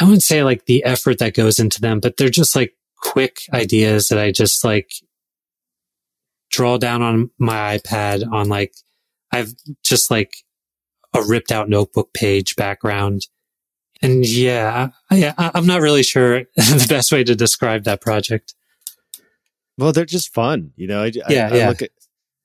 I 0.00 0.04
wouldn't 0.04 0.22
say 0.22 0.42
like 0.42 0.66
the 0.66 0.84
effort 0.84 1.18
that 1.18 1.34
goes 1.34 1.58
into 1.58 1.80
them, 1.80 2.00
but 2.00 2.16
they're 2.16 2.28
just 2.28 2.54
like 2.54 2.74
quick 2.98 3.38
ideas 3.52 4.08
that 4.08 4.18
I 4.18 4.30
just 4.30 4.64
like 4.64 4.90
draw 6.50 6.78
down 6.78 7.02
on 7.02 7.30
my 7.38 7.78
iPad 7.78 8.30
on 8.30 8.48
like, 8.48 8.74
I've 9.32 9.52
just 9.82 10.10
like 10.10 10.32
a 11.14 11.22
ripped 11.22 11.50
out 11.50 11.68
notebook 11.68 12.12
page 12.14 12.56
background. 12.56 13.22
And 14.02 14.26
yeah, 14.28 14.90
yeah, 15.10 15.32
I- 15.38 15.52
I'm 15.54 15.66
not 15.66 15.80
really 15.80 16.02
sure 16.02 16.40
the 16.56 16.86
best 16.88 17.10
way 17.12 17.24
to 17.24 17.34
describe 17.34 17.84
that 17.84 18.00
project. 18.00 18.54
Well, 19.78 19.92
they're 19.92 20.04
just 20.04 20.32
fun, 20.34 20.72
you 20.76 20.86
know. 20.86 21.02
I, 21.02 21.06
I- 21.06 21.12
Yeah, 21.32 21.48
I 21.52 21.56
yeah. 21.56 21.68
look 21.68 21.82
at 21.82 21.90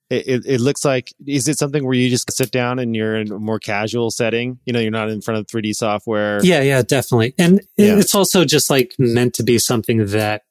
it, 0.09 0.27
it. 0.27 0.45
It 0.45 0.61
looks 0.61 0.83
like 0.83 1.13
is 1.25 1.47
it 1.47 1.57
something 1.57 1.83
where 1.85 1.93
you 1.93 2.09
just 2.09 2.29
sit 2.31 2.51
down 2.51 2.79
and 2.79 2.95
you're 2.95 3.15
in 3.15 3.31
a 3.31 3.39
more 3.39 3.59
casual 3.59 4.11
setting? 4.11 4.59
You 4.65 4.73
know, 4.73 4.79
you're 4.79 4.91
not 4.91 5.09
in 5.09 5.21
front 5.21 5.39
of 5.39 5.47
3D 5.47 5.73
software. 5.75 6.39
Yeah, 6.43 6.61
yeah, 6.61 6.81
definitely. 6.81 7.33
And 7.37 7.61
Yeah. 7.77 7.97
it's 7.97 8.13
also 8.15 8.43
just 8.43 8.69
like 8.69 8.93
meant 8.99 9.33
to 9.35 9.43
be 9.43 9.57
something 9.57 10.05
that 10.07 10.43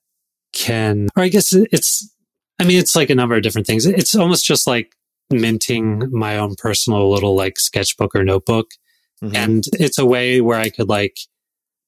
can, 0.54 1.08
or 1.16 1.22
I 1.22 1.28
guess 1.28 1.52
it's, 1.52 2.10
I 2.58 2.64
mean, 2.64 2.78
it's 2.78 2.96
like 2.96 3.10
a 3.10 3.14
number 3.14 3.36
of 3.36 3.42
different 3.42 3.66
things. 3.66 3.84
It's 3.86 4.14
almost 4.14 4.44
just 4.46 4.66
like 4.66 4.94
minting 5.30 6.10
my 6.10 6.38
own 6.38 6.54
personal 6.56 7.10
little 7.10 7.36
like 7.36 7.58
sketchbook 7.58 8.14
or 8.16 8.24
notebook. 8.24 8.70
Mhm. 9.22 9.34
And 9.34 9.64
it's 9.74 9.98
a 9.98 10.06
way 10.06 10.40
where 10.40 10.58
I 10.58 10.70
could 10.70 10.88
like 10.88 11.18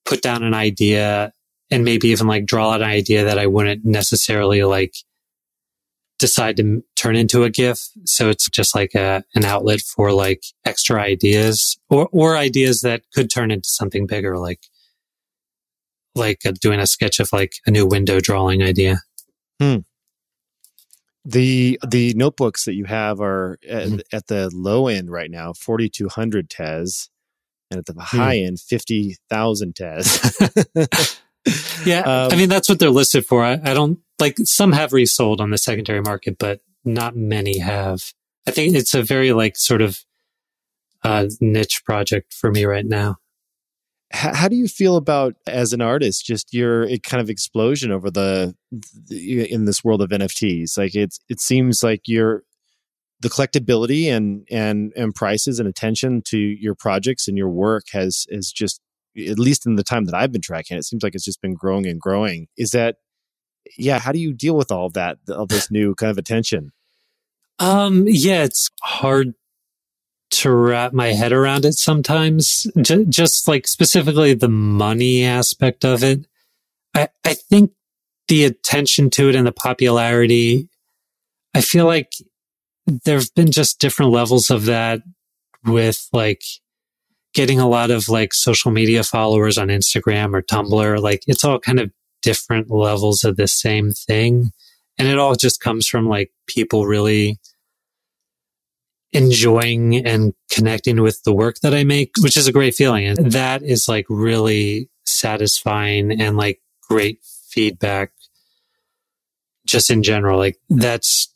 put 0.04 0.22
down 0.22 0.42
an 0.42 0.54
idea 0.54 1.32
and 1.70 1.84
maybe 1.84 2.08
even 2.08 2.26
like 2.26 2.44
draw 2.44 2.74
an 2.74 2.82
idea 2.82 3.24
that 3.24 3.38
I 3.38 3.46
wouldn't 3.46 3.84
necessarily 3.84 4.62
like 4.64 4.94
decide 6.18 6.56
to 6.58 6.62
m- 6.62 6.84
turn 6.94 7.16
into 7.16 7.44
a 7.44 7.50
GIF. 7.50 7.80
So 8.04 8.28
it's 8.28 8.48
just 8.50 8.74
like 8.74 8.94
a, 8.94 9.24
an 9.34 9.44
outlet 9.44 9.80
for 9.80 10.12
like 10.12 10.44
extra 10.64 11.00
ideas 11.00 11.78
or, 11.88 12.08
or 12.12 12.36
ideas 12.36 12.82
that 12.82 13.02
could 13.14 13.30
turn 13.30 13.50
into 13.50 13.68
something 13.68 14.06
bigger, 14.06 14.38
like, 14.38 14.60
like 16.14 16.44
uh, 16.44 16.52
doing 16.60 16.78
a 16.78 16.86
sketch 16.86 17.18
of 17.20 17.32
like 17.32 17.54
a 17.66 17.70
new 17.70 17.86
window 17.86 18.20
drawing 18.20 18.62
idea. 18.62 19.00
Hmm. 19.58 19.78
The 21.24 21.78
the 21.88 22.14
notebooks 22.14 22.64
that 22.64 22.74
you 22.74 22.84
have 22.84 23.20
are 23.20 23.58
at, 23.66 23.86
mm-hmm. 23.86 23.98
at 24.12 24.26
the 24.26 24.50
low 24.52 24.88
end 24.88 25.10
right 25.10 25.30
now, 25.30 25.52
forty 25.52 25.88
two 25.88 26.08
hundred 26.08 26.50
tez, 26.50 27.08
and 27.72 27.78
at 27.78 27.86
the 27.86 27.94
hmm. 27.94 28.00
high 28.00 28.36
mm. 28.38 28.46
end, 28.46 28.60
fifty 28.60 29.16
thousand 29.28 29.74
tez. 29.74 30.36
yeah, 31.84 32.00
um, 32.00 32.32
I 32.32 32.36
mean 32.36 32.48
that's 32.48 32.68
what 32.68 32.78
they're 32.78 32.90
listed 32.90 33.26
for. 33.26 33.42
I, 33.44 33.60
I 33.64 33.74
don't 33.74 33.98
like 34.20 34.36
some 34.44 34.72
have 34.72 34.92
resold 34.92 35.40
on 35.40 35.50
the 35.50 35.58
secondary 35.58 36.00
market, 36.00 36.38
but 36.38 36.60
not 36.84 37.16
many 37.16 37.58
have. 37.58 38.12
I 38.46 38.50
think 38.50 38.74
it's 38.74 38.94
a 38.94 39.02
very 39.02 39.32
like 39.32 39.56
sort 39.56 39.82
of 39.82 40.04
uh, 41.02 41.26
niche 41.40 41.84
project 41.84 42.32
for 42.32 42.50
me 42.50 42.64
right 42.64 42.86
now. 42.86 43.16
How, 44.12 44.34
how, 44.34 44.48
do 44.48 44.56
you 44.56 44.68
feel 44.68 44.96
about 44.96 45.36
as 45.46 45.72
an 45.72 45.80
artist, 45.80 46.26
just 46.26 46.52
your 46.52 46.86
kind 46.98 47.20
of 47.20 47.30
explosion 47.30 47.90
over 47.90 48.10
the, 48.10 48.54
the 49.08 49.50
in 49.50 49.64
this 49.64 49.82
world 49.82 50.02
of 50.02 50.10
NFTs? 50.10 50.76
Like 50.76 50.94
it's 50.94 51.18
it 51.28 51.40
seems 51.40 51.82
like 51.82 52.02
you're 52.06 52.42
the 53.22 53.30
collectability 53.30 54.06
and 54.06 54.46
and 54.50 54.92
and 54.96 55.14
prices 55.14 55.58
and 55.58 55.68
attention 55.68 56.22
to 56.26 56.38
your 56.38 56.74
projects 56.74 57.28
and 57.28 57.38
your 57.38 57.48
work 57.48 57.84
has 57.92 58.26
has 58.30 58.50
just 58.52 58.80
at 59.16 59.38
least 59.38 59.66
in 59.66 59.76
the 59.76 59.84
time 59.84 60.06
that 60.06 60.14
I've 60.14 60.32
been 60.32 60.40
tracking 60.40 60.76
it, 60.76 60.84
seems 60.84 61.02
like 61.02 61.14
it's 61.14 61.24
just 61.24 61.42
been 61.42 61.54
growing 61.54 61.86
and 61.86 62.00
growing. 62.00 62.48
Is 62.56 62.70
that 62.72 62.96
yeah, 63.78 63.98
how 63.98 64.12
do 64.12 64.18
you 64.18 64.32
deal 64.32 64.56
with 64.56 64.72
all 64.72 64.90
that 64.90 65.18
all 65.28 65.46
this 65.46 65.70
new 65.70 65.94
kind 65.94 66.10
of 66.10 66.18
attention? 66.18 66.72
Um 67.58 68.04
yeah, 68.06 68.42
it's 68.42 68.70
hard 68.82 69.34
to 70.32 70.50
wrap 70.50 70.92
my 70.92 71.08
head 71.08 71.32
around 71.32 71.64
it 71.64 71.74
sometimes. 71.74 72.66
J- 72.80 73.04
just 73.04 73.46
like 73.46 73.68
specifically 73.68 74.34
the 74.34 74.48
money 74.48 75.24
aspect 75.24 75.84
of 75.84 76.02
it. 76.02 76.26
I, 76.94 77.08
I 77.24 77.34
think 77.34 77.72
the 78.28 78.44
attention 78.44 79.10
to 79.10 79.28
it 79.28 79.34
and 79.34 79.46
the 79.46 79.52
popularity, 79.52 80.68
I 81.54 81.60
feel 81.60 81.84
like 81.84 82.12
there 82.86 83.18
have 83.18 83.34
been 83.34 83.50
just 83.50 83.78
different 83.78 84.12
levels 84.12 84.50
of 84.50 84.64
that 84.66 85.00
with 85.64 86.08
like 86.12 86.42
getting 87.34 87.60
a 87.60 87.68
lot 87.68 87.90
of 87.90 88.08
like 88.08 88.34
social 88.34 88.70
media 88.70 89.02
followers 89.02 89.58
on 89.58 89.68
Instagram 89.68 90.34
or 90.34 90.42
Tumblr. 90.42 91.00
Like 91.00 91.22
it's 91.26 91.44
all 91.44 91.58
kind 91.58 91.80
of 91.80 91.90
different 92.22 92.70
levels 92.70 93.24
of 93.24 93.36
the 93.36 93.48
same 93.48 93.90
thing. 93.90 94.52
And 94.98 95.08
it 95.08 95.18
all 95.18 95.34
just 95.34 95.60
comes 95.60 95.88
from 95.88 96.08
like 96.08 96.30
people 96.46 96.86
really 96.86 97.38
enjoying 99.12 100.06
and 100.06 100.32
connecting 100.50 101.00
with 101.00 101.22
the 101.24 101.32
work 101.32 101.56
that 101.62 101.74
I 101.74 101.84
make, 101.84 102.12
which 102.20 102.36
is 102.36 102.46
a 102.46 102.52
great 102.52 102.74
feeling. 102.74 103.06
And 103.06 103.32
that 103.32 103.62
is 103.62 103.88
like 103.88 104.06
really 104.08 104.88
satisfying 105.04 106.20
and 106.20 106.36
like 106.36 106.60
great 106.88 107.20
feedback 107.48 108.12
just 109.66 109.90
in 109.90 110.02
general. 110.02 110.38
Like 110.38 110.58
that's 110.68 111.31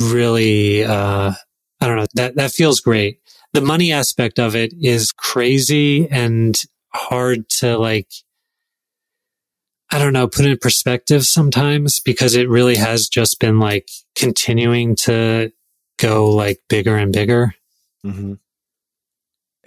really, 0.00 0.84
uh, 0.84 1.32
I 1.80 1.86
don't 1.86 1.96
know, 1.96 2.06
that, 2.14 2.36
that 2.36 2.52
feels 2.52 2.80
great. 2.80 3.20
The 3.52 3.60
money 3.60 3.92
aspect 3.92 4.38
of 4.38 4.56
it 4.56 4.72
is 4.80 5.12
crazy 5.12 6.08
and 6.10 6.56
hard 6.92 7.48
to 7.60 7.78
like, 7.78 8.08
I 9.90 9.98
don't 9.98 10.12
know, 10.12 10.26
put 10.26 10.46
in 10.46 10.58
perspective 10.58 11.24
sometimes 11.24 12.00
because 12.00 12.34
it 12.34 12.48
really 12.48 12.76
has 12.76 13.08
just 13.08 13.38
been 13.38 13.60
like 13.60 13.88
continuing 14.16 14.96
to 14.96 15.52
go 15.98 16.30
like 16.30 16.60
bigger 16.68 16.96
and 16.96 17.12
bigger. 17.12 17.54
Mm-hmm. 18.04 18.34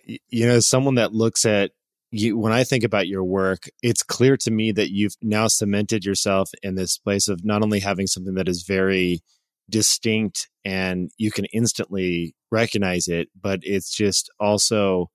You 0.05 0.47
know, 0.47 0.59
someone 0.59 0.95
that 0.95 1.13
looks 1.13 1.45
at 1.45 1.71
you, 2.11 2.37
when 2.37 2.53
I 2.53 2.63
think 2.63 2.83
about 2.83 3.07
your 3.07 3.23
work, 3.23 3.69
it's 3.81 4.03
clear 4.03 4.37
to 4.37 4.51
me 4.51 4.71
that 4.73 4.91
you've 4.91 5.15
now 5.21 5.47
cemented 5.47 6.05
yourself 6.05 6.51
in 6.63 6.75
this 6.75 6.97
place 6.97 7.27
of 7.27 7.43
not 7.43 7.61
only 7.61 7.79
having 7.79 8.07
something 8.07 8.35
that 8.35 8.47
is 8.47 8.63
very 8.63 9.21
distinct 9.69 10.49
and 10.63 11.11
you 11.17 11.31
can 11.31 11.45
instantly 11.45 12.35
recognize 12.51 13.07
it, 13.07 13.29
but 13.39 13.59
it's 13.63 13.95
just 13.95 14.29
also 14.39 15.09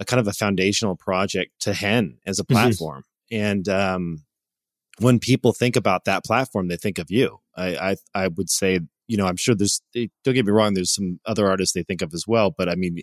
a 0.00 0.04
kind 0.04 0.20
of 0.20 0.28
a 0.28 0.32
foundational 0.32 0.96
project 0.96 1.52
to 1.60 1.72
Hen 1.72 2.18
as 2.26 2.38
a 2.38 2.42
mm-hmm. 2.44 2.54
platform. 2.54 3.02
Mm-hmm. 3.32 3.42
And 3.44 3.68
um, 3.68 4.24
when 4.98 5.18
people 5.18 5.52
think 5.52 5.76
about 5.76 6.04
that 6.04 6.24
platform, 6.24 6.68
they 6.68 6.76
think 6.76 6.98
of 6.98 7.10
you. 7.10 7.38
I, 7.56 7.76
I, 7.76 7.96
I 8.14 8.28
would 8.28 8.50
say 8.50 8.80
you 9.06 9.16
know, 9.16 9.26
I'm 9.26 9.36
sure 9.36 9.54
there's, 9.54 9.80
don't 9.94 10.34
get 10.34 10.46
me 10.46 10.52
wrong, 10.52 10.74
there's 10.74 10.94
some 10.94 11.20
other 11.26 11.48
artists 11.48 11.74
they 11.74 11.82
think 11.82 12.02
of 12.02 12.12
as 12.12 12.24
well, 12.26 12.50
but 12.56 12.68
I 12.68 12.74
mean, 12.74 12.98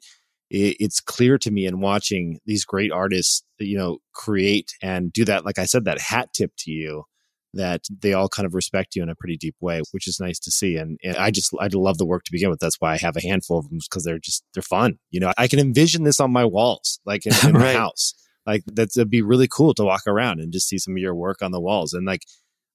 it, 0.49 0.77
it's 0.79 0.99
clear 0.99 1.37
to 1.39 1.51
me 1.51 1.65
in 1.65 1.79
watching 1.79 2.39
these 2.45 2.65
great 2.65 2.91
artists, 2.91 3.43
you 3.59 3.77
know, 3.77 3.99
create 4.13 4.71
and 4.81 5.11
do 5.11 5.25
that, 5.25 5.45
like 5.45 5.59
I 5.59 5.65
said, 5.65 5.85
that 5.85 6.01
hat 6.01 6.29
tip 6.33 6.51
to 6.59 6.71
you, 6.71 7.05
that 7.53 7.81
they 8.01 8.13
all 8.13 8.29
kind 8.29 8.45
of 8.45 8.53
respect 8.53 8.95
you 8.95 9.03
in 9.03 9.09
a 9.09 9.15
pretty 9.15 9.37
deep 9.37 9.55
way, 9.61 9.81
which 9.91 10.07
is 10.07 10.19
nice 10.19 10.39
to 10.39 10.51
see. 10.51 10.75
And, 10.75 10.97
and 11.03 11.15
I 11.17 11.29
just, 11.29 11.53
I 11.59 11.67
love 11.71 11.97
the 11.97 12.05
work 12.05 12.23
to 12.25 12.31
begin 12.31 12.49
with. 12.49 12.59
That's 12.59 12.79
why 12.79 12.93
I 12.93 12.97
have 12.97 13.15
a 13.15 13.21
handful 13.21 13.59
of 13.59 13.69
them 13.69 13.79
because 13.79 14.03
they're 14.03 14.19
just, 14.19 14.43
they're 14.53 14.63
fun. 14.63 14.97
You 15.11 15.19
know, 15.19 15.31
I 15.37 15.47
can 15.47 15.59
envision 15.59 16.03
this 16.03 16.19
on 16.19 16.31
my 16.31 16.45
walls, 16.45 16.99
like 17.05 17.25
in, 17.25 17.33
in 17.47 17.53
right. 17.53 17.61
my 17.61 17.73
house. 17.73 18.13
Like 18.45 18.63
that'd 18.65 19.09
be 19.09 19.21
really 19.21 19.47
cool 19.47 19.73
to 19.75 19.85
walk 19.85 20.07
around 20.07 20.39
and 20.39 20.51
just 20.51 20.67
see 20.67 20.77
some 20.77 20.93
of 20.93 20.97
your 20.97 21.15
work 21.15 21.41
on 21.41 21.51
the 21.51 21.61
walls. 21.61 21.93
And 21.93 22.05
like, 22.05 22.23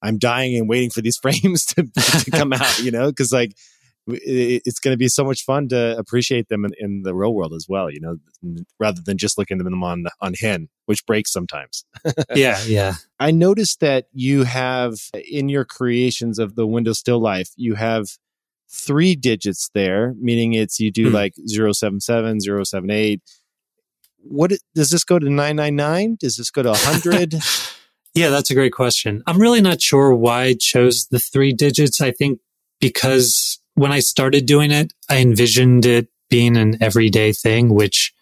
I'm 0.01 0.19
dying 0.19 0.57
and 0.57 0.69
waiting 0.69 0.91
for 0.91 1.01
these 1.01 1.17
frames 1.23 1.65
to, 1.67 1.89
to 2.25 2.31
come 2.31 2.53
out, 2.53 2.79
you 2.81 2.91
know, 2.91 3.09
because 3.09 3.33
like 3.33 3.53
it's 4.09 4.81
going 4.81 4.93
to 4.93 4.99
be 4.99 5.09
so 5.09 5.25
much 5.25 5.45
fun 5.45 5.69
to 5.69 5.97
appreciate 5.99 6.49
them 6.49 6.65
in, 6.65 6.73
in, 6.79 7.03
the 7.03 7.15
real 7.15 7.35
world 7.35 7.53
as 7.53 7.67
well, 7.69 7.91
you 7.91 8.01
know, 8.01 8.17
rather 8.79 9.01
than 9.05 9.19
just 9.19 9.39
looking 9.39 9.59
at 9.59 9.65
them 9.65 9.83
on 9.85 10.07
on 10.21 10.35
Hen, 10.35 10.69
which 10.87 11.05
breaks 11.07 11.33
sometimes. 11.33 11.85
yeah, 12.35 12.61
yeah. 12.67 12.95
I 13.21 13.31
noticed 13.31 13.81
that 13.81 14.07
you 14.13 14.45
have 14.45 14.95
in 15.13 15.49
your 15.49 15.65
creations 15.65 16.39
of 16.39 16.55
the 16.55 16.67
Windows 16.67 16.99
Still 16.99 17.21
Life, 17.21 17.51
you 17.57 17.75
have 17.75 18.07
three 18.71 19.15
digits 19.15 19.71
there, 19.75 20.15
meaning 20.21 20.53
it's 20.53 20.81
you 20.81 20.91
do 20.91 21.11
mm. 21.11 21.15
like 21.15 21.35
077, 21.47 22.41
078. 22.65 23.21
What 24.19 24.53
does 24.75 24.91
this 24.91 25.05
go 25.05 25.19
to 25.19 25.27
999? 25.27 26.17
Does 26.21 26.37
this 26.37 26.51
go 26.51 26.63
to 26.63 26.71
100? 26.71 27.35
Yeah, 28.15 28.31
that's 28.31 28.51
a 28.51 28.55
great 28.55 28.73
question. 28.73 29.23
I'm 29.29 29.41
really 29.41 29.61
not 29.61 29.81
sure 29.81 30.13
why 30.13 30.43
I 30.43 30.55
chose 30.55 31.07
the 31.07 31.21
three 31.21 31.53
digits. 31.53 32.01
I 32.01 32.11
think 32.11 32.41
because 32.81 33.61
when 33.79 33.93
I 33.93 34.01
started 34.01 34.45
doing 34.45 34.71
it, 34.71 34.93
I 35.09 35.19
envisioned 35.19 35.87
it 35.87 36.09
being 36.29 36.57
an 36.57 36.83
everyday 36.83 37.33
thing, 37.33 37.69
which 37.75 38.13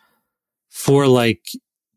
for 0.69 1.07
like 1.07 1.41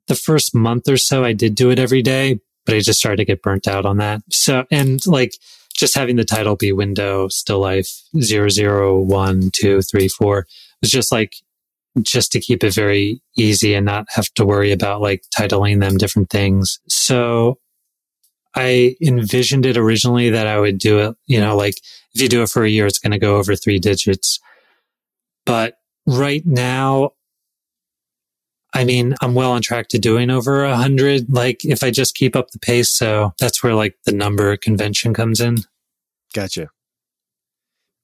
the 0.08 0.16
first 0.16 0.56
month 0.56 0.88
or 0.88 0.98
so, 0.98 1.24
I 1.24 1.34
did 1.34 1.56
do 1.56 1.70
it 1.70 1.78
every 1.78 2.02
day, 2.02 2.40
but 2.66 2.74
I 2.74 2.80
just 2.80 3.00
started 3.00 3.18
to 3.18 3.26
get 3.26 3.44
burnt 3.44 3.68
out 3.68 3.86
on 3.86 3.98
that. 3.98 4.22
So, 4.32 4.66
and 4.72 5.06
like 5.06 5.36
just 5.76 5.96
having 5.96 6.16
the 6.16 6.26
title 6.26 6.56
be 6.56 6.72
window 6.72 7.28
still 7.28 7.60
life 7.60 7.90
zero 8.22 8.50
zero 8.50 8.98
one 9.00 9.52
two 9.54 9.82
three 9.82 10.08
four 10.08 10.48
was 10.82 10.90
just 10.90 11.12
like, 11.12 11.36
just 12.02 12.32
to 12.32 12.40
keep 12.40 12.64
it 12.64 12.74
very 12.74 13.22
easy 13.36 13.74
and 13.74 13.86
not 13.86 14.06
have 14.10 14.34
to 14.36 14.46
worry 14.46 14.72
about 14.72 15.02
like 15.02 15.24
titling 15.38 15.82
them 15.82 15.98
different 15.98 16.30
things. 16.30 16.80
So 16.88 17.60
I 18.56 18.96
envisioned 19.02 19.66
it 19.66 19.78
originally 19.78 20.32
that 20.32 20.48
I 20.48 20.60
would 20.60 20.80
do 20.80 21.00
it, 21.00 21.16
you 21.28 21.40
know, 21.40 21.56
like 21.56 21.76
if 22.14 22.22
you 22.22 22.28
do 22.28 22.42
it 22.42 22.50
for 22.50 22.64
a 22.64 22.70
year, 22.70 22.88
it's 22.88 23.00
going 23.00 23.12
to 23.12 23.20
go 23.20 23.38
over 23.38 23.56
three 23.56 23.80
digits. 23.80 24.40
But 25.46 25.76
right 26.08 26.46
now, 26.46 27.12
I 28.74 28.84
mean, 28.86 29.16
I'm 29.22 29.34
well 29.34 29.52
on 29.52 29.62
track 29.62 29.88
to 29.90 30.00
doing 30.00 30.30
over 30.30 30.64
a 30.64 30.76
hundred. 30.76 31.32
Like 31.32 31.66
if 31.66 31.84
I 31.84 31.92
just 31.92 32.16
keep 32.16 32.36
up 32.36 32.52
the 32.52 32.60
pace. 32.60 32.90
So 32.90 33.34
that's 33.40 33.64
where 33.64 33.74
like 33.74 33.98
the 34.06 34.12
number 34.12 34.56
convention 34.58 35.14
comes 35.14 35.42
in. 35.42 35.58
Gotcha. 36.34 36.70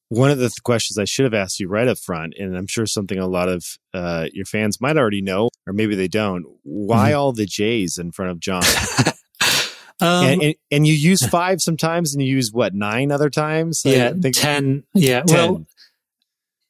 One 0.10 0.32
of 0.32 0.38
the 0.38 0.50
th- 0.50 0.64
questions 0.64 0.98
I 0.98 1.06
should 1.06 1.26
have 1.26 1.34
asked 1.34 1.60
you 1.60 1.68
right 1.68 1.88
up 1.88 1.98
front, 1.98 2.36
and 2.38 2.56
I'm 2.56 2.68
sure 2.68 2.86
something 2.86 3.18
a 3.18 3.28
lot 3.28 3.50
of 3.50 3.66
uh, 3.94 4.28
your 4.34 4.46
fans 4.46 4.80
might 4.80 4.98
already 4.98 5.22
know, 5.22 5.50
or 5.66 5.74
maybe 5.74 5.96
they 5.96 6.08
don't. 6.08 6.46
Why 6.64 7.10
mm-hmm. 7.10 7.20
all 7.20 7.34
the 7.34 7.48
J's 7.48 7.98
in 7.98 8.12
front 8.12 8.32
of 8.32 8.40
John? 8.40 8.64
Um, 10.02 10.26
and, 10.26 10.42
and, 10.42 10.56
and, 10.72 10.88
you 10.88 10.94
use 10.94 11.26
five 11.26 11.62
sometimes 11.62 12.14
and 12.14 12.22
you 12.22 12.36
use 12.36 12.52
what, 12.52 12.74
nine 12.74 13.12
other 13.12 13.30
times? 13.30 13.84
Yeah, 13.86 14.12
think, 14.12 14.36
10. 14.36 14.84
Yeah. 14.94 15.22
10. 15.22 15.38
Well, 15.38 15.66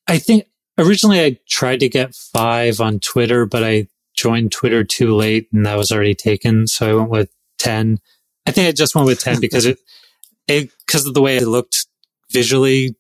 I 0.08 0.20
think 0.20 0.46
originally 0.78 1.24
I 1.24 1.40
tried 1.50 1.80
to 1.80 1.90
get 1.90 2.14
five 2.14 2.80
on 2.80 3.00
Twitter, 3.00 3.48
but 3.48 3.64
I 3.64 3.88
joined 4.16 4.52
Twitter 4.52 4.84
too 4.84 5.16
late 5.16 5.48
and 5.52 5.66
that 5.66 5.78
was 5.78 5.92
already 5.92 6.14
taken. 6.14 6.68
So 6.68 6.90
I 6.90 6.94
went 6.94 7.10
with 7.10 7.32
10. 7.58 8.00
I 8.46 8.52
think 8.52 8.68
I 8.68 8.72
just 8.72 8.94
went 8.94 9.08
with 9.08 9.20
10 9.20 9.40
because 9.40 9.66
it, 9.66 9.80
it, 10.48 10.70
because 10.86 11.08
of 11.08 11.16
the 11.16 11.22
way 11.22 11.38
it 11.38 11.48
looked 11.48 11.88
visually 12.32 12.96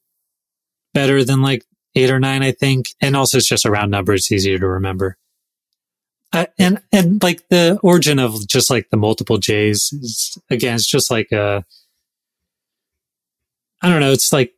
better 0.95 1.23
than 1.23 1.43
like 1.43 1.63
eight 1.93 2.09
or 2.09 2.19
nine, 2.19 2.41
I 2.41 2.51
think. 2.51 2.87
And 2.99 3.15
also 3.15 3.37
it's 3.37 3.47
just 3.47 3.65
a 3.65 3.71
round 3.71 3.91
number. 3.91 4.13
It's 4.13 4.31
easier 4.31 4.57
to 4.57 4.67
remember. 4.67 5.17
Uh, 6.35 6.45
and 6.59 6.81
and 6.91 7.23
like 7.23 7.47
the 7.47 7.79
origin 7.81 8.19
of 8.19 8.45
just 8.45 8.69
like 8.69 8.89
the 8.89 8.97
multiple 8.97 9.37
J's 9.37 9.93
is, 9.93 10.37
again, 10.49 10.75
it's 10.75 10.85
just 10.85 11.09
like 11.09 11.31
a 11.31 11.63
I 13.81 13.89
don't 13.89 14.01
know. 14.01 14.11
It's 14.11 14.33
like 14.33 14.51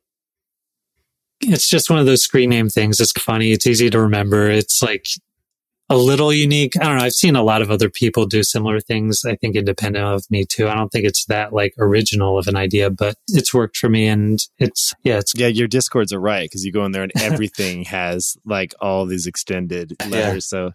it's 1.39 1.69
just 1.69 1.91
one 1.91 1.99
of 1.99 2.07
those 2.07 2.23
screen 2.23 2.49
name 2.49 2.69
things. 2.69 2.99
It's 2.99 3.11
funny. 3.11 3.51
It's 3.51 3.67
easy 3.67 3.91
to 3.91 4.01
remember. 4.01 4.49
It's 4.49 4.81
like 4.81 5.05
a 5.87 5.95
little 5.95 6.33
unique. 6.33 6.73
I 6.81 6.85
don't 6.85 6.97
know. 6.97 7.03
I've 7.03 7.13
seen 7.13 7.35
a 7.35 7.43
lot 7.43 7.61
of 7.61 7.69
other 7.69 7.91
people 7.91 8.25
do 8.25 8.41
similar 8.41 8.79
things. 8.79 9.23
I 9.23 9.35
think 9.35 9.55
independent 9.55 10.03
of 10.03 10.23
me 10.31 10.45
too. 10.45 10.67
I 10.67 10.73
don't 10.73 10.89
think 10.89 11.05
it's 11.05 11.25
that 11.25 11.53
like 11.53 11.75
original 11.77 12.39
of 12.39 12.47
an 12.47 12.55
idea, 12.57 12.89
but 12.89 13.17
it's 13.27 13.53
worked 13.53 13.77
for 13.77 13.87
me. 13.87 14.07
And 14.07 14.39
it's, 14.57 14.95
yeah, 15.03 15.19
it's, 15.19 15.33
yeah, 15.35 15.47
your 15.47 15.67
discords 15.67 16.11
are 16.11 16.19
right. 16.19 16.51
Cause 16.51 16.65
you 16.65 16.71
go 16.71 16.85
in 16.85 16.91
there 16.91 17.03
and 17.03 17.11
everything 17.21 17.83
has 17.85 18.35
like 18.45 18.73
all 18.81 19.05
these 19.05 19.27
extended 19.27 19.93
letters. 20.09 20.49
Yeah. 20.51 20.69
So 20.69 20.71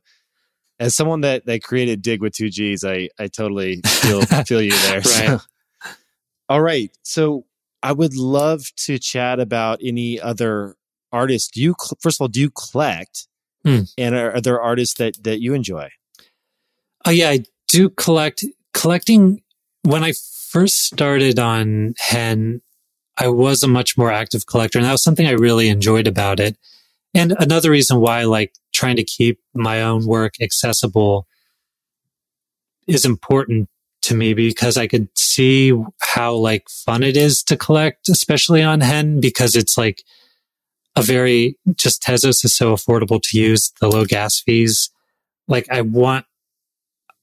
as 0.82 0.96
someone 0.96 1.20
that, 1.20 1.46
that 1.46 1.62
created 1.62 2.02
Digg 2.02 2.20
with 2.20 2.34
two 2.34 2.50
G's, 2.50 2.82
I, 2.82 3.08
I 3.16 3.28
totally 3.28 3.80
feel, 3.86 4.22
feel 4.46 4.60
you 4.60 4.72
there. 4.72 4.96
right. 4.96 5.04
So. 5.04 5.40
All 6.48 6.60
right. 6.60 6.90
So 7.04 7.46
I 7.84 7.92
would 7.92 8.16
love 8.16 8.64
to 8.78 8.98
chat 8.98 9.38
about 9.38 9.78
any 9.80 10.20
other 10.20 10.74
artists. 11.12 11.48
Do 11.52 11.62
you, 11.62 11.76
first 12.00 12.18
of 12.20 12.24
all, 12.24 12.28
do 12.28 12.40
you 12.40 12.50
collect? 12.50 13.28
Hmm. 13.64 13.82
And 13.96 14.16
are, 14.16 14.32
are, 14.34 14.40
there 14.40 14.60
artists 14.60 14.96
that 14.98 15.22
that 15.22 15.40
you 15.40 15.54
enjoy? 15.54 15.88
Oh 17.04 17.10
yeah, 17.10 17.30
I 17.30 17.44
do 17.68 17.88
collect. 17.90 18.44
Collecting 18.74 19.40
when 19.82 20.02
I 20.02 20.14
first 20.50 20.82
started 20.82 21.38
on 21.38 21.94
Hen, 21.98 22.60
I 23.16 23.28
was 23.28 23.62
a 23.62 23.68
much 23.68 23.96
more 23.96 24.10
active 24.10 24.46
collector, 24.46 24.78
and 24.78 24.86
that 24.86 24.90
was 24.92 25.04
something 25.04 25.28
I 25.28 25.32
really 25.32 25.68
enjoyed 25.68 26.08
about 26.08 26.40
it. 26.40 26.56
And 27.14 27.36
another 27.38 27.70
reason 27.70 28.00
why 28.00 28.20
I 28.20 28.24
like 28.24 28.52
trying 28.72 28.96
to 28.96 29.04
keep 29.04 29.40
my 29.54 29.82
own 29.82 30.06
work 30.06 30.34
accessible 30.40 31.26
is 32.86 33.04
important 33.04 33.68
to 34.02 34.14
me 34.14 34.34
because 34.34 34.76
I 34.76 34.86
could 34.86 35.08
see 35.16 35.72
how 36.00 36.34
like 36.34 36.68
fun 36.68 37.02
it 37.02 37.16
is 37.16 37.42
to 37.44 37.56
collect, 37.56 38.08
especially 38.08 38.62
on 38.62 38.80
Hen, 38.80 39.20
because 39.20 39.54
it's 39.54 39.78
like 39.78 40.02
a 40.96 41.02
very 41.02 41.56
just 41.76 42.02
Tezos 42.02 42.44
is 42.44 42.54
so 42.54 42.74
affordable 42.74 43.22
to 43.22 43.38
use, 43.38 43.72
the 43.80 43.88
low 43.88 44.04
gas 44.04 44.40
fees. 44.40 44.90
Like 45.48 45.66
I 45.70 45.82
want, 45.82 46.26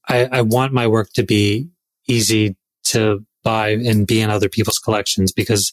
I, 0.07 0.25
I 0.31 0.41
want 0.41 0.73
my 0.73 0.87
work 0.87 1.11
to 1.13 1.23
be 1.23 1.69
easy 2.07 2.55
to 2.85 3.25
buy 3.43 3.69
and 3.69 4.07
be 4.07 4.21
in 4.21 4.29
other 4.29 4.49
people's 4.49 4.79
collections 4.79 5.31
because 5.31 5.71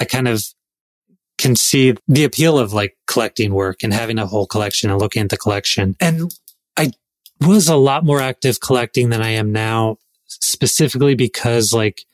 I 0.00 0.04
kind 0.04 0.28
of 0.28 0.44
can 1.38 1.56
see 1.56 1.94
the 2.06 2.24
appeal 2.24 2.58
of 2.58 2.72
like 2.72 2.96
collecting 3.06 3.52
work 3.52 3.82
and 3.82 3.92
having 3.92 4.18
a 4.18 4.26
whole 4.26 4.46
collection 4.46 4.90
and 4.90 5.00
looking 5.00 5.22
at 5.22 5.30
the 5.30 5.36
collection. 5.36 5.96
And 6.00 6.32
I 6.76 6.92
was 7.40 7.68
a 7.68 7.76
lot 7.76 8.04
more 8.04 8.20
active 8.20 8.60
collecting 8.60 9.10
than 9.10 9.22
I 9.22 9.30
am 9.30 9.52
now, 9.52 9.98
specifically 10.26 11.14
because 11.14 11.72
like 11.72 12.04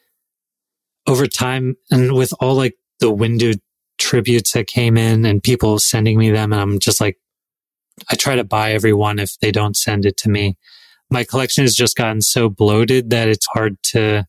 over 1.07 1.27
time 1.27 1.77
and 1.91 2.13
with 2.13 2.33
all 2.41 2.55
like 2.55 2.77
the 3.01 3.11
window 3.11 3.53
tributes 3.99 4.53
that 4.53 4.67
came 4.67 4.97
in 4.97 5.25
and 5.25 5.43
people 5.43 5.79
sending 5.79 6.19
me 6.19 6.31
them. 6.31 6.53
And 6.53 6.61
I'm 6.61 6.79
just 6.79 7.01
like, 7.01 7.19
I 8.11 8.17
try 8.17 8.37
to 8.37 8.45
buy 8.45 8.73
everyone 8.73 9.19
if 9.19 9.39
they 9.41 9.53
don't 9.53 9.77
send 9.77 10.07
it 10.07 10.17
to 10.19 10.31
me. 10.31 10.57
My 11.11 11.25
collection 11.25 11.65
has 11.65 11.75
just 11.75 11.97
gotten 11.97 12.23
so 12.23 12.49
bloated 12.49 13.11
that 13.11 13.29
it's 13.29 13.47
hard 13.53 13.77
to 13.85 14.25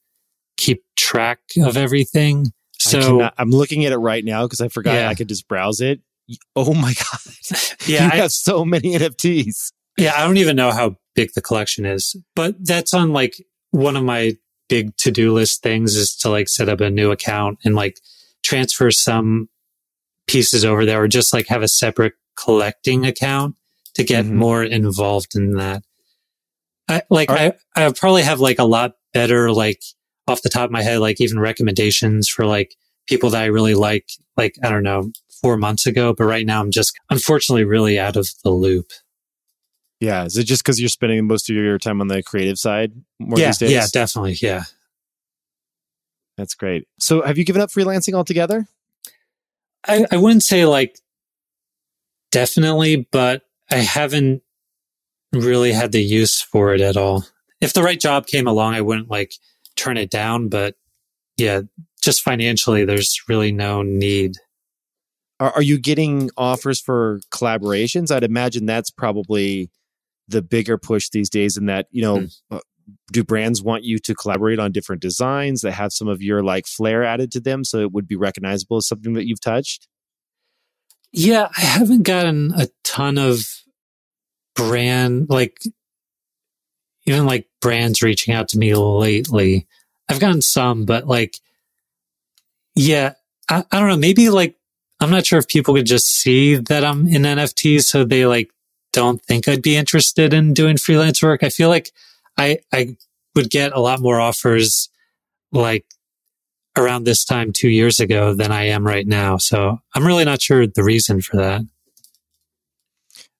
keep 0.57 0.83
track 0.97 1.39
of 1.57 1.77
everything. 1.77 2.47
So 2.81 3.21
I 3.21 3.31
am 3.37 3.51
looking 3.51 3.85
at 3.85 3.91
it 3.91 3.97
right 3.97 4.23
now 4.23 4.43
because 4.43 4.61
I 4.61 4.67
forgot 4.67 4.93
yeah. 4.93 5.09
I 5.09 5.15
could 5.15 5.29
just 5.29 5.47
browse 5.47 5.81
it. 5.81 6.01
Oh 6.55 6.73
my 6.73 6.93
God. 6.97 7.59
Yeah. 7.87 8.09
I 8.11 8.17
have 8.17 8.31
so 8.31 8.65
many 8.65 8.91
NFTs. 8.97 9.71
Yeah. 9.97 10.13
I 10.15 10.25
don't 10.25 10.37
even 10.37 10.55
know 10.55 10.71
how 10.71 10.97
big 11.15 11.33
the 11.33 11.41
collection 11.41 11.85
is, 11.85 12.15
but 12.35 12.55
that's 12.65 12.93
on 12.93 13.11
like 13.13 13.35
one 13.71 13.95
of 13.95 14.03
my 14.03 14.35
big 14.69 14.95
to 14.97 15.11
do 15.11 15.33
list 15.33 15.61
things 15.61 15.95
is 15.95 16.15
to 16.15 16.29
like 16.29 16.47
set 16.47 16.69
up 16.69 16.79
a 16.79 16.89
new 16.89 17.11
account 17.11 17.59
and 17.65 17.75
like 17.75 17.99
transfer 18.43 18.89
some 18.89 19.49
pieces 20.27 20.63
over 20.63 20.85
there 20.85 21.01
or 21.03 21.07
just 21.07 21.33
like 21.33 21.47
have 21.47 21.61
a 21.61 21.67
separate 21.67 22.13
collecting 22.37 23.05
account 23.05 23.55
to 23.95 24.03
get 24.03 24.25
mm-hmm. 24.25 24.37
more 24.37 24.63
involved 24.63 25.35
in 25.35 25.55
that. 25.55 25.83
I 26.87 27.03
like 27.09 27.29
I 27.29 27.53
I 27.75 27.91
probably 27.91 28.23
have 28.23 28.39
like 28.39 28.59
a 28.59 28.63
lot 28.63 28.93
better 29.13 29.51
like 29.51 29.81
off 30.31 30.41
the 30.41 30.49
top 30.49 30.65
of 30.65 30.71
my 30.71 30.81
head 30.81 30.99
like 30.99 31.21
even 31.21 31.39
recommendations 31.39 32.27
for 32.27 32.45
like 32.45 32.75
people 33.07 33.29
that 33.31 33.41
I 33.41 33.45
really 33.47 33.75
like 33.75 34.09
like 34.37 34.55
I 34.63 34.69
don't 34.69 34.83
know 34.83 35.11
4 35.41 35.57
months 35.57 35.85
ago 35.85 36.13
but 36.13 36.25
right 36.25 36.45
now 36.45 36.61
I'm 36.61 36.71
just 36.71 36.97
unfortunately 37.09 37.63
really 37.63 37.99
out 37.99 38.15
of 38.15 38.29
the 38.43 38.51
loop. 38.51 38.91
Yeah, 39.99 40.25
is 40.25 40.37
it 40.37 40.45
just 40.45 40.63
cuz 40.63 40.79
you're 40.79 40.89
spending 40.89 41.27
most 41.27 41.49
of 41.49 41.55
your 41.55 41.77
time 41.77 42.01
on 42.01 42.07
the 42.07 42.23
creative 42.23 42.57
side 42.57 42.91
more 43.19 43.37
yeah, 43.39 43.47
these 43.47 43.57
days? 43.59 43.71
Yeah, 43.71 43.87
definitely, 43.91 44.37
yeah. 44.41 44.63
That's 46.37 46.55
great. 46.55 46.87
So 46.99 47.21
have 47.21 47.37
you 47.37 47.43
given 47.43 47.61
up 47.61 47.69
freelancing 47.69 48.13
altogether? 48.13 48.67
I, 49.87 50.05
I 50.11 50.17
wouldn't 50.17 50.43
say 50.43 50.65
like 50.65 50.99
definitely, 52.31 53.07
but 53.11 53.43
I 53.69 53.77
haven't 53.77 54.41
really 55.33 55.71
had 55.71 55.91
the 55.91 56.01
use 56.01 56.41
for 56.41 56.73
it 56.73 56.81
at 56.81 56.97
all. 56.97 57.25
If 57.59 57.73
the 57.73 57.83
right 57.83 57.99
job 57.99 58.25
came 58.25 58.47
along, 58.47 58.73
I 58.73 58.81
wouldn't 58.81 59.09
like 59.09 59.33
turn 59.75 59.97
it 59.97 60.09
down, 60.09 60.49
but 60.49 60.75
yeah, 61.37 61.61
just 62.01 62.21
financially, 62.21 62.85
there's 62.85 63.21
really 63.27 63.51
no 63.51 63.81
need. 63.81 64.33
Are, 65.39 65.51
are 65.51 65.61
you 65.61 65.79
getting 65.79 66.29
offers 66.37 66.79
for 66.79 67.19
collaborations? 67.33 68.11
I'd 68.11 68.23
imagine 68.23 68.65
that's 68.65 68.91
probably 68.91 69.69
the 70.27 70.41
bigger 70.41 70.77
push 70.77 71.09
these 71.09 71.29
days 71.29 71.57
in 71.57 71.65
that, 71.65 71.87
you 71.91 72.01
know, 72.01 72.17
mm 72.51 72.61
do 73.11 73.23
brands 73.23 73.61
want 73.61 73.83
you 73.83 73.99
to 73.99 74.15
collaborate 74.15 74.59
on 74.59 74.71
different 74.71 75.01
designs 75.01 75.61
that 75.61 75.73
have 75.73 75.91
some 75.91 76.07
of 76.07 76.21
your 76.21 76.43
like 76.43 76.65
flair 76.65 77.03
added 77.03 77.31
to 77.31 77.39
them 77.39 77.63
so 77.63 77.79
it 77.79 77.91
would 77.91 78.07
be 78.07 78.15
recognizable 78.15 78.77
as 78.77 78.87
something 78.87 79.13
that 79.13 79.27
you've 79.27 79.41
touched? 79.41 79.87
Yeah, 81.11 81.49
I 81.57 81.61
haven't 81.61 82.03
gotten 82.03 82.53
a 82.55 82.67
ton 82.83 83.17
of 83.17 83.45
brand 84.55 85.27
like 85.29 85.61
even 87.11 87.25
like 87.25 87.47
brands 87.61 88.01
reaching 88.01 88.33
out 88.33 88.49
to 88.49 88.57
me 88.57 88.73
lately. 88.75 89.67
I've 90.09 90.19
gotten 90.19 90.41
some, 90.41 90.85
but 90.85 91.07
like 91.07 91.37
yeah, 92.75 93.13
I, 93.49 93.63
I 93.71 93.79
don't 93.79 93.89
know, 93.89 93.97
maybe 93.97 94.29
like 94.29 94.55
I'm 94.99 95.11
not 95.11 95.25
sure 95.25 95.39
if 95.39 95.47
people 95.47 95.73
could 95.73 95.85
just 95.85 96.07
see 96.07 96.55
that 96.55 96.85
I'm 96.85 97.07
in 97.07 97.23
NFTs 97.23 97.83
so 97.83 98.03
they 98.03 98.25
like 98.25 98.51
don't 98.93 99.21
think 99.23 99.47
I'd 99.47 99.61
be 99.61 99.75
interested 99.75 100.33
in 100.33 100.53
doing 100.53 100.77
freelance 100.77 101.23
work. 101.23 101.43
I 101.43 101.49
feel 101.49 101.69
like 101.69 101.91
I, 102.37 102.59
I 102.71 102.97
would 103.35 103.49
get 103.49 103.73
a 103.73 103.79
lot 103.79 103.99
more 103.99 104.19
offers 104.19 104.89
like 105.51 105.85
around 106.77 107.03
this 107.03 107.25
time 107.25 107.51
two 107.51 107.69
years 107.69 107.99
ago 107.99 108.33
than 108.33 108.51
I 108.51 108.65
am 108.67 108.85
right 108.85 109.07
now. 109.07 109.37
So 109.37 109.79
I'm 109.95 110.05
really 110.05 110.25
not 110.25 110.41
sure 110.41 110.67
the 110.67 110.83
reason 110.83 111.21
for 111.21 111.37
that. 111.37 111.61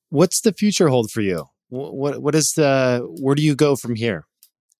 What's 0.09 0.41
the 0.41 0.51
future 0.51 0.89
hold 0.89 1.11
for 1.11 1.21
you? 1.21 1.47
What, 1.71 2.21
what 2.21 2.35
is 2.35 2.53
the, 2.53 3.07
where 3.19 3.33
do 3.33 3.41
you 3.41 3.55
go 3.55 3.75
from 3.75 3.95
here? 3.95 4.25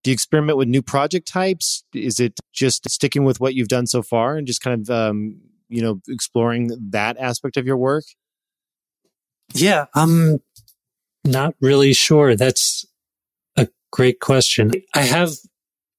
Do 0.04 0.12
you 0.12 0.14
experiment 0.14 0.58
with 0.58 0.68
new 0.68 0.82
project 0.82 1.28
types? 1.28 1.84
Is 1.94 2.20
it 2.20 2.40
just 2.52 2.90
sticking 2.90 3.24
with 3.24 3.40
what 3.40 3.54
you've 3.54 3.68
done 3.68 3.88
so 3.88 4.02
far 4.02 4.36
and 4.36 4.46
just 4.46 4.62
kind 4.62 4.82
of, 4.82 4.90
um, 4.90 5.40
you 5.70 5.82
know, 5.82 6.02
exploring 6.08 6.72
that 6.92 7.18
aspect 7.18 7.56
of 7.56 7.66
your 7.66 7.78
work? 7.78 8.04
Yeah, 9.54 9.86
I'm 9.96 10.40
not 11.24 11.56
really 11.62 11.94
sure. 11.94 12.36
That's 12.36 12.86
a 13.56 13.68
Great 13.92 14.20
question. 14.20 14.72
I 14.94 15.02
have 15.02 15.32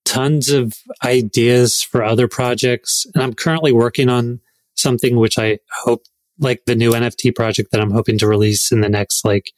tons 0.04 0.50
of 0.50 0.74
ideas 1.04 1.82
for 1.82 2.02
other 2.02 2.28
projects 2.28 3.06
and 3.14 3.22
I'm 3.22 3.34
currently 3.34 3.72
working 3.72 4.08
on 4.08 4.40
something 4.74 5.16
which 5.16 5.38
I 5.38 5.58
hope 5.84 6.04
like 6.38 6.64
the 6.66 6.74
new 6.74 6.92
NFT 6.92 7.34
project 7.34 7.70
that 7.70 7.80
I'm 7.80 7.92
hoping 7.92 8.18
to 8.18 8.26
release 8.26 8.72
in 8.72 8.80
the 8.80 8.88
next 8.88 9.24
like 9.24 9.52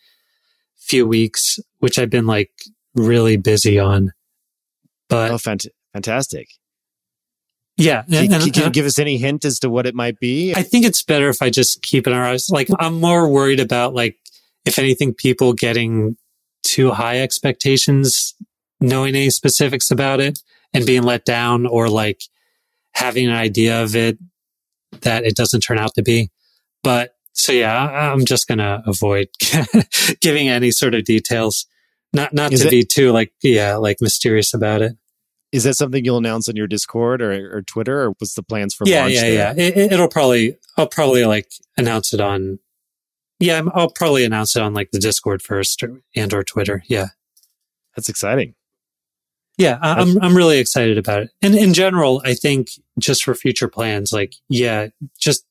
few 0.85 1.07
weeks, 1.07 1.59
which 1.79 1.99
I've 1.99 2.11
been 2.11 2.27
like 2.27 2.51
really 2.95 3.37
busy 3.37 3.79
on. 3.79 4.13
But 5.09 5.31
oh, 5.31 5.37
fant- 5.37 5.69
fantastic. 5.93 6.49
Yeah. 7.77 8.03
Can, 8.03 8.33
and, 8.33 8.53
can 8.53 8.63
you 8.63 8.67
uh, 8.67 8.71
give 8.71 8.87
us 8.87 8.99
any 8.99 9.19
hint 9.19 9.45
as 9.45 9.59
to 9.61 9.71
what 9.71 9.87
it 9.87 9.95
might 9.95 10.19
be? 10.21 10.55
I 10.55 10.63
think 10.63 10.85
it's 10.85 11.03
better 11.03 11.29
if 11.29 11.43
I 11.43 11.51
just 11.51 11.83
keep 11.83 12.07
an 12.07 12.13
eye. 12.13 12.39
Like 12.51 12.69
I'm 12.79 13.01
more 13.01 13.29
worried 13.29 13.61
about 13.61 13.95
like, 13.95 14.17
if 14.65 14.79
anything, 14.79 15.13
people 15.13 15.53
getting 15.53 16.17
too 16.63 16.93
high 16.93 17.21
expectations, 17.21 18.35
knowing 18.81 19.15
any 19.15 19.31
specifics 19.31 19.91
about 19.91 20.21
it 20.21 20.39
and 20.73 20.87
being 20.87 21.03
let 21.03 21.25
down 21.25 21.67
or 21.67 21.89
like 21.89 22.23
having 22.93 23.27
an 23.27 23.35
idea 23.35 23.83
of 23.83 23.97
it 23.97 24.19
that 25.01 25.25
it 25.25 25.37
doesn't 25.37 25.61
turn 25.61 25.79
out 25.79 25.95
to 25.95 26.03
be. 26.03 26.31
But 26.83 27.15
so 27.35 27.53
yeah, 27.53 28.13
I'm 28.13 28.25
just 28.25 28.49
going 28.49 28.59
to 28.59 28.83
avoid 28.87 29.29
giving 30.21 30.49
any 30.49 30.71
sort 30.71 30.95
of 30.95 31.05
details. 31.05 31.67
Not, 32.13 32.33
not 32.33 32.53
Is 32.53 32.63
to 32.63 32.71
be 32.71 32.85
too 32.85 33.13
like, 33.13 33.33
yeah, 33.43 33.77
like 33.77 33.99
mysterious 34.01 34.55
about 34.55 34.83
it. 34.83 34.97
Is 35.53 35.65
that 35.65 35.75
something 35.75 36.05
you'll 36.05 36.17
announce 36.17 36.49
on 36.49 36.57
your 36.57 36.67
Discord 36.67 37.23
or, 37.23 37.57
or 37.57 37.63
Twitter 37.63 38.03
or 38.03 38.11
what's 38.11 38.35
the 38.35 38.43
plans 38.43 38.75
for 38.75 38.87
yeah, 38.87 39.03
launch? 39.03 39.15
Yeah, 39.15 39.27
yeah, 39.27 39.55
yeah. 39.57 39.63
It, 39.63 39.93
it'll 39.93 40.09
probably, 40.09 40.57
I'll 40.77 40.89
probably 40.89 41.25
like 41.25 41.53
announce 41.77 42.13
it 42.15 42.21
on 42.21 42.59
yeah, 43.41 43.63
I'll 43.75 43.91
probably 43.91 44.25
announce 44.25 44.57
it 44.57 44.63
on 44.63 44.75
like 44.75 44.91
the 44.91 44.99
Discord 44.99 45.43
first 45.43 45.83
or, 45.83 46.01
and 46.15 46.33
or 46.33 46.43
Twitter. 46.43 46.83
Yeah. 46.87 47.09
That's 47.97 48.09
exciting. 48.09 48.55
Yeah, 49.57 49.79
I'm 49.81 50.21
I'm 50.21 50.37
really 50.37 50.59
excited 50.59 50.99
about 50.99 51.23
it. 51.23 51.31
And 51.41 51.55
in 51.55 51.75
general, 51.75 52.21
I 52.25 52.35
think 52.35 52.71
just 52.99 53.23
for 53.23 53.37
future 53.37 53.69
plans, 53.69 54.13
like 54.13 54.35
yeah, 54.49 54.89
just 55.17 55.47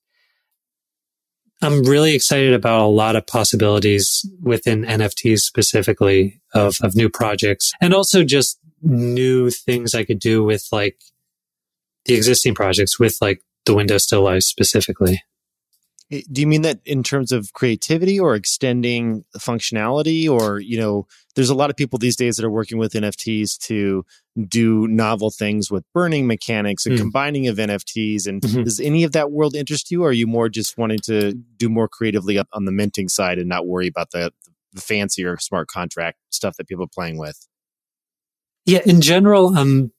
I'm 1.64 1.84
really 1.84 2.14
excited 2.14 2.54
about 2.54 2.82
a 2.82 2.88
lot 2.88 3.16
of 3.16 3.26
possibilities 3.26 4.26
within 4.42 4.84
NFTs 4.84 5.40
specifically 5.40 6.42
of, 6.54 6.76
of 6.82 6.96
new 6.96 7.10
projects 7.10 7.72
and 7.82 7.94
also 7.94 8.24
just 8.24 8.60
new 8.82 9.50
things 9.50 9.96
I 9.96 10.04
could 10.04 10.20
do 10.20 10.44
with 10.44 10.68
like 10.72 10.98
the 12.06 12.16
existing 12.16 12.54
projects 12.54 13.00
with 13.00 13.18
like 13.22 13.42
the 13.66 13.74
Windows 13.74 14.04
Still 14.04 14.24
Life 14.24 14.44
specifically. 14.44 15.22
Do 16.10 16.42
you 16.42 16.48
mean 16.48 16.62
that 16.62 16.80
in 16.86 17.02
terms 17.02 17.32
of 17.32 17.54
creativity 17.54 18.20
or 18.20 18.36
extending 18.36 19.26
functionality? 19.38 20.30
Or, 20.30 20.60
you 20.60 20.78
know, 20.78 21.08
there's 21.36 21.50
a 21.50 21.56
lot 21.56 21.70
of 21.70 21.76
people 21.76 21.98
these 21.98 22.16
days 22.16 22.36
that 22.36 22.46
are 22.46 22.52
working 22.52 22.78
with 22.78 22.94
NFTs 22.94 23.58
to 23.66 24.06
do 24.48 24.88
novel 24.88 25.32
things 25.32 25.72
with 25.72 25.84
burning 25.94 26.28
mechanics 26.28 26.86
and 26.86 26.96
mm. 26.96 27.00
combining 27.00 27.48
of 27.48 27.58
NFTs. 27.58 28.28
And 28.28 28.42
mm-hmm. 28.42 28.64
does 28.64 28.80
any 28.80 29.04
of 29.04 29.12
that 29.14 29.32
world 29.32 29.56
interest 29.56 29.90
you? 29.92 30.04
Or 30.04 30.10
are 30.10 30.14
you 30.14 30.28
more 30.28 30.50
just 30.50 30.78
wanting 30.78 31.00
to 31.06 31.34
do 31.34 31.70
more 31.70 31.88
creatively 31.88 32.38
on 32.38 32.66
the 32.66 32.72
minting 32.72 33.10
side 33.10 33.40
and 33.40 33.50
not 33.50 33.66
worry 33.66 33.88
about 33.88 34.12
the, 34.12 34.32
the 34.74 34.82
fancier 34.82 35.38
smart 35.40 35.68
contract 35.68 36.20
stuff 36.30 36.58
that 36.58 36.68
people 36.68 36.84
are 36.86 36.94
playing 36.94 37.18
with? 37.18 37.48
Yeah, 38.66 38.82
in 38.86 39.02
general, 39.02 39.58
I'm 39.58 39.92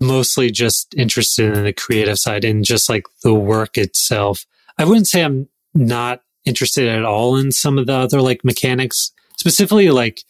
mostly 0.00 0.50
just 0.50 0.94
interested 0.94 1.56
in 1.56 1.64
the 1.64 1.72
creative 1.72 2.18
side 2.18 2.44
and 2.44 2.64
just 2.64 2.88
like 2.88 3.04
the 3.22 3.34
work 3.34 3.76
itself. 3.76 4.46
I 4.78 4.84
wouldn't 4.84 5.08
say 5.08 5.22
I'm 5.22 5.48
not 5.74 6.22
interested 6.44 6.88
at 6.88 7.04
all 7.04 7.36
in 7.36 7.52
some 7.52 7.78
of 7.78 7.86
the 7.86 7.94
other 7.94 8.22
like 8.22 8.44
mechanics, 8.44 9.12
specifically 9.36 9.90
like 9.90 10.22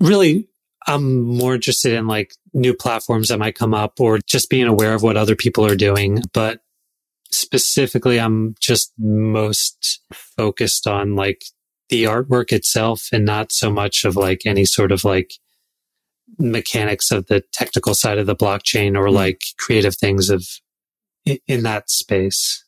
really 0.00 0.48
I'm 0.86 1.22
more 1.22 1.54
interested 1.54 1.92
in 1.92 2.06
like 2.06 2.34
new 2.54 2.74
platforms 2.74 3.28
that 3.28 3.38
might 3.38 3.54
come 3.54 3.74
up 3.74 4.00
or 4.00 4.18
just 4.26 4.50
being 4.50 4.66
aware 4.66 4.94
of 4.94 5.02
what 5.02 5.16
other 5.16 5.36
people 5.36 5.64
are 5.64 5.76
doing. 5.76 6.22
But 6.32 6.60
specifically, 7.30 8.18
I'm 8.18 8.54
just 8.60 8.92
most 8.98 10.02
focused 10.12 10.86
on 10.86 11.16
like 11.16 11.44
the 11.88 12.04
artwork 12.04 12.52
itself 12.52 13.08
and 13.12 13.24
not 13.24 13.52
so 13.52 13.70
much 13.70 14.04
of 14.04 14.16
like 14.16 14.42
any 14.44 14.64
sort 14.64 14.92
of 14.92 15.04
like 15.04 15.34
mechanics 16.38 17.10
of 17.10 17.26
the 17.26 17.42
technical 17.52 17.94
side 17.94 18.18
of 18.18 18.26
the 18.26 18.36
blockchain 18.36 18.96
or 18.96 19.08
hmm. 19.08 19.14
like 19.14 19.42
creative 19.58 19.96
things 19.96 20.30
of 20.30 20.46
in 21.24 21.62
that 21.62 21.90
space. 21.90 22.64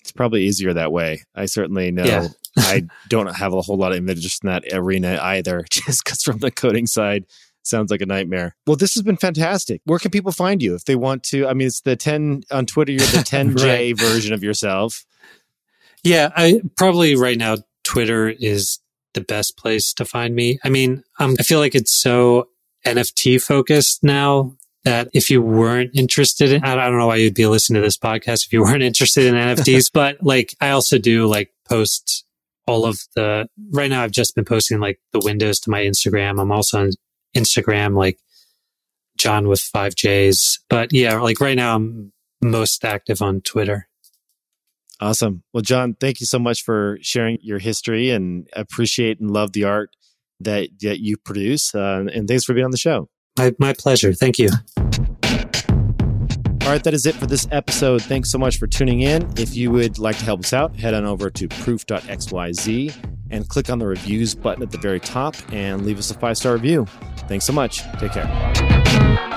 It's 0.00 0.12
probably 0.12 0.44
easier 0.44 0.74
that 0.74 0.92
way. 0.92 1.22
I 1.34 1.46
certainly 1.46 1.90
know 1.90 2.04
yeah. 2.04 2.28
I 2.58 2.86
don't 3.08 3.34
have 3.34 3.52
a 3.52 3.62
whole 3.62 3.76
lot 3.76 3.92
of 3.92 3.98
interest 3.98 4.44
in 4.44 4.50
that 4.50 4.64
arena 4.72 5.18
either, 5.20 5.64
just 5.70 6.04
because 6.04 6.22
from 6.22 6.38
the 6.38 6.50
coding 6.50 6.86
side, 6.86 7.24
sounds 7.62 7.90
like 7.90 8.00
a 8.00 8.06
nightmare. 8.06 8.56
Well, 8.66 8.76
this 8.76 8.94
has 8.94 9.02
been 9.02 9.16
fantastic. 9.16 9.80
Where 9.84 9.98
can 9.98 10.10
people 10.10 10.32
find 10.32 10.62
you 10.62 10.74
if 10.74 10.84
they 10.84 10.96
want 10.96 11.22
to? 11.24 11.46
I 11.46 11.54
mean, 11.54 11.66
it's 11.66 11.80
the 11.80 11.96
10 11.96 12.44
on 12.50 12.66
Twitter, 12.66 12.92
you're 12.92 13.00
the 13.00 13.18
10J 13.18 13.64
right. 13.64 13.98
version 13.98 14.34
of 14.34 14.42
yourself. 14.42 15.04
Yeah, 16.02 16.30
I 16.36 16.60
probably 16.76 17.16
right 17.16 17.38
now, 17.38 17.56
Twitter 17.82 18.28
is 18.28 18.78
the 19.14 19.22
best 19.22 19.56
place 19.56 19.94
to 19.94 20.04
find 20.04 20.34
me. 20.34 20.58
I 20.64 20.68
mean, 20.68 21.02
um, 21.18 21.36
I 21.38 21.42
feel 21.42 21.60
like 21.60 21.74
it's 21.74 21.92
so 21.92 22.48
NFT 22.86 23.40
focused 23.40 24.02
now 24.02 24.54
that 24.84 25.08
if 25.12 25.30
you 25.30 25.40
weren't 25.40 25.90
interested 25.94 26.52
in, 26.52 26.62
I 26.62 26.74
don't 26.74 26.98
know 26.98 27.06
why 27.06 27.16
you'd 27.16 27.34
be 27.34 27.46
listening 27.46 27.80
to 27.80 27.86
this 27.86 27.96
podcast 27.96 28.46
if 28.46 28.52
you 28.52 28.62
weren't 28.62 28.82
interested 28.82 29.26
in 29.26 29.34
NFTs, 29.34 29.90
but 29.94 30.22
like 30.22 30.54
I 30.60 30.70
also 30.70 30.98
do 30.98 31.26
like 31.26 31.52
post 31.68 32.24
all 32.66 32.86
of 32.86 33.00
the, 33.14 33.48
right 33.72 33.90
now 33.90 34.02
I've 34.02 34.10
just 34.10 34.34
been 34.34 34.44
posting 34.44 34.80
like 34.80 35.00
the 35.12 35.20
windows 35.22 35.60
to 35.60 35.70
my 35.70 35.82
Instagram. 35.82 36.40
I'm 36.40 36.52
also 36.52 36.80
on 36.80 36.90
Instagram, 37.36 37.96
like 37.96 38.18
John 39.16 39.48
with 39.48 39.60
five 39.60 39.94
J's. 39.94 40.60
But 40.68 40.92
yeah, 40.92 41.18
like 41.18 41.40
right 41.40 41.56
now 41.56 41.76
I'm 41.76 42.12
most 42.42 42.84
active 42.84 43.22
on 43.22 43.40
Twitter. 43.40 43.88
Awesome. 45.00 45.42
Well, 45.52 45.62
John, 45.62 45.96
thank 45.98 46.20
you 46.20 46.26
so 46.26 46.38
much 46.38 46.62
for 46.62 46.98
sharing 47.02 47.38
your 47.42 47.58
history 47.58 48.10
and 48.10 48.48
appreciate 48.54 49.20
and 49.20 49.30
love 49.30 49.52
the 49.52 49.64
art 49.64 49.90
that, 50.40 50.68
that 50.80 51.00
you 51.00 51.16
produce. 51.16 51.74
Uh, 51.74 52.04
and 52.12 52.28
thanks 52.28 52.44
for 52.44 52.54
being 52.54 52.64
on 52.64 52.70
the 52.70 52.78
show. 52.78 53.08
My, 53.36 53.54
my 53.58 53.72
pleasure. 53.72 54.12
Thank 54.12 54.38
you. 54.38 54.48
All 56.64 56.70
right, 56.70 56.82
that 56.82 56.94
is 56.94 57.04
it 57.04 57.14
for 57.14 57.26
this 57.26 57.46
episode. 57.50 58.02
Thanks 58.02 58.30
so 58.30 58.38
much 58.38 58.58
for 58.58 58.66
tuning 58.66 59.02
in. 59.02 59.30
If 59.36 59.54
you 59.54 59.70
would 59.70 59.98
like 59.98 60.16
to 60.18 60.24
help 60.24 60.40
us 60.40 60.54
out, 60.54 60.74
head 60.76 60.94
on 60.94 61.04
over 61.04 61.28
to 61.28 61.48
proof.xyz 61.48 62.94
and 63.30 63.48
click 63.48 63.68
on 63.68 63.78
the 63.78 63.86
reviews 63.86 64.34
button 64.34 64.62
at 64.62 64.70
the 64.70 64.78
very 64.78 65.00
top 65.00 65.36
and 65.52 65.84
leave 65.84 65.98
us 65.98 66.10
a 66.10 66.14
five 66.14 66.38
star 66.38 66.54
review. 66.54 66.86
Thanks 67.28 67.44
so 67.44 67.52
much. 67.52 67.82
Take 67.98 68.12
care. 68.12 69.33